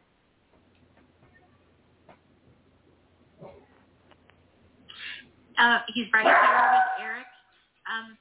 Uh, 5.59 5.79
he's 5.93 6.07
right 6.13 6.25
there 6.25 6.69
with 6.73 6.89
Erik. 7.03 7.29
Um, 7.85 8.17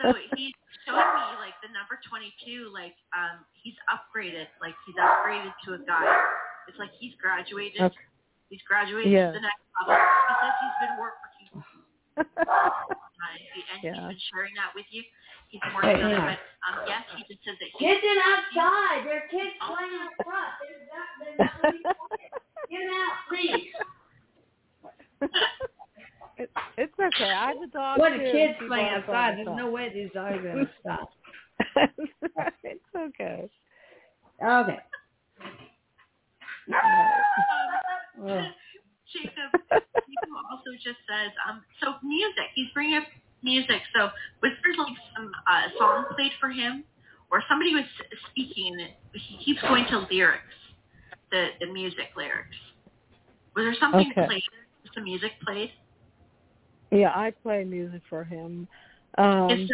so 0.00 0.12
he's 0.36 0.54
showing 0.84 1.00
me 1.00 1.26
like 1.40 1.54
the 1.62 1.70
number 1.72 1.96
22, 2.08 2.68
like 2.74 2.96
um, 3.16 3.44
he's 3.54 3.76
upgraded, 3.88 4.48
like 4.60 4.74
he's 4.86 4.96
upgraded 4.96 5.52
to 5.64 5.74
a 5.74 5.80
guy. 5.86 6.04
It's 6.68 6.78
like 6.78 6.90
he's 6.98 7.14
graduated. 7.20 7.80
Okay. 7.80 8.04
He's 8.50 8.62
graduated 8.68 9.12
Yeah. 9.12 9.32
to 9.32 9.38
the 9.38 9.44
next 9.44 9.62
level. 9.80 9.96
He 9.96 10.34
says 10.40 10.54
he's 10.60 10.78
been 10.88 10.96
working 11.00 11.48
on 11.54 11.64
and 13.72 13.80
Yeah. 13.82 13.92
he's 13.94 14.08
been 14.16 14.22
sharing 14.32 14.54
that 14.56 14.72
with 14.74 14.86
you. 14.90 15.02
He's 15.48 15.60
been 15.62 15.74
working 15.74 16.02
on 16.04 16.10
Yeah. 16.10 16.32
it, 16.32 16.38
but 16.38 16.40
um, 16.68 16.84
yes, 16.88 17.02
he 17.16 17.22
just 17.28 17.40
says 17.44 17.56
that 17.60 17.70
he 17.72 17.78
Kids 17.80 18.02
in 18.04 18.18
outside. 18.18 19.06
There 19.06 19.18
are 19.24 19.28
kids 19.30 19.54
playing 19.62 19.94
out 20.00 20.12
front. 20.24 20.52
They're 20.60 20.84
not, 20.90 21.08
they're 21.22 21.38
not 21.38 21.54
gonna 21.62 21.94
quiet. 21.96 22.30
Get 22.70 22.80
them 22.80 22.92
out, 22.92 23.16
please. 23.28 23.72
it, 26.38 26.50
it's 26.78 26.96
okay. 27.14 27.30
I 27.30 27.48
have 27.48 27.62
a 27.62 27.66
dog 27.68 27.98
What 27.98 28.10
too. 28.10 28.14
are 28.16 28.32
kids 28.32 28.54
playing 28.66 28.88
outside? 28.88 29.36
There's 29.36 29.46
no 29.56 29.70
way 29.70 29.92
these 29.92 30.10
dogs 30.14 30.36
are 30.36 30.42
going 30.42 30.66
to 30.66 30.70
stop. 30.80 31.10
it's 32.64 32.80
okay. 32.96 33.48
Okay. 34.42 34.78
um. 38.18 38.50
Jacob, 39.12 39.50
Jacob 40.08 40.32
also 40.50 40.70
just 40.82 40.98
says, 41.06 41.30
um, 41.48 41.62
so 41.80 41.94
music. 42.02 42.50
He's 42.54 42.66
bringing 42.74 42.96
up 42.96 43.04
music. 43.42 43.80
So 43.94 44.08
was 44.42 44.52
there 44.64 44.74
like 44.84 44.96
some 45.14 45.30
uh, 45.46 45.68
song 45.78 46.04
played 46.16 46.32
for 46.40 46.48
him, 46.48 46.84
or 47.30 47.42
somebody 47.48 47.74
was 47.74 47.84
speaking? 48.30 48.74
and 48.80 48.90
He 49.12 49.44
keeps 49.44 49.60
going 49.62 49.86
to 49.90 50.06
lyrics, 50.10 50.42
the 51.30 51.48
the 51.60 51.66
music 51.72 52.10
lyrics. 52.16 52.56
Was 53.54 53.64
there 53.66 53.76
something 53.78 54.10
Okay. 54.10 54.26
played? 54.26 54.42
Some 54.94 55.04
music 55.04 55.32
played? 55.44 55.70
Yeah, 56.94 57.10
I 57.12 57.32
play 57.42 57.64
music 57.64 58.02
for 58.08 58.22
him. 58.22 58.68
Um, 59.18 59.68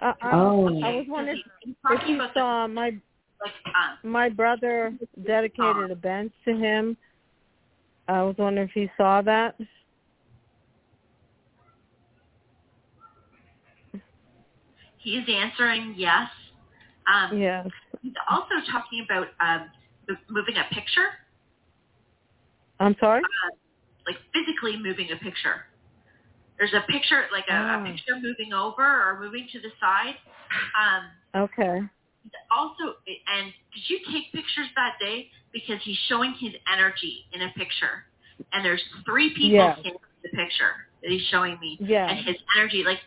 I, 0.00 0.12
I, 0.22 0.30
Oh. 0.32 0.66
I 0.82 0.90
was 0.90 1.06
wondering 1.08 1.40
if 1.62 1.76
talking 1.86 2.16
you 2.16 2.28
saw 2.34 2.66
my 2.66 2.88
um, 2.88 3.98
my 4.02 4.28
brother 4.28 4.92
dedicated 5.24 5.90
a 5.90 5.94
bench 5.94 6.32
to 6.44 6.56
him. 6.56 6.96
I 8.08 8.22
was 8.22 8.34
wondering 8.38 8.68
if 8.68 8.74
he 8.74 8.90
saw 8.96 9.22
that. 9.22 9.56
he's 14.98 15.22
answering 15.28 15.94
yes. 15.96 16.28
Um, 17.06 17.38
Yes. 17.38 17.68
He's 18.02 18.14
also 18.28 18.54
talking 18.70 19.04
about 19.04 19.28
um, 19.40 19.70
moving 20.28 20.56
a 20.56 20.74
picture. 20.74 21.08
I'm 22.80 22.96
sorry. 22.98 23.22
uh, 23.22 23.50
like 24.06 24.16
physically 24.34 24.76
moving 24.76 25.10
a 25.12 25.16
picture. 25.16 25.66
There's 26.58 26.72
a 26.74 26.82
picture, 26.90 27.26
like 27.32 27.46
a, 27.48 27.54
Ah. 27.54 27.82
a 27.82 27.86
picture 27.86 28.16
moving 28.20 28.52
over 28.52 28.82
or 28.82 29.18
moving 29.20 29.48
to 29.52 29.60
the 29.60 29.70
side. 29.80 30.16
Um, 30.78 31.10
Okay. 31.42 31.82
also, 32.50 32.96
and 33.26 33.52
did 33.74 33.90
you 33.90 33.98
take 34.12 34.32
pictures 34.32 34.68
that 34.76 34.94
day? 35.00 35.30
Because 35.52 35.82
he's 35.82 35.98
showing 36.08 36.32
his 36.34 36.52
energy 36.72 37.26
in 37.32 37.42
a 37.42 37.48
picture, 37.50 38.06
and 38.52 38.64
there's 38.64 38.82
three 39.04 39.30
people 39.30 39.50
Yes. 39.56 39.78
in 39.84 39.92
the 40.22 40.28
picture 40.30 40.88
that 41.02 41.10
he's 41.10 41.26
showing 41.28 41.58
me, 41.60 41.76
Yes. 41.80 42.10
and 42.10 42.18
his 42.24 42.36
energy. 42.56 42.84
Like, 42.84 43.00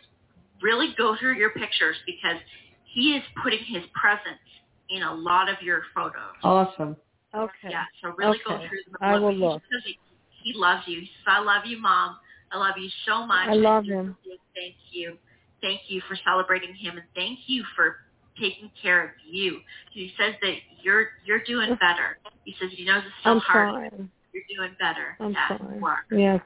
really 0.60 0.94
go 0.94 1.16
through 1.16 1.34
your 1.34 1.50
pictures 1.50 1.96
because 2.06 2.40
he 2.84 3.16
is 3.16 3.24
putting 3.42 3.64
his 3.64 3.84
presence 3.94 4.40
in 4.88 5.02
a 5.02 5.14
lot 5.14 5.48
of 5.48 5.60
your 5.62 5.82
photos. 5.94 6.34
Awesome. 6.42 6.96
Okay. 7.34 7.68
Yeah, 7.70 7.84
so 8.00 8.14
really 8.16 8.38
go 8.46 8.58
through 8.58 8.78
them. 8.86 8.96
I 9.00 9.18
will 9.18 9.30
He 9.30 9.36
look. 9.38 9.62
He, 9.84 9.98
he 10.42 10.52
loves 10.54 10.86
you. 10.86 11.00
He 11.00 11.06
says, 11.06 11.24
I 11.26 11.38
love 11.40 11.66
you, 11.66 11.78
Mom. 11.78 12.16
I 12.52 12.58
love 12.58 12.74
you 12.78 12.88
so 13.06 13.26
much. 13.26 13.48
I 13.48 13.54
love 13.54 13.84
him. 13.84 14.16
Thank 14.54 14.74
you. 14.90 15.16
Thank 15.60 15.82
you 15.88 16.00
for 16.08 16.16
celebrating 16.24 16.74
him, 16.74 16.96
and 16.96 17.06
thank 17.14 17.40
you 17.46 17.64
for 17.74 17.96
taking 18.40 18.70
care 18.80 19.04
of 19.04 19.10
you. 19.28 19.58
He 19.92 20.12
says 20.18 20.34
that 20.42 20.54
you're 20.82 21.08
you're 21.24 21.42
doing 21.44 21.70
better. 21.80 22.18
He 22.44 22.54
says 22.60 22.70
he 22.74 22.84
knows 22.84 23.02
it's 23.04 23.14
still 23.20 23.32
I'm 23.32 23.40
hard. 23.40 23.90
trying. 23.90 24.10
You're 24.32 24.44
doing 24.56 24.76
better. 24.78 25.16
I'm 25.20 25.32
yeah, 25.32 25.56
trying. 25.58 26.20
Yes. 26.20 26.40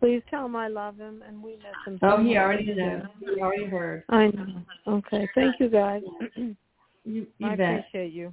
Please 0.00 0.22
tell 0.28 0.46
him 0.46 0.56
I 0.56 0.68
love 0.68 0.98
him 0.98 1.22
and 1.26 1.42
we 1.42 1.52
miss 1.52 1.76
him. 1.86 1.98
Oh, 2.02 2.16
so 2.16 2.22
he 2.24 2.36
already 2.36 2.74
knows. 2.74 3.02
He 3.20 3.40
already 3.40 3.66
heard. 3.66 4.02
I 4.08 4.26
know. 4.26 4.62
Okay. 4.88 5.28
Thank 5.34 5.60
you 5.60 5.68
guys. 5.68 6.02
You, 7.04 7.26
you 7.38 7.48
I 7.48 7.56
bet. 7.56 7.80
appreciate 7.80 8.12
you. 8.12 8.32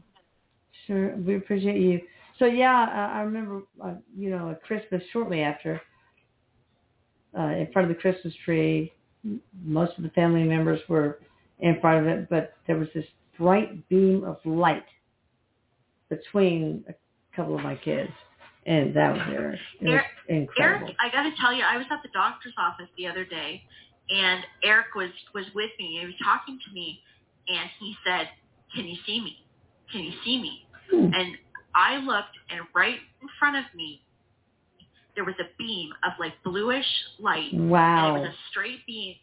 Sure, 0.85 1.15
we 1.15 1.37
appreciate 1.37 1.81
you. 1.81 2.01
So 2.37 2.45
yeah, 2.45 2.83
uh, 2.83 3.17
I 3.17 3.21
remember, 3.21 3.63
uh, 3.83 3.95
you 4.15 4.29
know, 4.29 4.51
at 4.51 4.63
Christmas 4.63 5.01
shortly 5.11 5.41
after, 5.41 5.81
uh, 7.37 7.41
in 7.43 7.69
front 7.71 7.89
of 7.89 7.95
the 7.95 8.01
Christmas 8.01 8.33
tree, 8.45 8.91
most 9.63 9.97
of 9.97 10.03
the 10.03 10.09
family 10.09 10.43
members 10.43 10.79
were 10.87 11.19
in 11.59 11.79
front 11.81 12.05
of 12.05 12.07
it, 12.07 12.29
but 12.29 12.53
there 12.67 12.77
was 12.77 12.87
this 12.93 13.05
bright 13.37 13.87
beam 13.89 14.23
of 14.23 14.37
light 14.45 14.85
between 16.09 16.83
a 16.87 16.93
couple 17.35 17.55
of 17.55 17.61
my 17.61 17.75
kids, 17.75 18.11
and 18.65 18.95
that 18.95 19.13
was 19.13 19.21
Erik. 19.29 19.59
It 19.81 19.85
was 19.85 19.93
Erik- 19.93 20.05
incredible. 20.27 20.87
Erik, 20.87 20.97
I 20.99 21.09
got 21.11 21.23
to 21.23 21.35
tell 21.39 21.53
you, 21.53 21.63
I 21.63 21.77
was 21.77 21.85
at 21.91 22.01
the 22.03 22.09
doctor's 22.13 22.53
office 22.57 22.87
the 22.97 23.07
other 23.07 23.25
day, 23.25 23.61
and 24.09 24.43
Erik 24.63 24.95
was 24.95 25.09
was 25.33 25.45
with 25.53 25.69
me. 25.77 25.99
He 25.99 26.05
was 26.05 26.15
talking 26.23 26.59
to 26.65 26.73
me, 26.73 26.99
and 27.47 27.69
he 27.79 27.95
said, 28.05 28.29
"Can 28.75 28.85
you 28.85 28.97
see 29.05 29.21
me? 29.21 29.37
Can 29.91 30.01
you 30.01 30.13
see 30.23 30.41
me?" 30.41 30.65
Hmm. 30.89 31.13
And 31.13 31.37
I 31.75 31.97
looked, 31.97 32.35
and 32.49 32.61
right 32.73 32.99
in 33.21 33.29
front 33.37 33.57
of 33.57 33.65
me, 33.75 34.01
there 35.19 35.25
was 35.25 35.35
a 35.41 35.49
beam 35.57 35.89
of 36.05 36.13
like 36.17 36.31
bluish 36.45 36.85
light, 37.19 37.53
Wow. 37.53 38.15
and 38.15 38.15
it 38.15 38.19
was 38.21 38.29
a 38.29 38.35
straight 38.49 38.85
beam, 38.87 39.15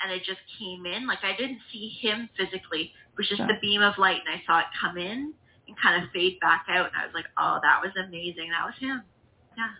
and 0.00 0.12
it 0.12 0.22
just 0.22 0.38
came 0.60 0.86
in. 0.86 1.08
Like 1.08 1.18
I 1.24 1.36
didn't 1.36 1.58
see 1.72 1.88
him 2.00 2.28
physically; 2.38 2.82
it 2.82 3.18
was 3.18 3.28
just 3.28 3.40
Wow. 3.40 3.48
the 3.48 3.58
beam 3.60 3.82
of 3.82 3.98
light, 3.98 4.20
and 4.24 4.32
I 4.32 4.40
saw 4.46 4.60
it 4.60 4.66
come 4.80 4.96
in 4.96 5.34
and 5.66 5.76
kind 5.82 6.00
of 6.04 6.08
fade 6.12 6.38
back 6.38 6.66
out. 6.68 6.86
And 6.86 6.94
I 7.02 7.04
was 7.04 7.14
like, 7.14 7.24
"Oh, 7.36 7.58
that 7.64 7.80
was 7.82 7.90
amazing. 7.96 8.52
That 8.52 8.64
was 8.64 8.76
him." 8.78 9.02
Yeah. 9.56 9.70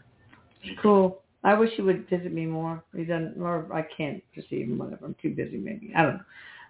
Amazing. 0.65 0.79
Cool. 0.83 1.23
I 1.45 1.55
wish 1.55 1.71
he 1.77 1.83
would 1.83 2.09
visit 2.09 2.33
me 2.33 2.47
more. 2.47 2.83
He 2.97 3.05
doesn't, 3.05 3.41
or 3.41 3.73
I 3.73 3.83
can't 3.97 4.25
receive 4.35 4.67
him. 4.67 4.79
Whatever. 4.79 5.07
I'm 5.07 5.15
too 5.23 5.37
busy. 5.37 5.59
Maybe 5.59 5.93
I 5.95 6.03
don't 6.03 6.15
know. 6.15 6.25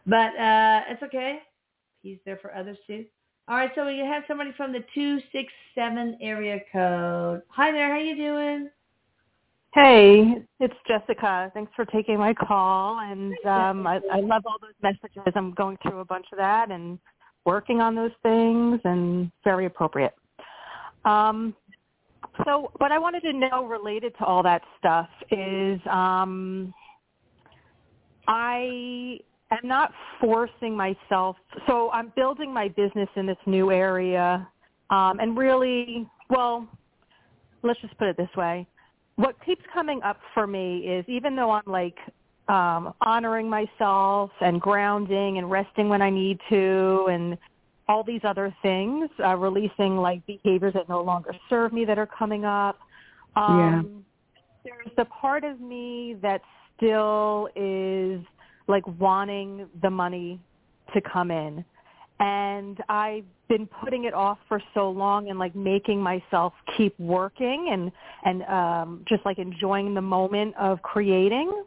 But 0.04 0.38
uh 0.38 0.80
it's 0.90 1.02
okay. 1.04 1.38
He's 2.02 2.18
there 2.26 2.36
for 2.36 2.54
others 2.54 2.76
too. 2.86 3.06
All 3.46 3.56
right. 3.56 3.70
So 3.74 3.84
we 3.86 3.98
have 3.98 4.22
somebody 4.26 4.52
from 4.56 4.72
the 4.72 4.84
two 4.94 5.18
six 5.30 5.52
seven 5.74 6.16
area 6.20 6.60
code. 6.72 7.42
Hi 7.48 7.72
there. 7.72 7.90
How 7.90 8.00
you 8.00 8.16
doing? 8.16 8.70
Hey, 9.74 10.36
it's 10.60 10.74
Jessica. 10.86 11.50
Thanks 11.52 11.72
for 11.74 11.84
taking 11.84 12.16
my 12.16 12.32
call. 12.32 13.00
And 13.00 13.34
um, 13.44 13.86
I, 13.86 14.00
I 14.10 14.20
love 14.20 14.44
all 14.46 14.56
those 14.60 14.74
messages. 14.82 15.32
I'm 15.34 15.52
going 15.52 15.76
through 15.82 15.98
a 15.98 16.04
bunch 16.04 16.26
of 16.32 16.38
that 16.38 16.70
and 16.70 16.98
working 17.44 17.80
on 17.80 17.94
those 17.94 18.12
things, 18.22 18.80
and 18.84 19.30
very 19.42 19.66
appropriate. 19.66 20.14
Um, 21.04 21.54
so, 22.46 22.70
what 22.78 22.92
I 22.92 22.98
wanted 22.98 23.20
to 23.24 23.32
know 23.34 23.66
related 23.66 24.16
to 24.18 24.24
all 24.24 24.42
that 24.44 24.62
stuff 24.78 25.08
is, 25.30 25.78
um, 25.90 26.72
I 28.26 29.18
am 29.50 29.68
not 29.68 29.92
forcing 30.20 30.76
myself. 30.76 31.36
So 31.66 31.90
I'm 31.90 32.12
building 32.16 32.52
my 32.52 32.68
business 32.68 33.08
in 33.16 33.26
this 33.26 33.36
new 33.46 33.70
area, 33.70 34.48
um, 34.90 35.18
and 35.20 35.36
really, 35.36 36.08
well, 36.30 36.68
let's 37.62 37.80
just 37.80 37.96
put 37.98 38.08
it 38.08 38.16
this 38.16 38.28
way. 38.36 38.66
What 39.16 39.36
keeps 39.44 39.62
coming 39.72 40.02
up 40.02 40.18
for 40.32 40.46
me 40.46 40.78
is 40.78 41.04
even 41.08 41.36
though 41.36 41.52
I'm 41.52 41.62
like 41.66 41.96
um, 42.48 42.94
honoring 43.00 43.48
myself 43.48 44.30
and 44.40 44.60
grounding 44.60 45.38
and 45.38 45.50
resting 45.50 45.88
when 45.88 46.02
I 46.02 46.10
need 46.10 46.38
to 46.50 47.06
and 47.10 47.38
all 47.88 48.02
these 48.02 48.20
other 48.24 48.54
things, 48.62 49.08
uh, 49.24 49.36
releasing 49.36 49.96
like 49.96 50.24
behaviors 50.26 50.74
that 50.74 50.88
no 50.88 51.02
longer 51.02 51.32
serve 51.48 51.72
me 51.72 51.84
that 51.84 51.98
are 51.98 52.06
coming 52.06 52.44
up. 52.44 52.78
Um, 53.36 54.04
yeah. 54.64 54.72
There's 54.72 54.96
the 54.96 55.04
part 55.06 55.44
of 55.44 55.60
me 55.60 56.16
that 56.22 56.40
still 56.76 57.48
is 57.54 58.20
like 58.66 58.86
wanting 58.98 59.68
the 59.82 59.90
money 59.90 60.40
to 60.92 61.00
come 61.00 61.30
in. 61.30 61.64
And 62.20 62.78
I've 62.88 63.24
been 63.48 63.66
putting 63.66 64.04
it 64.04 64.14
off 64.14 64.38
for 64.48 64.62
so 64.72 64.88
long 64.90 65.30
and 65.30 65.38
like 65.38 65.54
making 65.54 66.00
myself 66.00 66.52
keep 66.76 66.98
working 66.98 67.70
and 67.72 67.92
and 68.24 68.42
um 68.44 69.04
just 69.08 69.24
like 69.24 69.38
enjoying 69.38 69.94
the 69.94 70.00
moment 70.00 70.54
of 70.58 70.80
creating. 70.82 71.64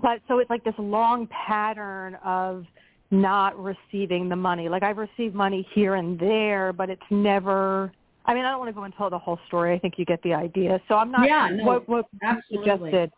But 0.00 0.20
so 0.28 0.38
it's 0.38 0.48
like 0.48 0.64
this 0.64 0.74
long 0.78 1.26
pattern 1.26 2.16
of 2.24 2.64
not 3.10 3.58
receiving 3.58 4.28
the 4.28 4.36
money. 4.36 4.68
Like 4.68 4.82
I've 4.82 4.96
received 4.96 5.34
money 5.34 5.66
here 5.74 5.96
and 5.96 6.18
there, 6.18 6.72
but 6.72 6.88
it's 6.88 7.02
never 7.10 7.92
I 8.26 8.32
mean, 8.32 8.44
I 8.44 8.50
don't 8.50 8.58
want 8.58 8.70
to 8.70 8.74
go 8.74 8.84
into 8.84 9.08
the 9.10 9.18
whole 9.18 9.38
story. 9.46 9.74
I 9.74 9.78
think 9.78 9.94
you 9.98 10.04
get 10.04 10.22
the 10.22 10.32
idea. 10.32 10.80
So 10.88 10.94
I'm 10.94 11.10
not 11.10 11.28
yeah, 11.28 11.48
no, 11.52 11.64
what 11.64 11.88
what 11.88 12.06
absolutely. 12.22 12.70
suggested. 12.70 13.10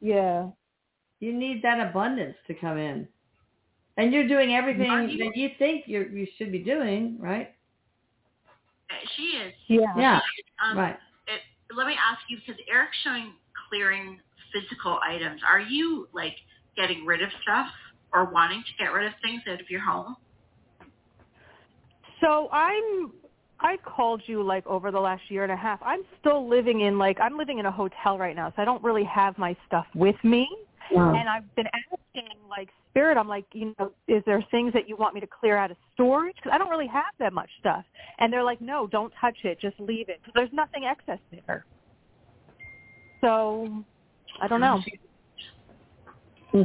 Yeah. 0.00 0.48
You 1.20 1.32
need 1.32 1.62
that 1.62 1.80
abundance 1.80 2.36
to 2.46 2.54
come 2.54 2.78
in. 2.78 3.08
And 3.96 4.12
you're 4.12 4.28
doing 4.28 4.54
everything 4.54 5.08
you, 5.10 5.18
that 5.24 5.36
you 5.36 5.50
think 5.58 5.84
you 5.86 6.02
you 6.12 6.26
should 6.36 6.52
be 6.52 6.60
doing, 6.60 7.16
right? 7.18 7.52
She 9.16 9.22
is. 9.22 9.52
Yeah. 9.66 9.92
Yeah. 9.96 10.20
Um, 10.64 10.78
right. 10.78 10.96
It, 11.26 11.40
let 11.76 11.86
me 11.86 11.94
ask 11.94 12.20
you 12.28 12.38
because 12.38 12.60
Erik's 12.70 12.96
showing 13.02 13.32
clearing 13.68 14.20
physical 14.52 14.98
items. 15.02 15.40
Are 15.46 15.60
you 15.60 16.08
like 16.12 16.34
getting 16.76 17.04
rid 17.04 17.22
of 17.22 17.28
stuff 17.42 17.66
or 18.12 18.30
wanting 18.32 18.62
to 18.62 18.84
get 18.84 18.92
rid 18.92 19.06
of 19.06 19.12
things 19.22 19.42
out 19.48 19.60
of 19.60 19.68
your 19.68 19.80
home? 19.80 20.16
So 22.20 22.48
I'm 22.50 23.12
I've 23.60 23.82
called 23.82 24.22
you 24.26 24.42
like 24.42 24.66
over 24.66 24.90
the 24.90 25.00
last 25.00 25.22
year 25.28 25.42
and 25.42 25.52
a 25.52 25.56
half. 25.56 25.80
I'm 25.82 26.02
still 26.20 26.48
living 26.48 26.82
in 26.82 26.98
like 26.98 27.18
I'm 27.20 27.36
living 27.36 27.58
in 27.58 27.66
a 27.66 27.72
hotel 27.72 28.18
right 28.18 28.36
now, 28.36 28.52
so 28.54 28.62
I 28.62 28.64
don't 28.64 28.82
really 28.82 29.04
have 29.04 29.36
my 29.38 29.56
stuff 29.66 29.86
with 29.94 30.16
me. 30.22 30.48
Wow. 30.90 31.14
And 31.14 31.28
I've 31.28 31.54
been 31.54 31.66
asking 31.66 32.28
like 32.48 32.68
spirit, 32.90 33.16
I'm 33.16 33.28
like, 33.28 33.44
you 33.52 33.74
know, 33.78 33.92
is 34.06 34.22
there 34.26 34.44
things 34.50 34.72
that 34.72 34.88
you 34.88 34.96
want 34.96 35.14
me 35.14 35.20
to 35.20 35.26
clear 35.26 35.56
out 35.56 35.70
of 35.70 35.76
storage? 35.94 36.36
Because 36.36 36.52
I 36.54 36.58
don't 36.58 36.70
really 36.70 36.86
have 36.86 37.04
that 37.18 37.32
much 37.32 37.50
stuff. 37.60 37.84
And 38.18 38.32
they're 38.32 38.44
like, 38.44 38.60
no, 38.60 38.86
don't 38.86 39.12
touch 39.20 39.36
it, 39.44 39.60
just 39.60 39.78
leave 39.78 40.08
it. 40.08 40.20
There's 40.34 40.52
nothing 40.52 40.84
excess 40.84 41.18
there. 41.46 41.64
So 43.20 43.84
I 44.40 44.48
don't 44.48 44.60
know. 44.60 44.80
Hmm. 46.52 46.62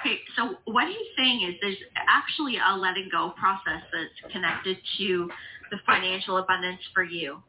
Okay, 0.00 0.18
so 0.36 0.56
what 0.64 0.88
he's 0.88 0.96
saying 1.16 1.48
is 1.48 1.54
there's 1.62 1.76
actually 2.08 2.56
a 2.56 2.76
letting 2.76 3.08
go 3.12 3.32
process 3.38 3.82
that's 3.92 4.32
connected 4.32 4.76
to 4.98 5.30
the 5.70 5.78
financial 5.86 6.38
abundance 6.38 6.80
for 6.92 7.04
you. 7.04 7.40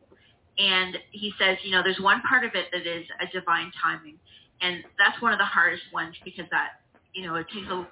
And 0.58 0.98
he 1.12 1.34
says, 1.40 1.58
you 1.64 1.72
know, 1.72 1.82
there's 1.84 2.00
one 2.00 2.22
part 2.30 2.46
of 2.46 2.52
it 2.54 2.68
that 2.72 2.86
is 2.86 3.06
a 3.20 3.26
divine 3.34 3.72
timing. 3.82 4.20
And 4.62 4.84
that's 4.98 5.22
one 5.22 5.34
of 5.34 5.40
the 5.40 5.46
hardest 5.46 5.84
ones 5.94 6.16
because 6.24 6.46
that, 6.52 6.82
you 7.14 7.28
know, 7.28 7.36
it 7.36 7.48
takes 7.54 7.68
a 7.68 7.88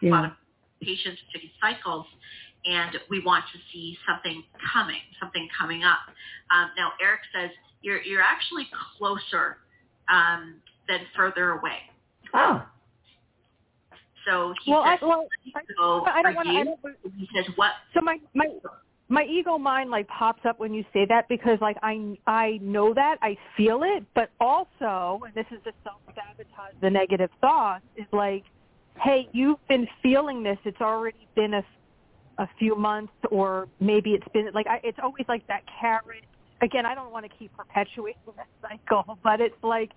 yeah. 0.00 0.10
lot 0.10 0.24
of 0.24 0.32
patience 0.82 1.18
to 1.32 1.38
these 1.40 1.50
cycles. 1.60 2.06
And 2.64 2.96
we 3.08 3.22
want 3.24 3.44
to 3.52 3.58
see 3.72 3.96
something 4.06 4.42
coming, 4.72 5.00
something 5.20 5.48
coming 5.58 5.82
up. 5.82 5.98
Um, 6.50 6.70
now, 6.76 6.92
Erik 7.02 7.20
says 7.34 7.50
you're, 7.82 8.02
you're 8.02 8.22
actually 8.22 8.68
closer 8.98 9.58
um, 10.10 10.56
than 10.88 11.00
further 11.16 11.52
away. 11.52 11.78
Oh. 12.34 12.62
So 14.26 14.52
he 14.64 14.72
well, 14.72 14.84
says, 14.84 14.98
I, 15.02 15.06
well, 15.06 15.24
go 15.78 16.04
I, 16.04 16.18
I 16.18 16.22
don't 16.22 16.34
want 16.34 16.48
to. 16.92 17.10
He 17.16 17.28
says, 17.34 17.46
what? 17.56 17.72
So 17.94 18.00
my 18.02 18.18
my 18.34 18.46
my 19.10 19.24
ego 19.24 19.58
mind 19.58 19.90
like 19.90 20.06
pops 20.06 20.46
up 20.46 20.60
when 20.60 20.72
you 20.72 20.84
say 20.92 21.04
that 21.08 21.28
because 21.28 21.58
like 21.60 21.76
I 21.82 22.16
I 22.26 22.58
know 22.62 22.94
that 22.94 23.16
I 23.20 23.36
feel 23.56 23.82
it, 23.82 24.04
but 24.14 24.30
also 24.40 25.20
and 25.26 25.34
this 25.34 25.46
is 25.50 25.58
the 25.64 25.72
self 25.82 25.98
sabotage, 26.06 26.74
the 26.80 26.88
negative 26.88 27.28
thought 27.40 27.82
is 27.96 28.06
like, 28.12 28.44
hey, 29.02 29.28
you've 29.32 29.58
been 29.68 29.86
feeling 30.00 30.44
this. 30.44 30.58
It's 30.64 30.80
already 30.80 31.28
been 31.34 31.54
a 31.54 31.64
a 32.38 32.48
few 32.58 32.76
months, 32.76 33.12
or 33.30 33.68
maybe 33.80 34.10
it's 34.10 34.26
been 34.32 34.48
like 34.54 34.68
I, 34.68 34.80
it's 34.84 34.98
always 35.02 35.26
like 35.28 35.44
that 35.48 35.62
carrot. 35.80 36.24
Again, 36.62 36.86
I 36.86 36.94
don't 36.94 37.10
want 37.10 37.28
to 37.30 37.36
keep 37.36 37.54
perpetuating 37.56 38.20
that 38.36 38.46
cycle, 38.62 39.18
but 39.24 39.40
it's 39.40 39.62
like 39.64 39.90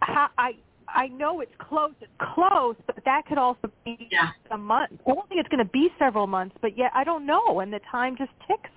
how 0.00 0.28
I 0.38 0.52
I 0.94 1.08
know 1.08 1.40
it's 1.40 1.54
close. 1.58 1.92
It's 2.00 2.12
close, 2.34 2.76
but 2.86 2.96
that 3.04 3.26
could 3.26 3.38
also 3.38 3.70
be 3.84 4.08
Yeah. 4.10 4.30
a 4.50 4.58
month. 4.58 5.00
I 5.06 5.14
don't 5.14 5.28
think 5.28 5.40
it's 5.40 5.48
going 5.48 5.64
to 5.64 5.70
be 5.70 5.90
several 5.98 6.26
months, 6.26 6.56
but 6.60 6.76
yet 6.76 6.90
I 6.94 7.04
don't 7.04 7.26
know, 7.26 7.60
and 7.60 7.72
the 7.72 7.80
time 7.90 8.16
just 8.16 8.32
ticks. 8.46 8.70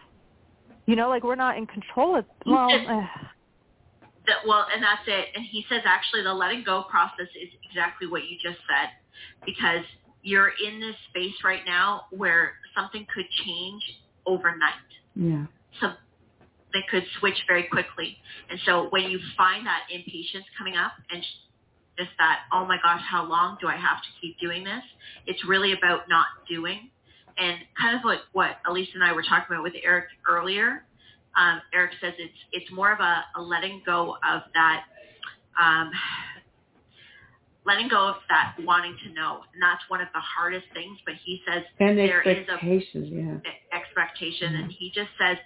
You 0.86 0.96
know, 0.96 1.10
like 1.10 1.24
we're 1.24 1.36
not 1.36 1.58
in 1.58 1.66
control 1.66 2.16
of. 2.18 2.26
Well. 2.46 2.70
That, 4.26 4.38
well, 4.48 4.66
and 4.74 4.82
that's 4.82 5.02
it. 5.06 5.28
And 5.36 5.44
he 5.44 5.66
says 5.68 5.82
actually 5.86 6.24
the 6.24 6.34
letting 6.34 6.64
go 6.64 6.84
process 6.84 7.28
is 7.42 7.50
exactly 7.70 8.08
what 8.08 8.24
you 8.24 8.38
just 8.42 8.60
said 8.70 8.90
because 9.46 9.84
you're 10.22 10.54
in 10.66 10.80
this 10.80 10.96
space 11.10 11.36
right 11.44 11.66
now 11.66 12.06
where 12.12 12.54
something 12.74 13.06
could 13.14 13.26
change 13.46 13.84
overnight. 14.26 14.74
Yeah. 15.16 15.46
So 15.82 15.92
they 16.74 16.84
could 16.90 17.04
switch 17.20 17.38
very 17.48 17.64
quickly. 17.64 18.18
And 18.50 18.60
so 18.66 18.88
when 18.92 19.04
you 19.04 19.20
find 19.38 19.66
that 19.68 19.82
impatience 19.92 20.46
coming 20.58 20.78
up 20.78 20.94
and 21.12 21.22
just 21.98 22.12
that, 22.18 22.40
oh 22.52 22.66
my 22.66 22.78
gosh, 22.84 23.02
how 23.10 23.28
long 23.28 23.58
do 23.62 23.68
I 23.68 23.76
have 23.76 24.02
to 24.02 24.10
keep 24.22 24.40
doing 24.40 24.64
this? 24.64 24.84
It's 25.28 25.46
really 25.46 25.74
about 25.74 26.10
not 26.10 26.28
doing. 26.50 26.90
And 27.38 27.58
kind 27.80 27.98
of 27.98 28.06
like 28.06 28.20
what 28.32 28.58
Elise 28.68 28.90
and 28.94 29.04
I 29.04 29.14
were 29.14 29.24
talking 29.24 29.46
about 29.50 29.64
with 29.64 29.74
Erik 29.84 30.06
earlier, 30.28 30.84
um, 31.36 31.62
Erik 31.74 31.92
says 32.00 32.14
it's 32.20 32.38
it's 32.52 32.72
more 32.72 32.92
of 32.92 33.00
a, 33.00 33.24
a 33.36 33.42
letting 33.42 33.82
go 33.86 34.18
of 34.24 34.44
that, 34.54 34.84
um, 35.60 35.90
letting 37.66 37.88
go 37.88 38.10
of 38.10 38.16
that 38.30 38.56
wanting 38.64 38.96
to 39.06 39.14
know, 39.14 39.42
and 39.54 39.62
that's 39.62 39.82
one 39.88 40.00
of 40.00 40.10
the 40.14 40.20
hardest 40.20 40.66
things. 40.76 41.00
But 41.06 41.16
he 41.26 41.42
says 41.48 41.64
And 41.80 41.98
there 41.98 42.22
is 42.22 42.48
a 42.50 42.64
yeah. 42.64 43.38
expectation, 43.74 44.56
and 44.56 44.72
he 44.72 44.92
just 44.94 45.10
says 45.20 45.38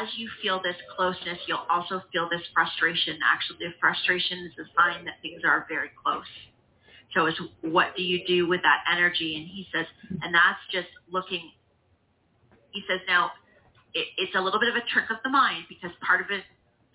as 0.00 0.08
you 0.16 0.28
feel 0.42 0.60
this 0.62 0.76
closeness, 0.96 1.38
you'll 1.46 1.66
also 1.70 2.02
feel 2.12 2.28
this 2.30 2.42
frustration. 2.54 3.18
Actually, 3.24 3.58
the 3.60 3.72
frustration 3.80 4.50
is 4.50 4.52
a 4.58 4.66
sign 4.74 5.04
that 5.04 5.14
things 5.22 5.42
are 5.44 5.66
very 5.68 5.90
close. 6.02 6.26
So 7.14 7.26
it's 7.26 7.40
what 7.62 7.96
do 7.96 8.02
you 8.02 8.26
do 8.26 8.48
with 8.48 8.60
that 8.62 8.84
energy? 8.92 9.36
And 9.36 9.46
he 9.46 9.66
says, 9.72 9.86
and 10.22 10.34
that's 10.34 10.60
just 10.72 10.88
looking. 11.10 11.50
He 12.72 12.82
says 12.88 13.00
now, 13.06 13.30
it, 13.94 14.06
it's 14.18 14.34
a 14.34 14.40
little 14.40 14.60
bit 14.60 14.68
of 14.68 14.76
a 14.76 14.84
trick 14.92 15.08
of 15.10 15.16
the 15.24 15.30
mind 15.30 15.64
because 15.68 15.90
part 16.04 16.20
of 16.20 16.30
it 16.30 16.42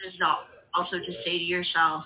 is 0.06 0.14
also 0.76 0.98
to 0.98 1.14
say 1.24 1.38
to 1.38 1.44
yourself, 1.44 2.04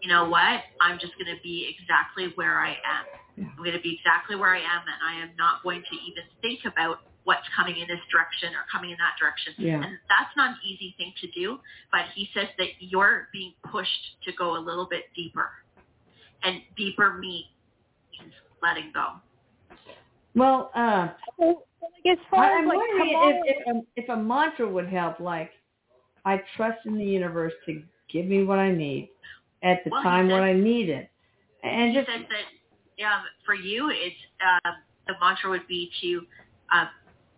you 0.00 0.08
know 0.08 0.28
what? 0.28 0.62
I'm 0.80 0.98
just 1.00 1.12
going 1.18 1.34
to 1.34 1.42
be 1.42 1.74
exactly 1.74 2.32
where 2.36 2.60
I 2.60 2.70
am. 2.70 3.04
I'm 3.38 3.58
going 3.58 3.76
to 3.76 3.82
be 3.82 3.98
exactly 3.98 4.36
where 4.36 4.54
I 4.54 4.58
am, 4.58 4.82
and 4.86 4.98
I 5.02 5.22
am 5.22 5.30
not 5.36 5.62
going 5.62 5.82
to 5.82 5.96
even 6.06 6.24
think 6.42 6.60
about 6.66 6.98
what's 7.28 7.46
coming 7.54 7.76
in 7.76 7.86
this 7.86 8.00
direction 8.10 8.54
or 8.54 8.64
coming 8.72 8.88
in 8.88 8.96
that 8.96 9.12
direction. 9.20 9.52
Yeah. 9.58 9.74
And 9.74 9.98
that's 10.08 10.34
not 10.34 10.52
an 10.52 10.56
easy 10.64 10.94
thing 10.96 11.12
to 11.20 11.28
do, 11.38 11.58
but 11.92 12.06
he 12.14 12.26
says 12.32 12.46
that 12.56 12.68
you're 12.80 13.28
being 13.34 13.52
pushed 13.70 14.16
to 14.24 14.32
go 14.32 14.56
a 14.56 14.58
little 14.58 14.86
bit 14.88 15.04
deeper. 15.14 15.50
And 16.42 16.62
deeper 16.74 17.18
means 17.18 17.44
letting 18.62 18.92
go. 18.94 19.20
Well, 20.34 20.70
uh, 20.74 21.08
So, 21.38 21.64
like, 21.82 22.18
as 22.18 22.24
far 22.30 22.44
I- 22.44 22.48
as 22.48 22.52
I'm 22.60 22.66
like 22.68 22.78
wondering 22.78 23.44
if, 23.44 23.56
if, 23.58 23.76
a, 23.76 23.80
if 23.96 24.08
a 24.08 24.16
mantra 24.16 24.66
would 24.66 24.88
help, 24.88 25.20
like, 25.20 25.50
I 26.24 26.42
trust 26.56 26.78
in 26.86 26.96
the 26.96 27.04
universe 27.04 27.52
to 27.66 27.82
give 28.10 28.24
me 28.24 28.42
what 28.42 28.58
I 28.58 28.72
need 28.72 29.10
at 29.62 29.84
the 29.84 29.90
Well, 29.90 30.00
he 30.00 30.08
time 30.08 30.28
when 30.30 30.42
I 30.42 30.54
need 30.54 30.88
it. 30.88 31.10
And 31.62 31.90
he 31.90 31.98
just, 31.98 32.08
says 32.08 32.24
that 32.30 32.44
yeah, 32.96 33.20
for 33.44 33.54
you, 33.54 33.90
it's 33.90 34.16
um, 34.40 34.72
the 35.06 35.12
mantra 35.20 35.50
would 35.50 35.68
be 35.68 35.90
to 36.00 36.26
uh, 36.72 36.86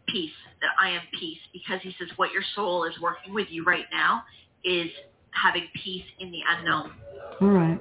peace, 0.09 0.32
that 0.61 0.70
I 0.80 0.90
am 0.90 1.03
peace, 1.18 1.38
because 1.53 1.80
he 1.82 1.94
says 1.98 2.09
what 2.16 2.32
your 2.32 2.42
soul 2.55 2.84
is 2.84 2.94
working 3.01 3.32
with 3.34 3.48
you 3.51 3.64
right 3.64 3.86
now 3.92 4.22
is 4.64 4.88
having 5.32 5.68
peace 5.82 6.05
in 6.18 6.30
the 6.30 6.40
unknown. 6.48 6.92
all 7.40 7.48
right. 7.48 7.78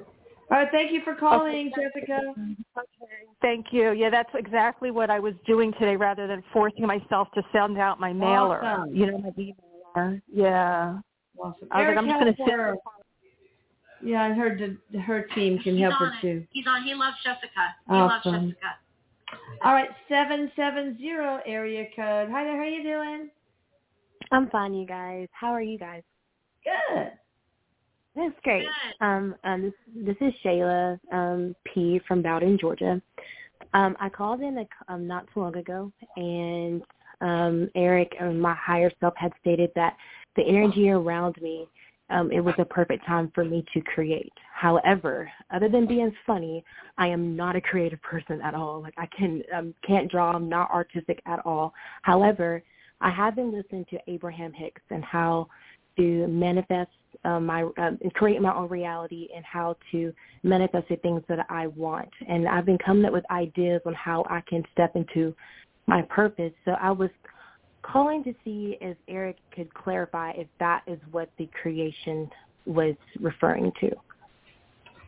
All 0.50 0.58
right, 0.58 0.68
thank 0.72 0.90
you 0.90 1.00
for 1.04 1.14
calling, 1.14 1.70
Jessica. 1.76 2.34
Okay. 2.36 2.56
Thank 3.40 3.66
you. 3.70 3.92
Yeah, 3.92 4.10
that's 4.10 4.30
exactly 4.34 4.90
what 4.90 5.08
I 5.08 5.20
was 5.20 5.34
doing 5.46 5.72
today 5.74 5.94
rather 5.94 6.26
than 6.26 6.42
forcing 6.52 6.86
myself 6.86 7.28
to 7.34 7.42
send 7.52 7.78
out 7.78 8.00
my 8.00 8.12
mailer. 8.12 8.64
Awesome. 8.64 8.94
You 8.94 9.12
know, 9.12 9.18
my 9.18 9.30
emailer. 9.30 10.20
Yeah. 10.32 10.98
Awesome. 11.38 11.68
I 11.70 11.78
was 11.78 11.84
Erik 11.84 11.96
like, 11.96 11.98
I'm 11.98 12.10
just 12.10 12.20
going 12.20 12.34
to 12.34 12.42
sit. 12.44 12.58
Halper. 12.58 12.76
Yeah, 14.02 14.24
and 14.24 14.36
her 14.40 15.00
her 15.00 15.22
team 15.34 15.58
can 15.58 15.74
He's 15.74 15.82
help 15.82 15.94
her 16.00 16.06
it. 16.08 16.20
too. 16.20 16.46
He's 16.50 16.66
on. 16.66 16.82
He 16.82 16.94
loves 16.94 17.16
Jessica. 17.22 17.74
He 17.86 17.94
Awesome. 17.94 18.32
loves 18.32 18.46
Jessica. 18.46 18.66
All 19.62 19.72
right, 19.74 19.90
seven 20.08 20.50
seven 20.56 20.96
zero 20.98 21.40
area 21.46 21.84
code. 21.96 22.28
Hi 22.30 22.44
there. 22.44 22.56
How 22.56 22.68
you 22.68 22.82
doing? 22.82 23.30
I'm 24.32 24.48
fine, 24.50 24.74
you 24.74 24.86
guys. 24.86 25.28
How 25.32 25.52
are 25.52 25.62
you 25.62 25.78
guys? 25.78 26.02
Good. 26.64 27.12
That's 28.16 28.34
great. 28.42 28.62
Good. 28.64 29.06
Um, 29.06 29.34
um, 29.44 29.62
this 29.62 29.72
this 29.94 30.16
is 30.20 30.32
Shayla 30.44 30.98
um, 31.12 31.54
P 31.64 32.00
from 32.06 32.22
Bowdon, 32.22 32.58
Georgia. 32.58 33.00
Um, 33.74 33.96
I 34.00 34.08
called 34.08 34.40
in 34.40 34.58
a, 34.58 34.92
um, 34.92 35.06
not 35.06 35.26
too 35.32 35.40
long 35.40 35.56
ago, 35.56 35.92
and 36.16 36.82
um, 37.20 37.70
Erik, 37.74 38.12
um, 38.20 38.40
my 38.40 38.54
higher 38.54 38.90
self, 39.00 39.14
had 39.16 39.32
stated 39.40 39.70
that 39.76 39.96
the 40.36 40.42
energy 40.42 40.90
around 40.90 41.36
me, 41.40 41.68
um, 42.10 42.30
it 42.32 42.40
was 42.40 42.54
a 42.58 42.64
perfect 42.64 43.06
time 43.06 43.30
for 43.34 43.44
me 43.44 43.64
to 43.72 43.80
create. 43.80 44.32
However, 44.54 45.30
other 45.50 45.68
than 45.68 45.86
being 45.86 46.12
funny, 46.26 46.64
I 46.98 47.06
am 47.08 47.36
not 47.36 47.56
a 47.56 47.60
creative 47.60 48.02
person 48.02 48.40
at 48.42 48.54
all. 48.54 48.82
Like 48.82 48.94
I 48.98 49.06
can 49.16 49.42
um, 49.56 49.74
can't 49.86 50.10
draw. 50.10 50.32
I'm 50.32 50.48
not 50.48 50.70
artistic 50.70 51.22
at 51.26 51.40
all. 51.46 51.72
However, 52.02 52.62
I 53.00 53.10
have 53.10 53.36
been 53.36 53.52
listening 53.52 53.86
to 53.90 53.98
Abraham 54.08 54.52
Hicks 54.52 54.82
and 54.90 55.04
how 55.04 55.48
to 55.96 56.26
manifest 56.28 56.90
um, 57.24 57.46
my 57.46 57.62
um, 57.78 57.98
create 58.14 58.40
my 58.40 58.54
own 58.54 58.68
reality 58.68 59.28
and 59.34 59.44
how 59.44 59.76
to 59.92 60.12
manifest 60.42 60.88
the 60.88 60.96
things 60.96 61.22
that 61.28 61.46
I 61.48 61.66
want. 61.68 62.08
And 62.28 62.48
I've 62.48 62.66
been 62.66 62.78
coming 62.78 63.04
up 63.04 63.12
with 63.12 63.24
ideas 63.30 63.80
on 63.86 63.94
how 63.94 64.24
I 64.30 64.42
can 64.48 64.62
step 64.72 64.96
into 64.96 65.34
my 65.86 66.02
purpose. 66.02 66.52
So 66.64 66.72
I 66.80 66.90
was 66.90 67.10
calling 67.82 68.22
to 68.24 68.34
see 68.44 68.76
if 68.80 68.96
Erik 69.08 69.38
could 69.54 69.72
clarify 69.74 70.32
if 70.32 70.46
that 70.58 70.82
is 70.86 70.98
what 71.10 71.30
the 71.38 71.48
creation 71.60 72.30
was 72.66 72.94
referring 73.20 73.72
to. 73.80 73.90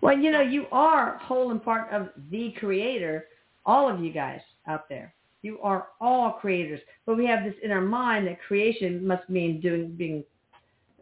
Well, 0.01 0.19
you 0.19 0.33
know, 0.33 0.41
you 0.41 0.67
are 0.73 1.19
whole 1.19 1.51
and 1.53 1.63
part 1.63 1.93
of 1.93 2.09
the 2.31 2.53
creator, 2.59 3.27
all 3.65 3.89
of 3.89 4.01
you 4.01 4.13
guys 4.13 4.41
out 4.67 4.89
there. 4.89 5.15
You 5.43 5.61
are 5.63 5.89
all 6.01 6.33
creators. 6.33 6.81
But 7.07 7.17
we 7.17 7.27
have 7.27 7.45
this 7.45 7.55
in 7.63 7.71
our 7.71 7.81
mind 7.81 8.27
that 8.27 8.43
creation 8.43 9.07
must 9.07 9.29
mean 9.29 9.61
doing, 9.61 9.95
being, 9.97 10.25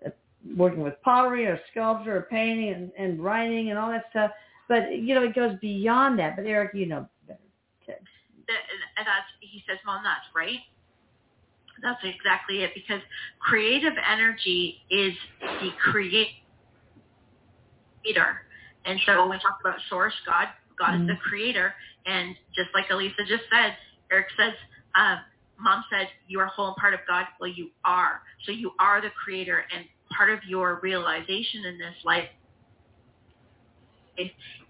uh, 0.05 0.11
working 0.57 0.83
with 0.83 0.95
pottery 1.03 1.47
or 1.47 1.59
sculpture 1.71 2.17
or 2.17 2.23
painting 2.23 2.71
and, 2.71 2.91
and 2.99 3.23
writing 3.23 3.71
and 3.71 3.79
all 3.79 3.91
that 3.91 4.05
stuff. 4.11 4.31
But, 4.69 4.97
you 4.97 5.15
know, 5.15 5.25
it 5.25 5.35
goes 5.35 5.57
beyond 5.61 6.19
that. 6.19 6.37
But 6.37 6.47
Erik, 6.47 6.75
you 6.75 6.87
know 6.87 7.09
better. 7.27 7.39
That, 7.87 7.99
and 8.99 9.07
that's 9.07 9.31
he 9.41 9.63
says, 9.69 9.79
"Mom, 9.87 10.03
that's 10.03 10.27
right." 10.35 10.59
That's 11.83 12.03
exactly 12.05 12.63
it 12.63 12.73
because 12.75 13.01
creative 13.41 13.95
energy 14.11 14.79
is 14.91 15.15
the 15.41 15.71
creator. 15.91 16.31
And 18.85 18.99
so 19.07 19.21
when 19.21 19.31
we 19.31 19.37
talk 19.39 19.59
about 19.61 19.79
source, 19.89 20.15
God, 20.27 20.49
God 20.79 21.01
is 21.01 21.07
the 21.07 21.17
creator. 21.17 21.75
And 22.07 22.35
just 22.55 22.69
like 22.75 22.87
Elisa 22.91 23.23
just 23.29 23.45
said, 23.53 23.77
Erik 24.11 24.27
says, 24.37 24.55
um, 24.95 25.19
Mom 25.59 25.85
said, 25.91 26.09
you 26.27 26.41
are 26.41 26.47
whole 26.47 26.69
and 26.69 26.77
part 26.77 26.95
of 26.95 27.01
God. 27.07 27.27
Well, 27.39 27.51
you 27.51 27.71
are. 27.85 28.23
So 28.47 28.53
you 28.53 28.73
are 28.79 29.01
the 29.01 29.11
creator. 29.23 29.65
And 29.75 29.85
part 30.17 30.31
of 30.31 30.39
your 30.49 30.81
realization 30.83 31.67
in 31.67 31.79
this 31.79 31.95
life, 32.05 32.29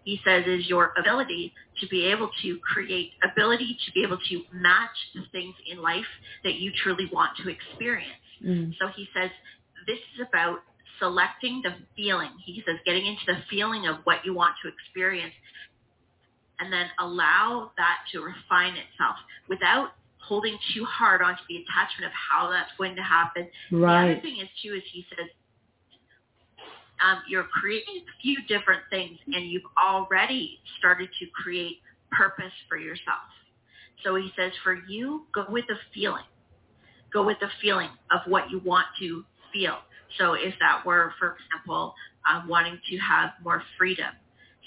he 0.04 0.20
says, 0.24 0.44
is 0.46 0.66
your 0.68 0.92
ability 0.98 1.52
to 1.80 1.88
be 1.88 2.06
able 2.06 2.30
to 2.42 2.58
create, 2.58 3.12
ability 3.22 3.78
to 3.86 3.92
be 3.92 4.02
able 4.02 4.18
to 4.28 4.42
match 4.52 4.96
the 5.14 5.22
things 5.32 5.54
in 5.70 5.82
life 5.82 6.06
that 6.44 6.54
you 6.54 6.72
truly 6.82 7.08
want 7.12 7.30
to 7.42 7.50
experience. 7.50 8.12
Mm. 8.44 8.74
So 8.80 8.88
he 8.96 9.08
says, 9.14 9.30
this 9.86 9.98
is 10.14 10.26
about 10.28 10.58
selecting 10.98 11.62
the 11.62 11.74
feeling. 11.96 12.30
He 12.44 12.62
says, 12.66 12.76
getting 12.84 13.06
into 13.06 13.22
the 13.26 13.38
feeling 13.48 13.86
of 13.86 13.96
what 14.04 14.24
you 14.24 14.34
want 14.34 14.54
to 14.62 14.68
experience 14.68 15.34
and 16.60 16.72
then 16.72 16.86
allow 17.00 17.72
that 17.78 17.98
to 18.12 18.20
refine 18.20 18.74
itself 18.76 19.16
without 19.48 19.92
holding 20.18 20.56
too 20.74 20.84
hard 20.84 21.22
onto 21.22 21.40
the 21.48 21.56
attachment 21.56 22.06
of 22.06 22.12
how 22.12 22.50
that's 22.50 22.70
going 22.76 22.94
to 22.94 23.02
happen. 23.02 23.48
The 23.70 23.76
other 23.78 23.86
Right. 23.86 24.22
thing 24.22 24.36
is 24.38 24.48
too 24.62 24.74
is 24.74 24.82
he 24.92 25.06
says 25.16 25.28
um, 27.04 27.22
you're 27.28 27.44
creating 27.44 28.02
a 28.02 28.22
few 28.22 28.36
different 28.48 28.82
things 28.90 29.18
and 29.26 29.50
you've 29.50 29.62
already 29.82 30.58
started 30.78 31.08
to 31.20 31.26
create 31.42 31.78
purpose 32.10 32.52
for 32.68 32.76
yourself. 32.76 33.28
So 34.04 34.16
he 34.16 34.30
says 34.36 34.52
for 34.64 34.74
you, 34.88 35.26
go 35.34 35.44
with 35.48 35.66
the 35.68 35.76
feeling. 35.94 36.24
Go 37.12 37.24
with 37.24 37.38
the 37.40 37.48
feeling 37.60 37.90
of 38.10 38.20
what 38.26 38.50
you 38.50 38.60
want 38.64 38.86
to 39.00 39.24
feel. 39.52 39.78
So 40.18 40.34
if 40.34 40.54
that 40.60 40.84
were, 40.84 41.12
for 41.18 41.36
example, 41.36 41.94
uh, 42.28 42.42
wanting 42.48 42.78
to 42.90 42.96
have 42.98 43.30
more 43.42 43.62
freedom. 43.78 44.12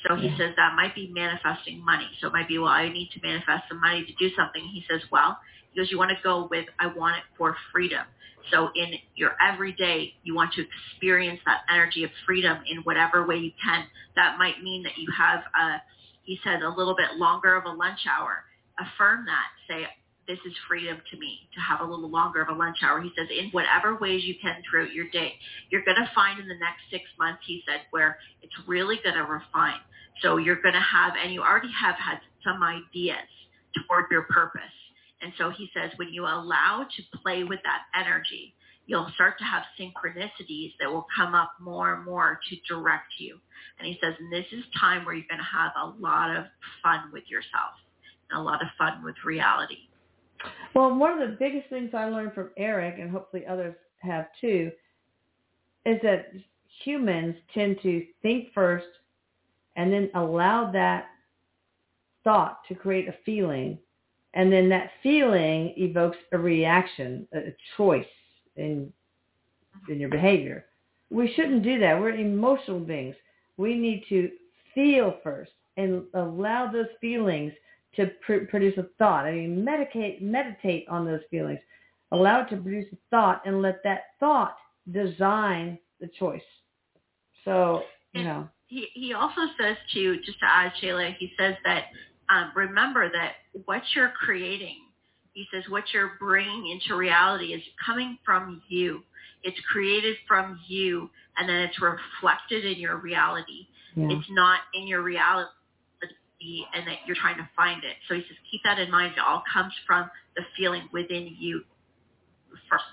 So 0.07 0.15
he 0.15 0.29
says 0.37 0.53
that 0.57 0.75
might 0.75 0.93
be 0.95 1.11
manifesting 1.13 1.83
money. 1.83 2.09
So 2.19 2.27
it 2.27 2.33
might 2.33 2.47
be, 2.47 2.59
well, 2.59 2.69
I 2.69 2.89
need 2.89 3.09
to 3.13 3.21
manifest 3.21 3.63
some 3.69 3.79
money 3.79 4.05
to 4.05 4.13
do 4.15 4.33
something. 4.35 4.61
He 4.61 4.83
says, 4.89 5.01
well, 5.11 5.37
he 5.71 5.79
goes, 5.79 5.89
you 5.89 5.97
want 5.97 6.11
to 6.11 6.17
go 6.23 6.47
with, 6.51 6.65
I 6.79 6.87
want 6.87 7.17
it 7.17 7.23
for 7.37 7.55
freedom. 7.71 8.05
So 8.51 8.69
in 8.75 8.93
your 9.15 9.31
everyday, 9.41 10.13
you 10.23 10.35
want 10.35 10.53
to 10.53 10.63
experience 10.63 11.39
that 11.45 11.61
energy 11.73 12.03
of 12.03 12.11
freedom 12.25 12.59
in 12.67 12.77
whatever 12.79 13.25
way 13.25 13.37
you 13.37 13.51
can. 13.63 13.85
That 14.15 14.37
might 14.37 14.61
mean 14.61 14.83
that 14.83 14.97
you 14.97 15.07
have, 15.17 15.39
a, 15.39 15.81
he 16.23 16.39
says, 16.43 16.61
a 16.63 16.69
little 16.69 16.95
bit 16.95 17.17
longer 17.17 17.55
of 17.55 17.65
a 17.65 17.69
lunch 17.69 17.99
hour. 18.09 18.43
Affirm 18.79 19.25
that. 19.25 19.47
Say, 19.67 19.87
this 20.27 20.39
is 20.45 20.53
freedom 20.67 20.97
to 21.11 21.17
me 21.19 21.49
to 21.53 21.59
have 21.59 21.81
a 21.81 21.89
little 21.89 22.09
longer 22.09 22.41
of 22.41 22.49
a 22.49 22.57
lunch 22.57 22.77
hour. 22.81 23.01
He 23.01 23.11
says, 23.17 23.27
in 23.29 23.49
whatever 23.51 23.97
ways 23.97 24.23
you 24.23 24.35
can 24.41 24.61
throughout 24.69 24.93
your 24.93 25.09
day. 25.09 25.33
You're 25.69 25.83
going 25.83 25.97
to 25.97 26.09
find 26.15 26.39
in 26.39 26.47
the 26.47 26.55
next 26.55 26.81
six 26.89 27.03
months, 27.19 27.41
he 27.45 27.61
said, 27.67 27.81
where 27.91 28.17
it's 28.41 28.53
really 28.67 28.99
going 29.03 29.15
to 29.15 29.23
refine. 29.23 29.79
So 30.21 30.37
you're 30.37 30.61
going 30.61 30.75
to 30.75 30.79
have, 30.79 31.13
and 31.21 31.33
you 31.33 31.41
already 31.41 31.71
have 31.79 31.95
had 31.95 32.19
some 32.43 32.63
ideas 32.63 33.27
toward 33.87 34.05
your 34.11 34.23
purpose. 34.23 34.61
And 35.23 35.31
so 35.37 35.49
he 35.49 35.69
says, 35.73 35.91
when 35.95 36.09
you 36.09 36.23
allow 36.23 36.85
to 36.95 37.17
play 37.19 37.43
with 37.43 37.59
that 37.63 37.83
energy, 37.99 38.53
you'll 38.85 39.09
start 39.15 39.37
to 39.39 39.45
have 39.45 39.63
synchronicities 39.79 40.73
that 40.79 40.91
will 40.91 41.07
come 41.15 41.33
up 41.33 41.53
more 41.61 41.93
and 41.93 42.05
more 42.05 42.39
to 42.49 42.55
direct 42.67 43.13
you. 43.17 43.39
And 43.79 43.87
he 43.87 43.97
says, 44.03 44.13
and 44.19 44.31
this 44.31 44.45
is 44.51 44.63
time 44.79 45.05
where 45.05 45.15
you're 45.15 45.25
going 45.29 45.39
to 45.39 45.57
have 45.57 45.71
a 45.81 45.93
lot 46.01 46.35
of 46.35 46.45
fun 46.83 47.09
with 47.13 47.23
yourself 47.29 47.71
and 48.29 48.39
a 48.39 48.43
lot 48.43 48.61
of 48.61 48.67
fun 48.77 49.03
with 49.03 49.15
reality. 49.25 49.77
Well, 50.75 50.93
one 50.93 51.13
of 51.13 51.29
the 51.29 51.37
biggest 51.37 51.69
things 51.69 51.91
I 51.93 52.05
learned 52.09 52.33
from 52.33 52.49
Erik, 52.57 52.99
and 52.99 53.09
hopefully 53.09 53.45
others 53.47 53.75
have 53.99 54.27
too, 54.41 54.71
is 55.85 55.99
that 56.03 56.33
humans 56.83 57.35
tend 57.53 57.77
to 57.83 58.05
think 58.21 58.49
first 58.53 58.87
and 59.75 59.91
then 59.91 60.09
allow 60.15 60.71
that 60.71 61.05
thought 62.23 62.59
to 62.67 62.75
create 62.75 63.07
a 63.07 63.15
feeling. 63.25 63.77
And 64.33 64.51
then 64.51 64.69
that 64.69 64.91
feeling 65.01 65.73
evokes 65.77 66.17
a 66.31 66.37
reaction, 66.37 67.27
a 67.33 67.55
choice 67.77 68.05
in, 68.55 68.91
in 69.89 69.99
your 69.99 70.09
behavior. 70.09 70.65
We 71.11 71.31
shouldn't 71.35 71.63
do 71.63 71.79
that. 71.79 71.99
We're 71.99 72.11
emotional 72.11 72.79
beings. 72.79 73.15
We 73.57 73.77
need 73.77 74.05
to 74.09 74.31
feel 74.73 75.17
first 75.23 75.51
and 75.77 76.03
allow 76.15 76.71
those 76.71 76.87
feelings 76.99 77.53
to 77.95 78.07
pr- 78.25 78.45
produce 78.49 78.77
a 78.77 78.87
thought. 78.97 79.25
I 79.25 79.33
mean, 79.33 79.63
meditate, 79.63 80.21
meditate 80.21 80.87
on 80.89 81.05
those 81.05 81.21
feelings. 81.29 81.59
Allow 82.11 82.41
it 82.41 82.49
to 82.49 82.57
produce 82.57 82.91
a 82.91 82.97
thought 83.11 83.41
and 83.45 83.61
let 83.61 83.83
that 83.83 84.05
thought 84.19 84.57
design 84.91 85.77
the 85.99 86.09
choice. 86.19 86.41
So, 87.45 87.83
you 88.13 88.23
know, 88.23 88.47
he 88.67 88.87
he 88.93 89.13
also 89.13 89.41
says 89.59 89.77
to 89.93 90.17
just 90.17 90.39
to 90.39 90.45
add 90.45 90.71
Shayla, 90.81 91.15
he 91.17 91.31
says 91.37 91.55
that 91.65 91.85
um, 92.33 92.51
remember 92.55 93.09
that 93.11 93.33
what 93.65 93.81
you're 93.95 94.11
creating, 94.11 94.77
he 95.33 95.45
says 95.53 95.63
what 95.69 95.83
you're 95.93 96.13
bringing 96.19 96.67
into 96.69 96.95
reality 96.97 97.53
is 97.53 97.61
coming 97.85 98.17
from 98.25 98.61
you. 98.69 99.01
It's 99.43 99.59
created 99.71 100.15
from 100.27 100.59
you, 100.67 101.09
and 101.37 101.47
then 101.47 101.57
it's 101.57 101.79
reflected 101.81 102.65
in 102.65 102.79
your 102.79 102.97
reality. 102.97 103.67
yeah. 103.95 104.07
It's 104.09 104.27
not 104.31 104.61
in 104.73 104.87
your 104.87 105.01
reality, 105.03 105.49
and 106.73 106.87
that 106.87 106.97
you're 107.05 107.15
trying 107.15 107.37
to 107.37 107.49
find 107.55 107.83
it. 107.83 107.95
So 108.07 108.15
he 108.15 108.21
says 108.21 108.37
keep 108.49 108.61
that 108.63 108.79
in 108.79 108.89
mind. 108.89 109.13
It 109.13 109.19
all 109.19 109.43
comes 109.51 109.73
from 109.85 110.09
the 110.35 110.43
feeling 110.57 110.87
within 110.91 111.35
you 111.37 111.63
first. 112.69 112.83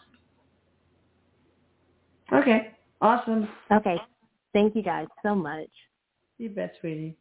Okay. 2.32 2.72
Awesome. 3.00 3.48
Okay. 3.72 3.96
Thank 4.52 4.76
you 4.76 4.82
guys 4.82 5.06
so 5.22 5.34
much. 5.34 5.70
You 6.38 6.50
bet, 6.50 6.74
sweetie. 6.80 7.16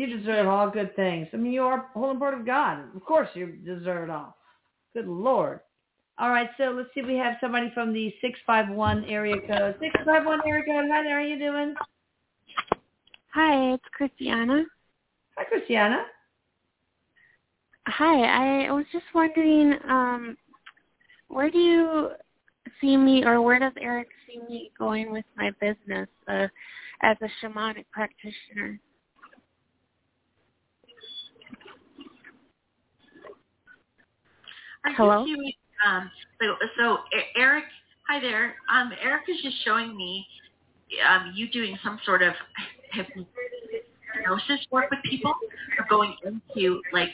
You 0.00 0.18
deserve 0.18 0.46
all 0.46 0.70
good 0.70 0.96
things. 0.96 1.28
I 1.34 1.36
mean, 1.36 1.52
you 1.52 1.60
are 1.60 1.90
a 1.94 1.98
whole 1.98 2.16
part 2.16 2.32
of 2.32 2.46
God. 2.46 2.78
Of 2.96 3.04
course 3.04 3.28
you 3.34 3.48
deserve 3.48 4.04
it 4.04 4.10
all. 4.10 4.34
Good 4.94 5.06
Lord. 5.06 5.60
All 6.18 6.30
right, 6.30 6.48
so 6.56 6.72
let's 6.74 6.88
see. 6.94 7.02
We 7.02 7.16
have 7.16 7.34
somebody 7.38 7.70
from 7.74 7.92
the 7.92 8.10
651 8.22 9.04
area 9.04 9.36
code. 9.46 9.76
651 9.78 10.40
area 10.48 10.64
code. 10.64 10.86
Hi 10.90 11.02
there. 11.02 11.10
How 11.10 11.16
are 11.16 11.22
you 11.22 11.38
doing? 11.38 11.74
Hi, 13.34 13.74
it's 13.74 13.84
Christiana. 13.92 14.64
Hi, 15.36 15.44
Christiana. 15.44 16.06
Hi, 17.86 18.68
I 18.68 18.72
was 18.72 18.86
just 18.92 19.04
wondering, 19.14 19.74
um, 19.86 20.34
where 21.28 21.50
do 21.50 21.58
you 21.58 22.10
see 22.80 22.96
me, 22.96 23.22
or 23.22 23.42
where 23.42 23.58
does 23.58 23.74
Erik 23.78 24.08
see 24.26 24.40
me 24.48 24.72
going 24.78 25.12
with 25.12 25.26
my 25.36 25.50
business? 25.60 26.08
Uh, 26.26 26.46
as 27.02 27.18
a 27.20 27.28
shamanic 27.44 27.84
practitioner. 27.92 28.80
Are 34.84 34.92
Hello? 34.92 35.24
you 35.24 35.36
doing, 35.36 35.52
um, 35.86 36.10
so, 36.40 36.54
so 36.78 36.98
Erik, 37.36 37.64
hi 38.08 38.20
there. 38.20 38.54
Um, 38.72 38.92
Erik 39.02 39.22
is 39.28 39.36
just 39.42 39.56
showing 39.64 39.96
me 39.96 40.26
um, 41.08 41.32
you 41.34 41.50
doing 41.50 41.78
some 41.84 41.98
sort 42.04 42.22
of 42.22 42.32
hypnosis 42.92 44.66
work 44.70 44.90
with 44.90 45.00
people, 45.04 45.34
or 45.78 45.86
going 45.88 46.14
into 46.24 46.80
like 46.92 47.10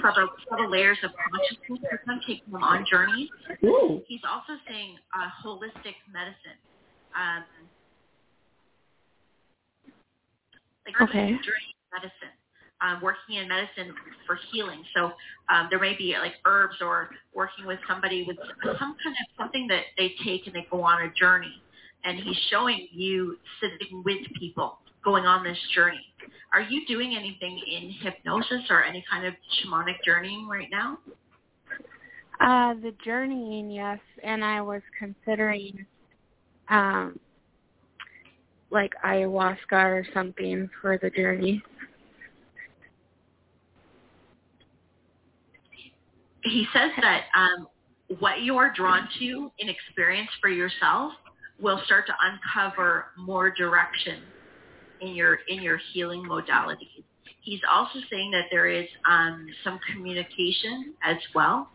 subtle, 0.00 0.28
subtle 0.48 0.70
layers 0.70 0.98
of 1.02 1.10
consciousness 1.30 1.80
with 1.90 2.00
them, 2.06 2.20
taking 2.26 2.52
them 2.52 2.62
on 2.62 2.86
journeys. 2.88 3.28
Ooh. 3.64 4.00
He's 4.06 4.22
also 4.28 4.58
saying 4.68 4.96
uh, 5.12 5.28
holistic 5.44 5.96
medicine. 6.12 6.58
Um, 7.18 7.44
like 10.86 11.00
Okay. 11.08 11.30
journey 11.30 11.74
medicine, 11.92 12.34
um, 12.82 13.00
working 13.02 13.36
in 13.36 13.48
medicine 13.48 13.94
for 14.26 14.38
healing. 14.50 14.82
So 14.94 15.12
um, 15.48 15.68
there 15.70 15.78
may 15.78 15.96
be 15.96 16.14
like 16.18 16.34
herbs 16.44 16.76
or 16.80 17.10
working 17.34 17.66
with 17.66 17.78
somebody 17.88 18.24
with 18.26 18.36
some 18.62 18.96
kind 19.02 19.16
of 19.20 19.26
something 19.38 19.66
that 19.68 19.82
they 19.96 20.14
take 20.24 20.46
and 20.46 20.54
they 20.54 20.66
go 20.70 20.82
on 20.82 21.02
a 21.02 21.12
journey. 21.12 21.62
And 22.04 22.18
he's 22.18 22.36
showing 22.50 22.88
you 22.90 23.38
sitting 23.60 24.02
with 24.04 24.18
people 24.38 24.78
going 25.04 25.24
on 25.24 25.44
this 25.44 25.58
journey. 25.74 26.04
Are 26.52 26.60
you 26.60 26.84
doing 26.86 27.14
anything 27.16 27.60
in 27.70 27.90
hypnosis 28.02 28.62
or 28.70 28.82
any 28.82 29.04
kind 29.10 29.26
of 29.26 29.34
shamanic 29.64 30.02
journeying 30.04 30.48
right 30.48 30.68
now? 30.70 30.98
Uh, 32.40 32.74
the 32.74 32.92
journeying, 33.04 33.70
yes, 33.70 34.00
and 34.24 34.44
I 34.44 34.60
was 34.60 34.82
considering 34.98 35.86
um 36.68 37.18
like 38.70 38.92
ayahuasca 39.04 39.72
or 39.72 40.06
something 40.14 40.68
for 40.80 40.98
the 40.98 41.10
journey. 41.10 41.62
He 46.44 46.66
says 46.72 46.90
that 47.00 47.24
um, 47.36 47.68
what 48.18 48.40
you 48.40 48.56
are 48.56 48.72
drawn 48.74 49.08
to 49.18 49.50
in 49.58 49.68
experience 49.68 50.30
for 50.40 50.48
yourself 50.48 51.12
will 51.60 51.80
start 51.84 52.06
to 52.06 52.14
uncover 52.20 53.06
more 53.16 53.50
direction 53.50 54.20
in 55.00 55.14
your 55.14 55.38
in 55.48 55.62
your 55.62 55.78
healing 55.92 56.24
modalities. 56.24 57.04
He's 57.40 57.60
also 57.70 57.98
saying 58.10 58.30
that 58.32 58.44
there 58.50 58.68
is 58.68 58.86
um, 59.08 59.46
some 59.64 59.80
communication 59.92 60.94
as 61.02 61.16
well. 61.34 61.68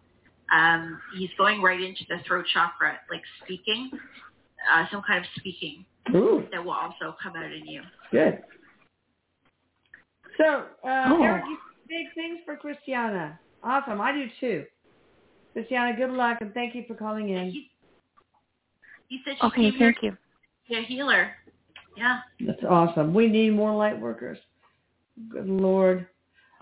Um, 0.53 0.99
he's 1.17 1.29
going 1.37 1.61
right 1.61 1.79
into 1.81 2.05
the 2.07 2.19
throat 2.25 2.45
chakra, 2.53 2.97
like 3.11 3.21
speaking, 3.43 3.91
uh, 4.73 4.85
some 4.89 5.01
kind 5.05 5.19
of 5.19 5.25
speaking 5.37 5.85
Ooh, 6.15 6.45
that 6.51 6.63
will 6.63 6.71
also 6.71 7.15
come 7.21 7.35
out 7.35 7.51
in 7.51 7.65
you. 7.65 7.81
good. 8.11 8.41
So, 10.37 10.65
uh, 10.85 11.03
Oh. 11.07 11.21
Erik, 11.23 11.43
big 11.89 12.13
things 12.15 12.39
for 12.45 12.55
Christiana. 12.55 13.39
Awesome. 13.63 13.99
I 14.01 14.11
do 14.11 14.27
too. 14.39 14.65
Christiana, 15.53 15.95
good 15.95 16.11
luck 16.11 16.37
and 16.41 16.53
thank 16.53 16.75
you 16.75 16.83
for 16.87 16.93
calling 16.93 17.29
in. 17.29 17.51
He, 17.51 17.71
he 19.07 19.21
said 19.25 19.35
she 19.39 19.47
Okay, 19.47 19.61
came 19.61 19.73
here 19.73 19.91
thank 19.93 20.03
you. 20.03 20.11
to 20.11 20.17
be 20.69 20.75
a 20.75 20.81
healer. 20.83 21.31
Yeah. 21.95 22.19
That's 22.45 22.63
awesome. 22.69 23.13
We 23.13 23.27
need 23.27 23.51
more 23.55 23.75
light 23.75 23.99
workers. 23.99 24.37
Good 25.29 25.49
Lord. 25.49 26.07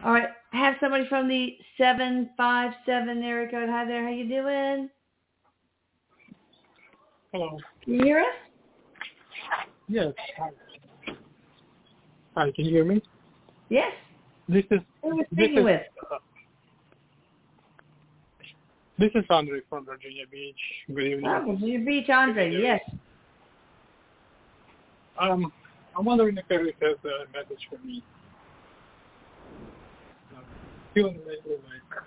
All 0.03 0.13
right. 0.13 0.29
I 0.53 0.57
Have 0.57 0.75
somebody 0.79 1.07
from 1.09 1.27
the 1.27 1.57
757 1.77 3.23
area 3.23 3.51
code. 3.51 3.69
Hi 3.69 3.85
there. 3.85 4.03
How 4.03 4.11
you 4.11 4.27
doing? 4.29 4.89
Hello. 7.33 7.57
Can 7.83 7.95
you 7.95 8.03
hear 8.03 8.19
us? 8.19 8.25
Yes. 9.89 10.13
Hi. 10.37 10.49
Hi, 12.37 12.51
can 12.51 12.65
you 12.65 12.71
hear 12.71 12.85
me? 12.85 13.01
Yes. 13.69 13.91
This 14.47 14.63
is 14.71 14.79
Who 15.01 15.09
are 15.11 15.15
we 15.15 15.25
speaking 15.33 15.59
is 15.59 15.65
with? 15.65 15.81
uh, 16.11 16.17
this 18.97 19.11
is 19.15 19.25
Andre 19.29 19.61
from 19.69 19.85
Virginia 19.85 20.25
Beach. 20.31 20.55
Good 20.87 20.99
evening. 20.99 21.25
Oh, 21.27 21.51
Virginia 21.51 21.79
Beach, 21.85 22.09
Andre. 22.09 22.51
Yes. 22.51 22.81
Um, 25.19 25.51
I'm 25.97 26.05
wondering 26.05 26.37
if 26.37 26.45
Erik 26.49 26.75
has 26.81 26.97
a 27.03 27.31
message 27.31 27.67
for 27.69 27.77
me. 27.85 28.03
Uh, 30.35 30.41
feeling 30.93 31.19
lately 31.27 31.55
like 31.63 32.03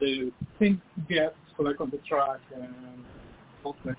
the 0.00 0.32
things 0.58 0.78
get 1.08 1.34
like 1.58 1.80
on 1.80 1.90
the 1.90 1.98
track 1.98 2.40
and 2.54 2.68
not 3.64 3.76
like 3.84 3.96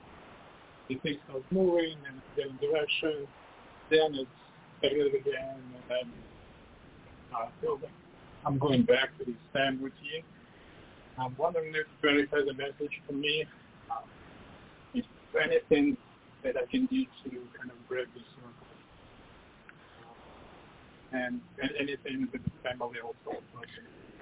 the 0.90 0.96
things 0.96 1.18
start 1.28 1.44
moving 1.52 1.96
and 2.08 2.22
getting 2.36 2.58
direction, 2.58 3.28
then 3.90 4.14
it's 4.16 4.30
stagnant 4.80 5.16
again, 5.16 5.56
and 5.56 5.84
then 5.90 6.12
I 7.34 7.48
feel 7.62 7.80
like 7.82 7.92
I'm 8.46 8.58
going 8.60 8.84
back 8.84 9.18
to 9.20 9.26
the 9.26 9.36
same 9.54 9.82
routine. 9.82 10.24
I'm 11.18 11.36
wondering 11.38 11.74
if 11.76 11.88
Erik 12.04 12.30
has 12.32 12.48
a 12.48 12.54
message 12.54 13.02
for 13.08 13.14
me. 13.14 13.46
Uh, 13.90 13.96
if 14.94 15.06
anything 15.42 15.98
that 16.44 16.56
I 16.58 16.66
can 16.70 16.86
do 16.88 17.04
to 17.04 17.30
kind 17.58 17.72
of 17.72 17.90
break 17.90 18.14
this 18.14 18.24
circle. 18.36 18.52
Uh, 20.02 21.18
and, 21.18 21.42
and 21.62 21.72
anything 21.80 22.28
with 22.32 22.44
the 22.44 22.52
family 22.64 23.00
also. 23.04 23.40
Like, 23.56 23.68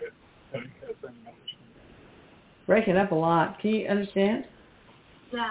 if 0.02 0.14
Erik 0.54 0.70
has 0.82 0.96
any 1.04 1.18
message 1.24 1.58
for 1.58 1.64
me. 1.66 1.74
Breaking 2.68 2.98
up 2.98 3.12
a 3.12 3.16
lot. 3.16 3.60
Can 3.60 3.72
you 3.72 3.88
understand? 3.88 4.46
Yeah. 5.32 5.50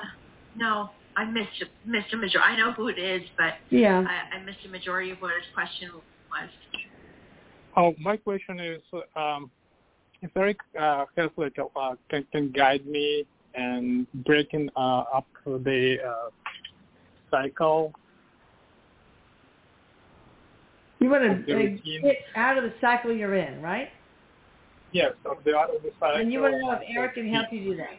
No, 0.57 0.91
I 1.17 1.25
missed 1.25 1.65
missed 1.85 2.13
a 2.13 2.17
majority. 2.17 2.53
I 2.53 2.57
know 2.57 2.73
who 2.73 2.89
it 2.89 2.99
is, 2.99 3.23
but 3.37 3.55
Yeah. 3.71 4.05
I, 4.07 4.37
I 4.37 4.43
missed 4.45 4.65
a 4.65 4.69
majority 4.69 5.11
of 5.11 5.19
what 5.19 5.33
his 5.35 5.45
question 5.55 5.91
was. 5.93 6.51
Oh, 7.77 7.95
my 7.99 8.17
question 8.17 8.61
is, 8.61 8.83
um, 9.17 9.51
if 10.23 10.31
Erik 10.37 10.59
uh, 10.81 11.05
has 11.17 11.31
like 11.37 11.57
uh, 11.59 11.95
can 12.09 12.25
can 12.33 12.51
guide 12.53 12.87
me 12.87 13.27
and 13.55 14.07
breaking 14.25 14.71
uh, 14.77 15.05
up 15.15 15.27
the 15.45 15.97
uh, 16.07 16.31
cycle. 17.31 17.93
You 21.01 21.11
want 21.11 21.47
to 21.47 21.79
get 22.03 22.17
out 22.37 22.57
of 22.57 22.65
the 22.65 22.73
cycle 22.81 23.13
you're 23.13 23.35
in, 23.35 23.61
right? 23.61 23.89
Yes, 24.93 25.13
of 25.25 25.39
the 25.45 25.57
out 25.57 25.75
of 25.75 25.83
the 25.83 25.91
cycle. 25.99 26.21
And 26.21 26.33
you 26.33 26.41
want 26.41 26.55
to 26.55 26.61
know 26.61 26.73
if 26.73 26.97
Erik 26.97 27.15
can 27.15 27.29
help 27.29 27.49
you 27.51 27.65
do 27.65 27.77
that. 27.79 27.91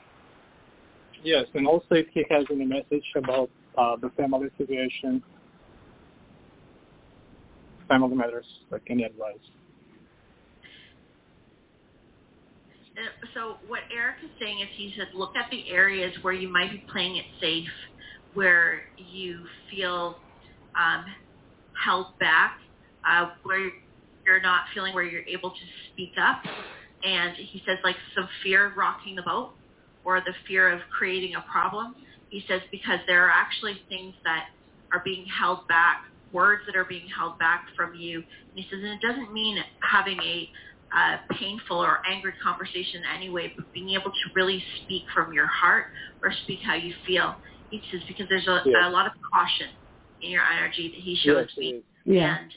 Yes, 1.24 1.46
and 1.54 1.68
also 1.68 1.96
if 1.96 2.08
he 2.14 2.26
has 2.30 2.46
any 2.52 2.66
message 2.66 3.04
about 3.16 3.50
uh, 3.78 3.96
the 3.98 4.10
family 4.12 4.50
situation, 4.58 5.22
family 7.88 8.16
matters, 8.16 8.46
like 8.72 8.84
any 8.90 9.04
advice. 9.04 9.36
And 12.80 12.83
so 13.34 13.58
what 13.68 13.82
Erik 13.96 14.18
is 14.24 14.30
saying 14.40 14.60
is 14.60 14.68
he 14.76 14.94
said 14.98 15.08
look 15.14 15.36
at 15.36 15.50
the 15.50 15.70
areas 15.70 16.14
where 16.22 16.34
you 16.34 16.48
might 16.48 16.72
be 16.72 16.84
playing 16.92 17.18
it 17.18 17.26
safe, 17.42 17.70
where 18.34 18.82
you 18.98 19.46
feel 19.70 20.18
um, 20.80 21.06
held 21.84 22.18
back, 22.20 22.60
uh, 23.08 23.30
where 23.44 23.72
you're 24.26 24.42
not 24.42 24.64
feeling 24.74 24.94
where 24.94 25.04
you're 25.04 25.26
able 25.28 25.50
to 25.50 25.66
speak 25.92 26.12
up. 26.22 26.42
And 27.04 27.36
he 27.36 27.62
says 27.66 27.78
like 27.84 27.96
some 28.16 28.30
fear 28.44 28.68
of 28.68 28.78
rocking 28.78 29.16
the 29.16 29.24
boat 29.24 29.52
or 30.06 30.22
the 30.22 30.34
fear 30.48 30.72
of 30.72 30.82
creating 30.98 31.36
a 31.36 31.42
problem. 31.52 31.96
He 32.30 32.44
says 32.48 32.62
because 32.72 33.00
there 33.08 33.26
are 33.26 33.32
actually 33.32 33.80
things 33.90 34.14
that 34.24 34.46
are 34.94 35.02
being 35.04 35.26
held 35.26 35.68
back, 35.68 36.04
words 36.32 36.64
that 36.68 36.76
are 36.76 36.86
being 36.86 37.08
held 37.16 37.38
back 37.40 37.66
from 37.76 37.96
you. 37.96 38.18
And 38.18 38.26
he 38.56 38.64
says, 38.70 38.80
and 38.84 38.94
it 38.94 39.02
doesn't 39.06 39.34
mean 39.34 39.58
having 39.82 40.20
a 40.22 40.50
uh, 40.96 41.18
painful 41.40 41.78
or 41.78 42.00
angry 42.10 42.34
conversation 42.44 43.02
anyway, 43.16 43.52
but 43.58 43.66
being 43.74 43.90
able 43.92 44.12
to 44.12 44.30
really 44.36 44.64
speak 44.84 45.04
from 45.14 45.34
your 45.34 45.48
heart 45.48 45.86
or 46.24 46.32
speak 46.44 46.60
how 46.64 46.76
you 46.76 46.94
feel. 47.06 47.36
He 47.70 47.82
says 47.92 48.02
because 48.08 48.28
there's 48.30 48.48
a, 48.48 48.62
Yes. 48.66 48.76
a 48.86 48.90
lot 48.90 49.08
of 49.08 49.14
caution 49.34 49.70
in 50.22 50.30
your 50.32 50.44
energy 50.44 50.90
that 50.90 51.02
he 51.02 51.16
shows 51.16 51.48
yes, 51.50 51.58
me. 51.58 51.82
Yeah. 52.06 52.38
and 52.38 52.52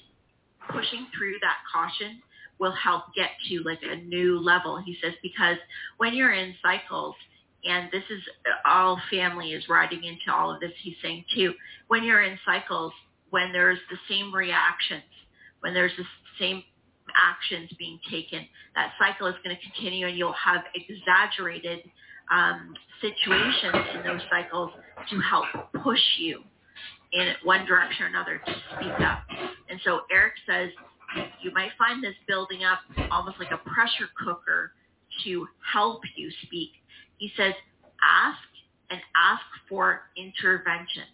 pushing 0.70 1.06
through 1.16 1.34
that 1.42 1.56
caution 1.72 2.20
will 2.58 2.72
help 2.72 3.04
get 3.14 3.30
to 3.48 3.62
like 3.64 3.80
a 3.82 3.96
new 3.96 4.38
level. 4.38 4.76
He 4.84 4.96
says 5.02 5.14
because 5.22 5.56
when 5.98 6.14
you're 6.14 6.32
in 6.32 6.54
cycles, 6.62 7.14
and 7.64 7.88
this 7.90 8.04
is 8.10 8.22
all 8.64 9.00
family 9.10 9.52
is 9.52 9.68
riding 9.68 10.04
into 10.04 10.32
all 10.32 10.52
of 10.54 10.60
this. 10.60 10.72
He's 10.82 10.94
saying 11.02 11.24
too, 11.34 11.52
when 11.88 12.04
you're 12.04 12.22
in 12.22 12.38
cycles, 12.44 12.92
when 13.30 13.52
there's 13.52 13.78
the 13.90 13.96
same 14.08 14.32
reactions, 14.34 15.02
when 15.60 15.74
there's 15.74 15.92
the 15.98 16.04
same 16.38 16.62
actions 17.14 17.70
being 17.78 17.98
taken, 18.10 18.46
that 18.74 18.92
cycle 18.98 19.26
is 19.26 19.34
going 19.44 19.56
to 19.56 19.62
continue, 19.62 20.06
and 20.06 20.16
you'll 20.16 20.32
have 20.32 20.62
exaggerated 20.74 21.80
um, 22.30 22.74
situations 23.00 23.86
in 23.94 24.02
those 24.02 24.20
cycles 24.30 24.70
to 25.10 25.20
help 25.20 25.46
push 25.82 26.00
you 26.18 26.42
in 27.12 27.32
one 27.44 27.64
direction 27.66 28.04
or 28.04 28.08
another 28.08 28.40
to 28.44 28.52
speak 28.76 29.00
up. 29.00 29.22
And 29.70 29.80
so 29.84 30.00
Erik 30.10 30.34
says 30.46 30.70
you 31.40 31.52
might 31.52 31.70
find 31.78 32.02
this 32.02 32.14
building 32.26 32.64
up 32.64 32.80
almost 33.10 33.38
like 33.38 33.50
a 33.52 33.58
pressure 33.68 34.08
cooker 34.24 34.72
to 35.24 35.46
help 35.72 36.00
you 36.16 36.30
speak. 36.42 36.70
He 37.18 37.30
says 37.36 37.54
ask 38.02 38.38
and 38.90 39.00
ask 39.16 39.42
for 39.68 40.02
intervention. 40.16 41.04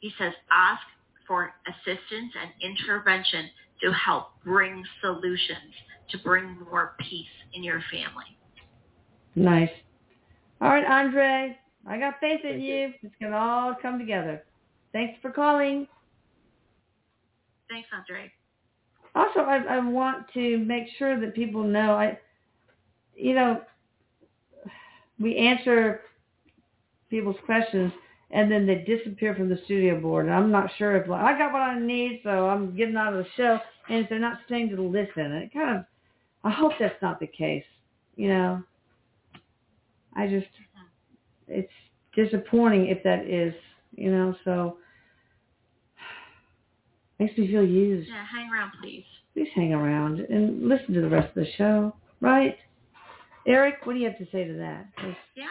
He 0.00 0.12
says 0.18 0.32
ask 0.50 0.82
for 1.26 1.54
assistance 1.66 2.32
and 2.40 2.50
intervention 2.60 3.48
to 3.82 3.92
help 3.92 4.28
bring 4.44 4.82
solutions, 5.00 5.74
to 6.10 6.18
bring 6.18 6.58
more 6.70 6.94
peace 7.00 7.26
in 7.54 7.62
your 7.62 7.82
family. 7.90 8.24
Nice. 9.34 9.70
All 10.60 10.68
right, 10.68 10.86
Andre. 10.86 11.56
I 11.86 11.98
got 11.98 12.14
faith 12.20 12.40
in 12.44 12.60
you. 12.60 12.92
It's 13.02 13.14
gonna 13.20 13.36
all 13.36 13.74
come 13.80 13.98
together. 13.98 14.44
Thanks 14.92 15.18
for 15.20 15.30
calling. 15.30 15.88
Thanks, 17.68 17.88
Andre. 17.92 18.30
Also, 19.14 19.40
I, 19.40 19.76
I 19.76 19.78
want 19.80 20.26
to 20.34 20.58
make 20.58 20.84
sure 20.98 21.18
that 21.20 21.34
people 21.34 21.64
know. 21.64 21.94
I, 21.94 22.18
you 23.16 23.34
know, 23.34 23.62
we 25.18 25.36
answer 25.36 26.02
people's 27.10 27.36
questions 27.44 27.92
and 28.32 28.50
then 28.50 28.66
they 28.66 28.76
disappear 28.76 29.34
from 29.34 29.48
the 29.50 29.58
studio 29.64 30.00
board. 30.00 30.26
And 30.26 30.34
I'm 30.34 30.50
not 30.50 30.70
sure 30.78 30.96
if 30.96 31.06
like, 31.08 31.20
I 31.20 31.38
got 31.38 31.52
what 31.52 31.60
I 31.60 31.78
need, 31.78 32.20
so 32.24 32.48
I'm 32.48 32.74
getting 32.74 32.96
out 32.96 33.12
of 33.12 33.24
the 33.24 33.30
show. 33.36 33.58
And 33.88 34.02
if 34.02 34.08
they're 34.08 34.18
not 34.18 34.38
staying 34.46 34.70
to 34.70 34.82
listen, 34.82 35.22
and 35.22 35.44
it 35.44 35.52
kind 35.52 35.78
of, 35.78 35.84
I 36.42 36.50
hope 36.50 36.72
that's 36.80 37.00
not 37.02 37.20
the 37.20 37.26
case. 37.26 37.64
You 38.16 38.28
know, 38.28 38.62
I 40.16 40.26
just, 40.28 40.46
it's 41.46 41.72
disappointing 42.16 42.86
if 42.86 43.02
that 43.04 43.26
is. 43.26 43.54
You 43.94 44.10
know, 44.10 44.34
so 44.44 44.78
makes 47.18 47.36
me 47.36 47.48
feel 47.48 47.64
used. 47.64 48.08
Yeah, 48.08 48.24
hang 48.24 48.50
around, 48.50 48.72
please. 48.80 49.04
Please 49.34 49.48
hang 49.54 49.74
around 49.74 50.20
and 50.20 50.68
listen 50.68 50.94
to 50.94 51.02
the 51.02 51.08
rest 51.08 51.28
of 51.28 51.44
the 51.44 51.50
show, 51.56 51.94
right? 52.20 52.56
Erik, 53.46 53.84
what 53.84 53.94
do 53.94 53.98
you 53.98 54.08
have 54.08 54.18
to 54.18 54.26
say 54.30 54.44
to 54.46 54.54
that? 54.54 54.86
Yeah. 55.34 55.46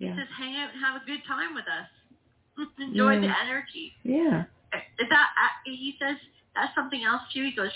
Yeah. 0.00 0.14
He 0.14 0.18
says 0.18 0.28
hang 0.36 0.56
out 0.56 0.70
and 0.72 0.80
have 0.82 1.00
a 1.00 1.04
good 1.06 1.20
time 1.28 1.54
with 1.54 1.68
us. 1.68 1.86
Enjoy 2.80 3.12
Yeah. 3.12 3.20
the 3.20 3.32
energy. 3.44 3.92
Yeah. 4.02 4.44
Is 4.98 5.08
that 5.10 5.28
uh, 5.38 5.48
he 5.64 5.94
says 6.00 6.16
that's 6.56 6.74
something 6.74 7.04
else 7.04 7.22
too. 7.32 7.44
He 7.44 7.52
goes, 7.54 7.70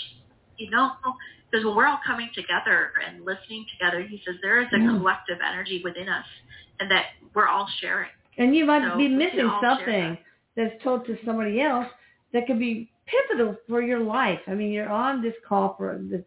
you 0.57 0.71
know, 0.71 0.93
because 1.51 1.65
when 1.65 1.77
we're 1.77 1.87
all 1.87 2.01
coming 2.07 2.31
together 2.35 2.91
and 3.07 3.25
listening 3.25 3.67
together, 3.79 4.03
he 4.03 4.21
says 4.25 4.37
there 4.43 4.61
is 4.61 4.69
a 4.73 4.79
Yeah. 4.79 4.97
collective 4.99 5.39
energy 5.47 5.81
within 5.85 6.09
us, 6.09 6.27
and 6.81 6.91
that 6.91 7.07
we're 7.35 7.47
all 7.49 7.69
sharing. 7.81 8.11
And 8.39 8.57
you 8.57 8.65
might 8.65 8.83
So 8.83 8.97
be 8.97 9.09
missing 9.09 9.51
something 9.63 10.19
that's 10.57 10.83
told 10.83 11.07
to 11.07 11.17
somebody 11.25 11.61
else 11.61 11.87
that 12.33 12.47
could 12.47 12.59
be 12.59 12.91
pivotal 13.07 13.57
for 13.69 13.83
your 13.83 14.01
life. 14.01 14.41
I 14.47 14.55
mean, 14.55 14.73
you're 14.73 14.89
on 14.89 15.23
this 15.23 15.35
call 15.47 15.77
for 15.77 15.99
the 15.99 16.25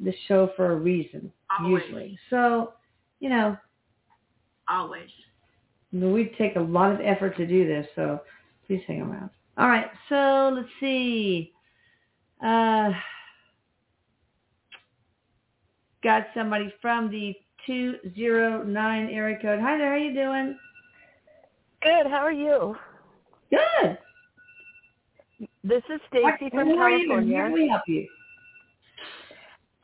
the 0.00 0.12
show 0.28 0.52
for 0.54 0.72
a 0.72 0.76
reason, 0.76 1.32
Always. 1.58 1.82
usually. 1.82 2.18
So, 2.30 2.74
you 3.18 3.28
know, 3.30 3.56
Always. 4.70 5.08
We 5.92 6.34
take 6.36 6.56
a 6.56 6.60
lot 6.60 6.92
of 6.92 7.00
effort 7.00 7.36
to 7.38 7.46
do 7.46 7.66
this, 7.66 7.86
so 7.94 8.20
please 8.66 8.82
hang 8.86 9.00
around. 9.00 9.30
All 9.56 9.68
right, 9.68 9.86
so 10.08 10.52
let's 10.54 10.68
see. 10.80 11.52
Uh, 12.44 12.90
got 16.02 16.26
somebody 16.34 16.72
from 16.80 17.10
the 17.10 17.34
209 17.66 19.08
area 19.10 19.38
code. 19.40 19.60
Hi 19.60 19.78
there, 19.78 19.92
how 19.92 19.96
you 19.96 20.14
doing? 20.14 20.58
Good. 21.82 22.06
How 22.10 22.18
are 22.18 22.32
you? 22.32 22.76
Good. 23.50 23.98
This 25.62 25.82
is 25.92 26.00
Stacy 26.08 26.50
from 26.50 26.68
How 26.68 26.82
are 26.82 26.90
you? 26.90 27.08
California. 27.08 27.38
How 27.38 27.44
can 27.44 27.52
we 27.52 27.68
help 27.68 27.82
you? 27.86 28.08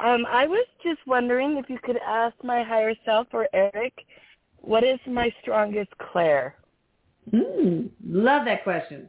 Um, 0.01 0.27
I 0.29 0.47
was 0.47 0.67
just 0.83 1.01
wondering 1.07 1.57
if 1.57 1.71
you 1.71 1.79
could 1.83 1.99
ask 2.07 2.35
my 2.43 2.63
higher 2.63 2.95
self 3.05 3.29
or 3.33 3.49
Erik, 3.55 3.95
what 4.67 4.85
is 4.85 4.99
my 5.07 5.33
strongest 5.43 5.91
clair? 5.99 6.57
Mm, 7.33 7.91
love 8.07 8.45
that 8.47 8.65
question. 8.65 9.09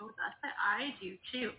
Oh, 0.00 0.06
that's 0.06 0.36
what 0.42 0.52
I 0.62 0.94
do 1.02 1.16
too. 1.32 1.50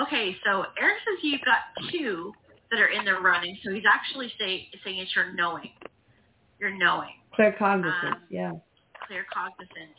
Okay, 0.00 0.36
so 0.44 0.64
Erik 0.80 0.96
says 0.98 1.18
you've 1.22 1.40
got 1.44 1.58
two 1.90 2.32
that 2.70 2.80
are 2.80 2.88
in 2.88 3.04
the 3.04 3.14
running, 3.14 3.56
so 3.64 3.72
he's 3.72 3.84
actually 3.90 4.32
say, 4.38 4.68
saying 4.84 4.98
it's 4.98 5.14
your 5.16 5.32
knowing. 5.32 5.70
Your 6.60 6.70
knowing. 6.70 7.14
Clear 7.34 7.52
cognizance, 7.58 8.16
Um, 8.16 8.22
yeah. 8.30 8.52
clear 9.06 9.24
cognizance. 9.32 9.98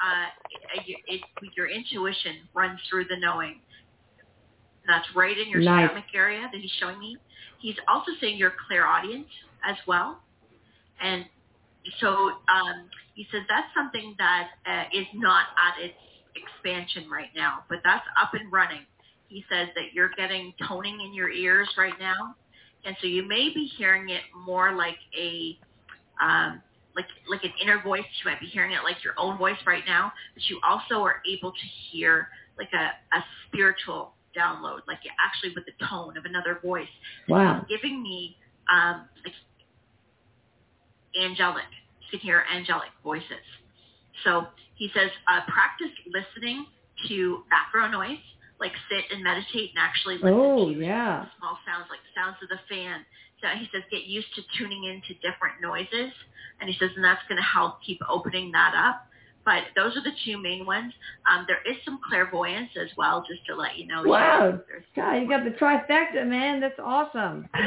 Uh, 0.00 0.26
it, 0.74 0.98
it, 1.06 1.20
it, 1.42 1.50
your 1.56 1.68
intuition 1.68 2.36
runs 2.54 2.78
through 2.90 3.04
the 3.04 3.16
knowing. 3.16 3.60
That's 4.86 5.06
right 5.14 5.36
in 5.36 5.48
your 5.50 5.60
Nice. 5.60 5.88
stomach 5.88 6.04
area 6.14 6.48
that 6.50 6.60
he's 6.60 6.70
showing 6.78 6.98
me. 6.98 7.16
He's 7.58 7.76
also 7.88 8.12
saying 8.20 8.38
you're 8.38 8.54
clairaudient 8.68 9.26
as 9.64 9.76
well. 9.86 10.20
And 11.00 11.24
so 12.00 12.08
um, 12.08 12.88
he 13.14 13.26
says 13.32 13.42
that's 13.48 13.68
something 13.74 14.14
that 14.18 14.48
uh, 14.66 14.84
is 14.92 15.06
not 15.14 15.46
at 15.56 15.82
its 15.84 15.94
expansion 16.36 17.10
right 17.10 17.30
now, 17.34 17.64
but 17.68 17.78
that's 17.84 18.04
up 18.20 18.34
and 18.34 18.50
running. 18.52 18.82
He 19.28 19.44
says 19.50 19.68
that 19.74 19.92
you're 19.92 20.10
getting 20.16 20.54
toning 20.66 21.00
in 21.04 21.12
your 21.12 21.30
ears 21.30 21.68
right 21.76 21.98
now, 21.98 22.34
and 22.84 22.96
so 23.00 23.06
you 23.06 23.26
may 23.26 23.50
be 23.54 23.70
hearing 23.76 24.08
it 24.08 24.22
more 24.46 24.72
like 24.72 24.96
a 25.18 25.58
um, 26.22 26.62
like 26.96 27.06
like 27.30 27.44
an 27.44 27.52
inner 27.62 27.82
voice. 27.82 28.04
You 28.24 28.30
might 28.30 28.40
be 28.40 28.46
hearing 28.46 28.72
it 28.72 28.82
like 28.84 29.04
your 29.04 29.14
own 29.18 29.36
voice 29.36 29.58
right 29.66 29.84
now, 29.86 30.12
but 30.34 30.42
you 30.48 30.60
also 30.66 31.02
are 31.02 31.20
able 31.30 31.52
to 31.52 31.66
hear 31.90 32.28
like 32.58 32.70
a, 32.72 33.16
a 33.16 33.24
spiritual 33.46 34.12
download, 34.36 34.80
like 34.86 34.98
actually 35.20 35.52
with 35.54 35.64
the 35.66 35.86
tone 35.86 36.16
of 36.16 36.24
another 36.24 36.58
voice. 36.62 36.88
Wow. 37.28 37.64
He's 37.66 37.78
giving 37.78 38.02
me 38.02 38.36
um, 38.72 39.08
like 39.24 39.34
angelic. 41.16 41.64
You 42.02 42.18
can 42.18 42.20
hear 42.20 42.44
angelic 42.52 42.88
voices. 43.04 43.44
So 44.24 44.46
he 44.74 44.90
says, 44.94 45.10
uh, 45.30 45.40
practice 45.48 45.92
listening 46.12 46.66
to 47.08 47.42
background 47.50 47.92
noise, 47.92 48.18
like 48.60 48.72
sit 48.90 49.04
and 49.14 49.22
meditate 49.22 49.70
and 49.74 49.78
actually 49.78 50.14
listen 50.16 50.34
Oh, 50.34 50.72
to 50.72 50.80
yeah. 50.80 51.26
small 51.38 51.58
sounds 51.66 51.86
like 51.90 52.00
sounds 52.14 52.36
of 52.42 52.48
the 52.48 52.58
fan. 52.68 53.04
So 53.40 53.46
he 53.56 53.68
says 53.72 53.82
get 53.90 54.04
used 54.04 54.34
to 54.34 54.42
tuning 54.58 54.84
into 54.84 55.14
different 55.22 55.60
noises, 55.62 56.10
and 56.60 56.68
he 56.68 56.76
says 56.78 56.90
and 56.96 57.04
that's 57.04 57.22
going 57.28 57.36
to 57.38 57.46
help 57.46 57.80
keep 57.86 58.00
opening 58.08 58.50
that 58.52 58.74
up. 58.74 59.06
But 59.44 59.62
those 59.76 59.96
are 59.96 60.02
the 60.02 60.10
two 60.26 60.36
main 60.42 60.66
ones. 60.66 60.92
Um, 61.30 61.44
there 61.46 61.62
is 61.64 61.76
some 61.84 62.00
clairvoyance 62.08 62.70
as 62.76 62.88
well, 62.98 63.24
just 63.26 63.46
to 63.46 63.54
let 63.54 63.78
you 63.78 63.86
know. 63.86 64.02
Wow. 64.04 64.58
There's- 64.66 64.84
God, 64.96 65.14
you 65.14 65.28
got 65.28 65.44
the 65.44 65.52
trifecta, 65.52 66.26
man. 66.26 66.60
That's 66.60 66.78
awesome. 66.80 67.48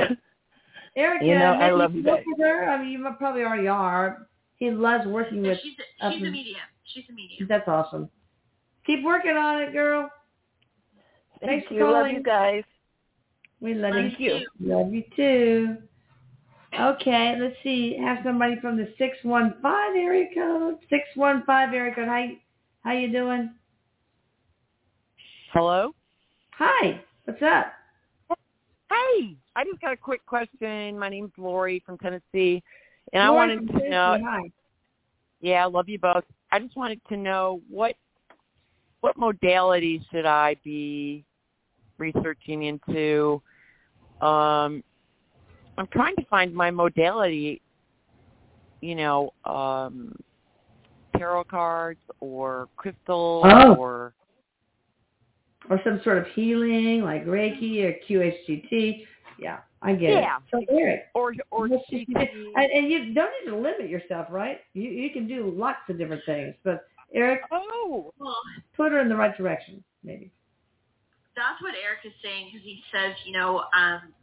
Erik, 0.95 1.21
You 1.23 1.35
know, 1.35 1.53
I 1.53 1.59
maybe 1.69 1.75
love 1.75 1.95
you 1.95 2.03
that. 2.03 2.11
work 2.11 2.23
with 2.25 2.39
her. 2.39 2.69
I 2.69 2.77
mean, 2.81 2.89
you 2.91 2.99
mu- 2.99 3.13
probably 3.17 3.43
already 3.43 3.67
are. 3.67 4.27
He 4.57 4.69
loves 4.71 5.07
working 5.07 5.43
Yeah, 5.43 5.51
with. 5.51 5.59
she's 5.63 5.73
a, 6.01 6.11
she's 6.11 6.21
a 6.27 6.31
medium. 6.31 6.59
She's 6.83 7.03
a 7.09 7.13
medium. 7.13 7.47
That's 7.47 7.67
awesome. 7.67 8.09
Keep 8.85 9.03
working 9.03 9.37
on 9.37 9.61
it, 9.61 9.71
girl. 9.73 10.09
Thanks 11.39 11.65
Thank 11.65 11.67
for 11.69 11.73
you. 11.75 11.91
Love 11.91 12.07
you 12.11 12.21
guys. 12.21 12.63
We 13.61 13.73
love 13.73 13.93
Thank 13.93 14.19
you. 14.19 14.41
you. 14.59 14.75
Love 14.75 14.93
you 14.93 15.03
too. 15.15 15.77
Okay, 16.79 17.35
let's 17.39 17.55
see. 17.63 17.97
Have 17.97 18.19
somebody 18.23 18.59
from 18.59 18.77
the 18.77 18.93
six 18.97 19.17
one 19.23 19.55
five 19.61 19.95
area 19.95 20.27
code. 20.33 20.77
Six 20.89 21.03
one 21.15 21.43
five 21.45 21.73
area 21.73 21.93
code. 21.93 22.07
How 22.07 22.27
how 22.83 22.91
you 22.93 23.11
doing? 23.11 23.51
Hello? 25.53 25.93
Hi. 26.51 27.01
What's 27.25 27.41
up? 27.41 27.73
Hey, 28.89 29.35
I 29.55 29.63
just 29.65 29.81
got 29.81 29.91
a 29.91 29.97
quick 29.97 30.25
question. 30.25 30.97
My 30.97 31.09
name's 31.09 31.31
Lori 31.37 31.83
from 31.85 31.97
Tennessee, 31.97 32.63
and 33.13 33.21
I 33.21 33.29
wanted 33.29 33.67
to 33.67 33.89
know. 33.89 34.17
Hi. 34.23 34.49
Yeah, 35.41 35.63
I 35.63 35.67
love 35.67 35.89
you 35.89 35.99
both. 35.99 36.23
I 36.51 36.59
just 36.59 36.75
wanted 36.75 37.01
to 37.09 37.17
know 37.17 37.61
what 37.69 37.95
what 39.01 39.17
modality 39.17 40.05
should 40.11 40.25
I 40.25 40.55
be 40.63 41.25
researching 41.97 42.63
into? 42.63 43.41
Um, 44.21 44.83
I'm 45.77 45.87
trying 45.91 46.15
to 46.17 46.25
find 46.25 46.53
my 46.53 46.71
modality. 46.71 47.61
You 48.81 48.95
know, 48.95 49.33
um, 49.45 50.15
tarot 51.17 51.43
cards 51.45 51.99
or 52.19 52.69
crystals 52.77 53.45
Oh. 53.47 53.75
or 53.75 54.13
Or 55.69 55.79
some 55.83 56.01
sort 56.03 56.17
of 56.17 56.25
healing 56.33 57.03
like 57.03 57.25
Reiki 57.25 57.83
or 57.83 57.93
QHGT. 58.07 59.05
Yeah, 59.41 59.57
I 59.81 59.93
get 59.93 60.11
it. 60.11 60.13
Yeah. 60.21 60.37
it. 60.37 60.67
So 60.69 60.75
Erik, 60.77 61.01
or 61.15 61.33
or 61.49 61.67
What's 61.67 61.89
your- 61.89 62.01
GT. 62.01 62.27
and, 62.55 62.71
and 62.71 62.91
you 62.91 63.13
don't 63.13 63.31
need 63.43 63.49
to 63.51 63.57
limit 63.57 63.89
yourself, 63.89 64.27
right? 64.29 64.59
You 64.73 64.83
you 64.89 65.09
can 65.09 65.27
do 65.27 65.51
lots 65.57 65.79
of 65.89 65.97
different 65.97 66.21
things. 66.27 66.53
But 66.63 66.85
Erik, 67.13 67.41
Oh, 67.51 68.13
put 68.77 68.91
her 68.91 68.99
in 69.01 69.09
the 69.09 69.15
right 69.15 69.35
direction, 69.35 69.83
maybe. 70.03 70.31
that's 71.35 71.59
what 71.61 71.73
Erik 71.73 72.05
is 72.05 72.13
saying 72.23 72.49
because 72.53 72.63
he 72.63 72.81
says, 72.93 73.15
you 73.25 73.33
know, 73.33 73.63
um, 73.75 74.13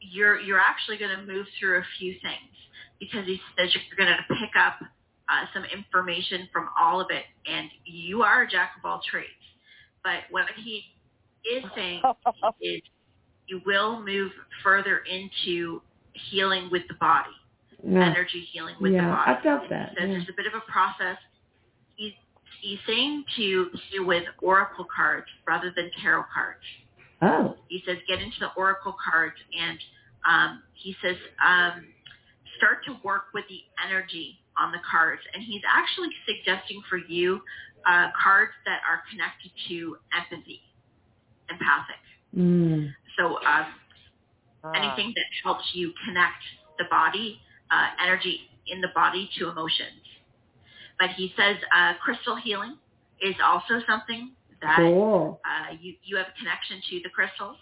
you're 0.00 0.40
you're 0.40 0.58
actually 0.60 0.96
going 0.98 1.16
to 1.16 1.24
move 1.24 1.46
through 1.58 1.78
a 1.78 1.84
few 1.98 2.12
things 2.20 2.54
because 3.00 3.24
he 3.24 3.40
says 3.56 3.72
you're 3.74 3.96
going 3.96 4.10
to 4.16 4.34
pick 4.34 4.50
up 4.58 4.80
uh, 5.28 5.44
some 5.54 5.64
information 5.64 6.48
from 6.52 6.68
all 6.80 7.00
of 7.00 7.06
it, 7.10 7.24
and 7.50 7.68
you 7.84 8.22
are 8.22 8.42
a 8.42 8.48
jack 8.50 8.72
of 8.78 8.84
all 8.84 9.00
trades. 9.08 9.28
But 10.02 10.20
what 10.30 10.46
he 10.56 10.82
is 11.48 11.62
saying 11.76 12.02
is 12.60 12.80
you 13.48 13.60
will 13.66 14.00
move 14.00 14.30
further 14.62 15.02
into 15.10 15.82
healing 16.30 16.68
with 16.70 16.82
the 16.88 16.94
body. 16.94 17.30
Yeah. 17.86 18.10
energy 18.10 18.46
healing 18.52 18.74
with 18.80 18.92
Yeah, 18.92 19.06
the 19.06 19.12
body. 19.12 19.38
I 19.38 19.42
felt 19.42 19.70
that, 19.70 19.90
says 19.90 19.96
yeah. 20.00 20.06
there's 20.06 20.28
a 20.28 20.36
bit 20.36 20.46
of 20.46 20.54
a 20.54 20.70
process. 20.70 21.16
He's 21.94 22.12
he's 22.60 22.78
saying 22.86 23.24
to 23.36 23.70
do 23.92 24.04
with 24.04 24.24
oracle 24.42 24.86
cards 24.94 25.26
rather 25.46 25.72
than 25.76 25.90
tarot 26.02 26.24
cards. 26.34 26.64
Oh. 27.22 27.56
He 27.68 27.82
says 27.86 27.98
get 28.08 28.20
into 28.20 28.36
the 28.40 28.50
oracle 28.56 28.96
cards 28.98 29.36
and 29.56 29.78
um, 30.28 30.62
he 30.74 30.94
says 31.02 31.16
um, 31.46 31.86
start 32.56 32.84
to 32.86 32.96
work 33.04 33.26
with 33.32 33.44
the 33.48 33.60
energy 33.86 34.40
on 34.58 34.72
the 34.72 34.78
cards. 34.90 35.22
And 35.32 35.42
he's 35.42 35.62
actually 35.72 36.08
suggesting 36.26 36.82
for 36.90 36.98
you 36.98 37.40
uh, 37.86 38.08
cards 38.20 38.52
that 38.66 38.80
are 38.88 39.02
connected 39.10 39.50
to 39.68 39.96
empathy, 40.18 40.60
empathic. 41.48 42.02
Mm. 42.36 42.92
So 43.18 43.38
um, 43.44 44.74
anything 44.74 45.12
that 45.16 45.26
helps 45.44 45.64
you 45.74 45.92
connect 46.06 46.42
the 46.78 46.84
body, 46.90 47.40
uh, 47.70 47.88
energy 48.04 48.40
in 48.68 48.80
the 48.80 48.88
body 48.94 49.28
to 49.38 49.48
emotions. 49.48 50.04
But 50.98 51.10
he 51.10 51.32
says 51.36 51.56
uh, 51.74 51.94
crystal 52.02 52.36
healing 52.36 52.76
is 53.20 53.34
also 53.44 53.82
something 53.86 54.32
that 54.62 54.76
Cool. 54.76 55.40
uh, 55.44 55.74
you, 55.80 55.94
you 56.02 56.16
have 56.16 56.26
a 56.26 56.38
connection 56.38 56.80
to 56.90 57.00
the 57.02 57.10
crystals. 57.10 57.56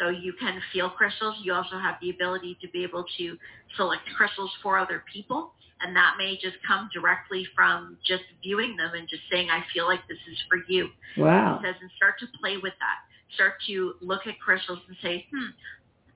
So 0.00 0.08
you 0.08 0.32
can 0.40 0.60
feel 0.72 0.90
crystals. 0.90 1.36
You 1.42 1.52
also 1.54 1.78
have 1.78 1.96
the 2.00 2.10
ability 2.10 2.58
to 2.62 2.68
be 2.70 2.82
able 2.82 3.04
to 3.18 3.36
select 3.76 4.02
crystals 4.16 4.50
for 4.62 4.78
other 4.78 5.04
people. 5.12 5.52
And 5.82 5.94
that 5.96 6.14
may 6.16 6.38
just 6.40 6.56
come 6.66 6.88
directly 6.94 7.46
from 7.54 7.98
just 8.06 8.22
viewing 8.42 8.76
them 8.76 8.92
and 8.94 9.08
just 9.08 9.22
saying, 9.30 9.50
I 9.50 9.62
feel 9.74 9.86
like 9.86 10.00
this 10.08 10.18
is 10.30 10.38
for 10.48 10.58
you. 10.68 10.88
Wow. 11.16 11.58
He 11.60 11.66
says, 11.66 11.76
and 11.80 11.90
start 11.96 12.18
to 12.20 12.26
play 12.40 12.56
with 12.56 12.72
that. 12.78 12.98
Start 13.34 13.54
to 13.66 13.94
look 14.00 14.26
at 14.26 14.38
crystals 14.40 14.80
and 14.88 14.96
say, 15.02 15.26
hmm, 15.32 15.50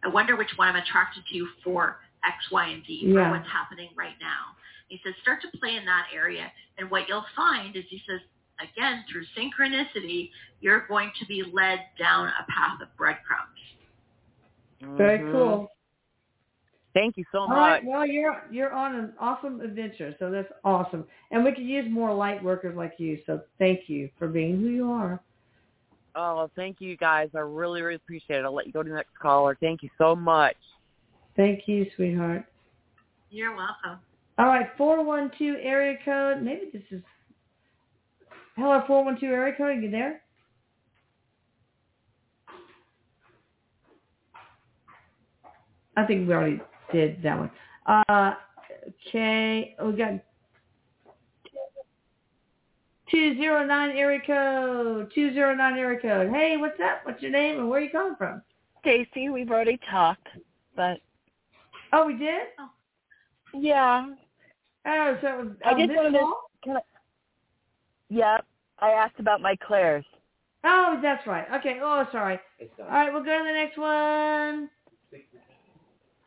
I 0.05 0.09
wonder 0.09 0.37
which 0.37 0.51
one 0.57 0.69
I'm 0.69 0.77
attracted 0.77 1.25
to 1.33 1.49
for 1.65 1.99
X, 2.25 2.37
Y, 2.51 2.67
and 2.67 2.85
Z, 2.87 3.01
for 3.13 3.15
Yeah. 3.15 3.31
what's 3.31 3.49
happening 3.51 3.91
right 3.97 4.17
now. 4.21 4.57
He 4.89 5.01
says, 5.05 5.15
start 5.23 5.41
to 5.43 5.59
play 5.59 5.77
in 5.77 5.85
that 5.87 6.09
area. 6.15 6.53
And 6.79 6.91
what 6.91 7.09
you'll 7.09 7.27
find 7.35 7.75
is 7.75 7.85
he 7.89 8.01
says, 8.09 8.21
again, 8.61 9.05
through 9.11 9.25
synchronicity, 9.37 10.31
you're 10.61 10.87
going 10.87 11.11
to 11.19 11.27
be 11.27 11.43
led 11.53 11.81
down 11.99 12.29
a 12.29 12.45
path 12.51 12.81
of 12.81 12.89
breadcrumbs. 12.97 13.59
Very 14.97 15.19
Mhm. 15.21 15.33
cool. 15.33 15.73
Thank 16.95 17.17
you 17.19 17.25
so 17.31 17.41
All 17.41 17.49
much. 17.49 17.59
right. 17.59 17.85
Well, 17.85 18.07
you're 18.07 18.45
you're 18.51 18.73
on 18.73 18.95
an 18.95 19.13
awesome 19.19 19.61
adventure, 19.61 20.15
so 20.19 20.31
that's 20.31 20.51
awesome. 20.65 21.07
And 21.31 21.45
we 21.45 21.53
could 21.53 21.65
use 21.67 21.91
more 21.91 22.13
light 22.15 22.43
workers 22.43 22.75
like 22.77 22.99
you. 22.99 23.21
So 23.27 23.43
thank 23.59 23.89
you 23.89 24.09
for 24.19 24.29
being 24.29 24.59
who 24.61 24.69
you 24.69 24.91
are. 24.91 25.21
Oh, 26.19 26.51
thank 26.57 26.81
you 26.81 26.97
guys. 26.97 27.29
I 27.35 27.41
really, 27.41 27.83
really 27.83 27.97
appreciate 27.97 28.39
it. 28.39 28.45
I'll 28.45 28.55
let 28.55 28.67
you 28.67 28.73
go 28.73 28.83
to 28.83 28.89
the 28.89 28.97
next 28.97 29.19
caller. 29.21 29.57
Thank 29.61 29.83
you 29.83 29.91
so 29.99 30.17
much. 30.17 30.57
Thank 31.37 31.69
you, 31.69 31.87
sweetheart. 31.95 32.47
You're 33.31 33.55
welcome. 33.55 34.01
All 34.39 34.47
right, 34.47 34.67
four 34.79 35.05
one 35.05 35.31
two 35.39 35.57
area 35.61 35.99
code. 36.05 36.43
Maybe 36.43 36.71
this 36.73 36.83
is 36.91 37.03
hello 38.57 38.83
four 38.87 39.05
one 39.05 39.21
two 39.21 39.27
area 39.27 39.55
code. 39.57 39.67
Are 39.67 39.73
You 39.75 39.91
there? 39.91 40.23
I 45.99 46.05
think 46.05 46.29
we 46.29 46.35
already 46.35 46.61
did 46.93 47.23
that 47.23 47.39
one. 47.39 47.51
Uh, 47.87 48.35
okay, 49.09 49.75
we 49.83 49.93
got 49.93 50.13
two 53.11 53.37
zero 53.37 53.65
nine 53.65 53.97
area 53.97 54.21
code. 54.27 55.11
Two 55.15 55.33
zero 55.33 55.55
nine 55.55 55.79
area 55.79 55.99
code. 56.01 56.31
Hey, 56.33 56.57
what's 56.57 56.79
up? 56.81 57.01
What's 57.05 57.23
your 57.23 57.31
name 57.31 57.59
and 57.59 57.69
where 57.69 57.81
are 57.81 57.83
you 57.83 57.91
calling 57.91 58.17
from? 58.17 58.43
Stacy, 58.81 59.29
we've 59.31 59.51
already 59.51 59.79
talked, 59.91 60.29
but 60.77 60.99
Oh, 61.93 62.07
we 62.07 62.17
did. 62.17 62.43
Oh. 62.59 62.69
yeah, 63.55 64.07
Oh, 64.87 65.19
so 65.21 65.29
it 65.29 65.45
was, 65.45 65.49
I 65.65 65.73
oh, 65.73 65.77
just 65.79 65.89
this 65.89 65.97
wanted 65.97 66.13
to. 66.13 66.19
call? 66.19 66.51
Can 66.63 66.77
I, 66.77 66.81
yep, 68.09 68.45
I 68.79 68.91
asked 68.91 69.19
about 69.19 69.41
my 69.41 69.57
clairs. 69.57 70.05
Oh, 70.65 70.99
that's 71.03 71.27
right. 71.27 71.47
Okay. 71.55 71.79
Oh, 71.83 72.07
sorry. 72.13 72.39
All 72.81 72.87
right, 72.89 73.13
we'll 73.13 73.23
go 73.25 73.39
to 73.39 73.45
the 73.45 73.53
next 73.53 73.79
one. 73.79 74.69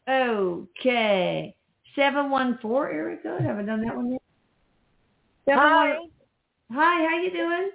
Okay. 0.07 1.55
714 1.95 2.95
area 2.95 3.17
code. 3.21 3.41
Haven't 3.41 3.65
done 3.65 3.85
that 3.85 3.95
one 3.95 4.11
yet. 4.11 4.21
Seven 5.45 5.59
Hi. 5.59 5.97
Hi, 6.71 7.09
how 7.09 7.17
you 7.17 7.31
doing? 7.31 7.71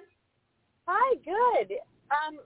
Hi, 0.87 1.15
good. 1.25 1.75
Um, 2.11 2.39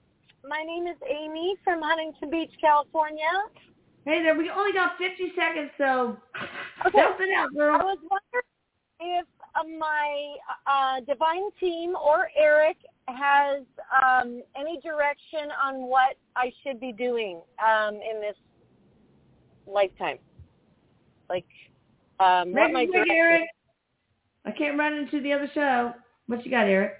my 0.47 0.63
name 0.63 0.87
is 0.87 0.97
Amy 1.07 1.55
from 1.63 1.79
Huntington 1.81 2.31
Beach, 2.31 2.51
California. 2.59 3.29
Hey 4.05 4.23
there, 4.23 4.35
we 4.35 4.49
only 4.49 4.73
got 4.73 4.97
50 4.97 5.33
seconds, 5.35 5.69
so 5.77 6.17
Okay. 6.87 6.99
out, 7.37 7.53
girl. 7.53 7.75
I 7.79 7.83
was 7.83 7.99
wondering 8.09 8.43
if 8.99 9.27
uh, 9.55 9.63
my 9.77 10.35
uh, 10.65 11.01
divine 11.01 11.51
team 11.59 11.95
or 11.95 12.29
Erik 12.35 12.77
has 13.07 13.63
um, 14.03 14.41
any 14.59 14.79
direction 14.79 15.51
on 15.63 15.87
what 15.87 16.15
I 16.35 16.51
should 16.63 16.79
be 16.79 16.91
doing 16.91 17.41
um, 17.63 17.95
in 17.95 18.21
this 18.21 18.37
lifetime. 19.67 20.17
Like, 21.29 21.45
um, 22.19 22.53
what 22.53 22.71
my. 22.71 22.87
Erik. 23.11 23.49
I 24.45 24.51
can't 24.51 24.79
run 24.79 24.93
into 24.93 25.21
the 25.21 25.33
other 25.33 25.49
show. 25.53 25.93
What 26.29 26.45
you 26.45 26.51
got, 26.51 26.67
Erik? 26.67 26.93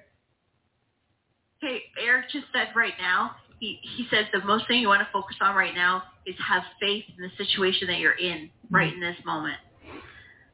Hey, 1.61 1.83
Erik 2.03 2.31
just 2.31 2.47
said 2.51 2.69
right 2.75 2.93
now, 2.99 3.35
he, 3.59 3.77
he 3.95 4.07
says 4.09 4.25
the 4.33 4.43
most 4.43 4.67
thing 4.67 4.81
you 4.81 4.87
want 4.87 5.01
to 5.01 5.07
focus 5.13 5.35
on 5.39 5.55
right 5.55 5.75
now 5.75 6.01
is 6.25 6.33
have 6.47 6.63
faith 6.81 7.03
in 7.15 7.21
the 7.21 7.29
situation 7.37 7.87
that 7.89 7.99
you're 7.99 8.17
in 8.17 8.49
right 8.71 8.91
in 8.91 8.99
this 8.99 9.17
moment. 9.27 9.57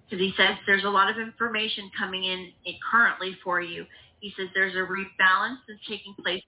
Because 0.03 0.19
he 0.19 0.33
says 0.35 0.57
there's 0.67 0.83
a 0.83 0.89
lot 0.89 1.09
of 1.09 1.17
information 1.17 1.89
coming 1.97 2.25
in, 2.25 2.51
in 2.65 2.73
currently 2.91 3.37
for 3.45 3.61
you. 3.61 3.85
He 4.19 4.33
says 4.35 4.49
there's 4.53 4.75
a 4.75 4.79
rebalance 4.79 5.59
that's 5.69 5.79
taking 5.87 6.13
place. 6.21 6.43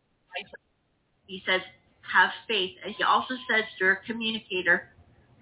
He 1.27 1.41
says 1.47 1.61
have 2.13 2.31
faith. 2.45 2.71
And 2.83 2.93
he 2.97 3.03
also 3.05 3.35
says 3.49 3.63
you're 3.79 3.93
a 3.93 4.05
communicator. 4.05 4.89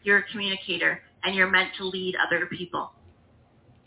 You're 0.03 0.19
a 0.19 0.23
communicator, 0.31 1.01
and 1.23 1.33
you're 1.33 1.49
meant 1.49 1.71
to 1.79 1.85
lead 1.85 2.15
other 2.15 2.45
people. 2.45 2.91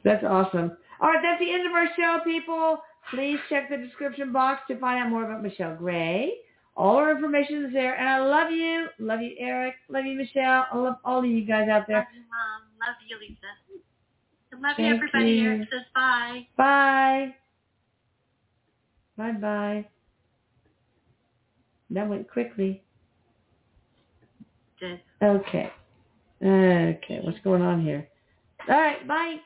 That's 0.02 0.24
awesome. 0.24 0.76
All 1.00 1.10
right, 1.10 1.20
that's 1.22 1.38
the 1.38 1.52
end 1.52 1.64
of 1.64 1.72
our 1.72 1.86
show, 1.96 2.24
people. 2.24 2.78
Please 3.10 3.38
check 3.48 3.70
the 3.70 3.76
description 3.76 4.32
box 4.32 4.62
to 4.68 4.78
find 4.78 5.02
out 5.02 5.10
more 5.10 5.24
about 5.24 5.42
Michelle 5.42 5.74
Gray. 5.76 6.34
All 6.76 6.96
our 6.96 7.10
information 7.10 7.64
is 7.64 7.72
there. 7.72 7.98
And 7.98 8.08
I 8.08 8.18
love 8.20 8.52
you. 8.52 8.86
Love 8.98 9.20
you, 9.20 9.34
Erik. 9.38 9.74
Love 9.88 10.04
you, 10.04 10.16
Michelle. 10.16 10.66
I 10.72 10.76
love 10.76 10.96
all 11.04 11.18
of 11.20 11.24
you 11.24 11.44
guys 11.44 11.68
out 11.68 11.86
there. 11.88 11.98
Love 11.98 12.06
you, 12.14 12.20
Mom. 12.20 12.62
Love 12.86 12.96
you, 13.08 13.18
Lisa. 13.18 13.46
I 14.52 14.68
love 14.68 14.78
you, 14.78 14.94
everybody. 14.94 15.30
you. 15.32 15.48
Erik 15.48 15.68
says 15.70 15.80
bye. 15.94 16.46
Bye. 16.56 17.34
Bye-bye. 19.16 19.86
That 21.90 22.08
went 22.08 22.30
quickly. 22.30 22.82
Did. 24.80 25.00
Okay. 25.22 25.72
Okay, 26.40 27.20
what's 27.22 27.40
going 27.40 27.62
on 27.62 27.82
here? 27.82 28.08
All 28.68 28.78
right, 28.80 29.06
bye. 29.08 29.36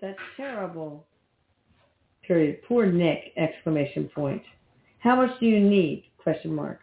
That's 0.00 0.18
terrible. 0.36 1.06
Period. 2.26 2.62
Poor 2.66 2.86
Nick! 2.86 3.32
Exclamation 3.36 4.08
point. 4.14 4.42
How 4.98 5.16
much 5.16 5.38
do 5.40 5.46
you 5.46 5.60
need? 5.60 6.04
Question 6.18 6.54
mark. 6.54 6.80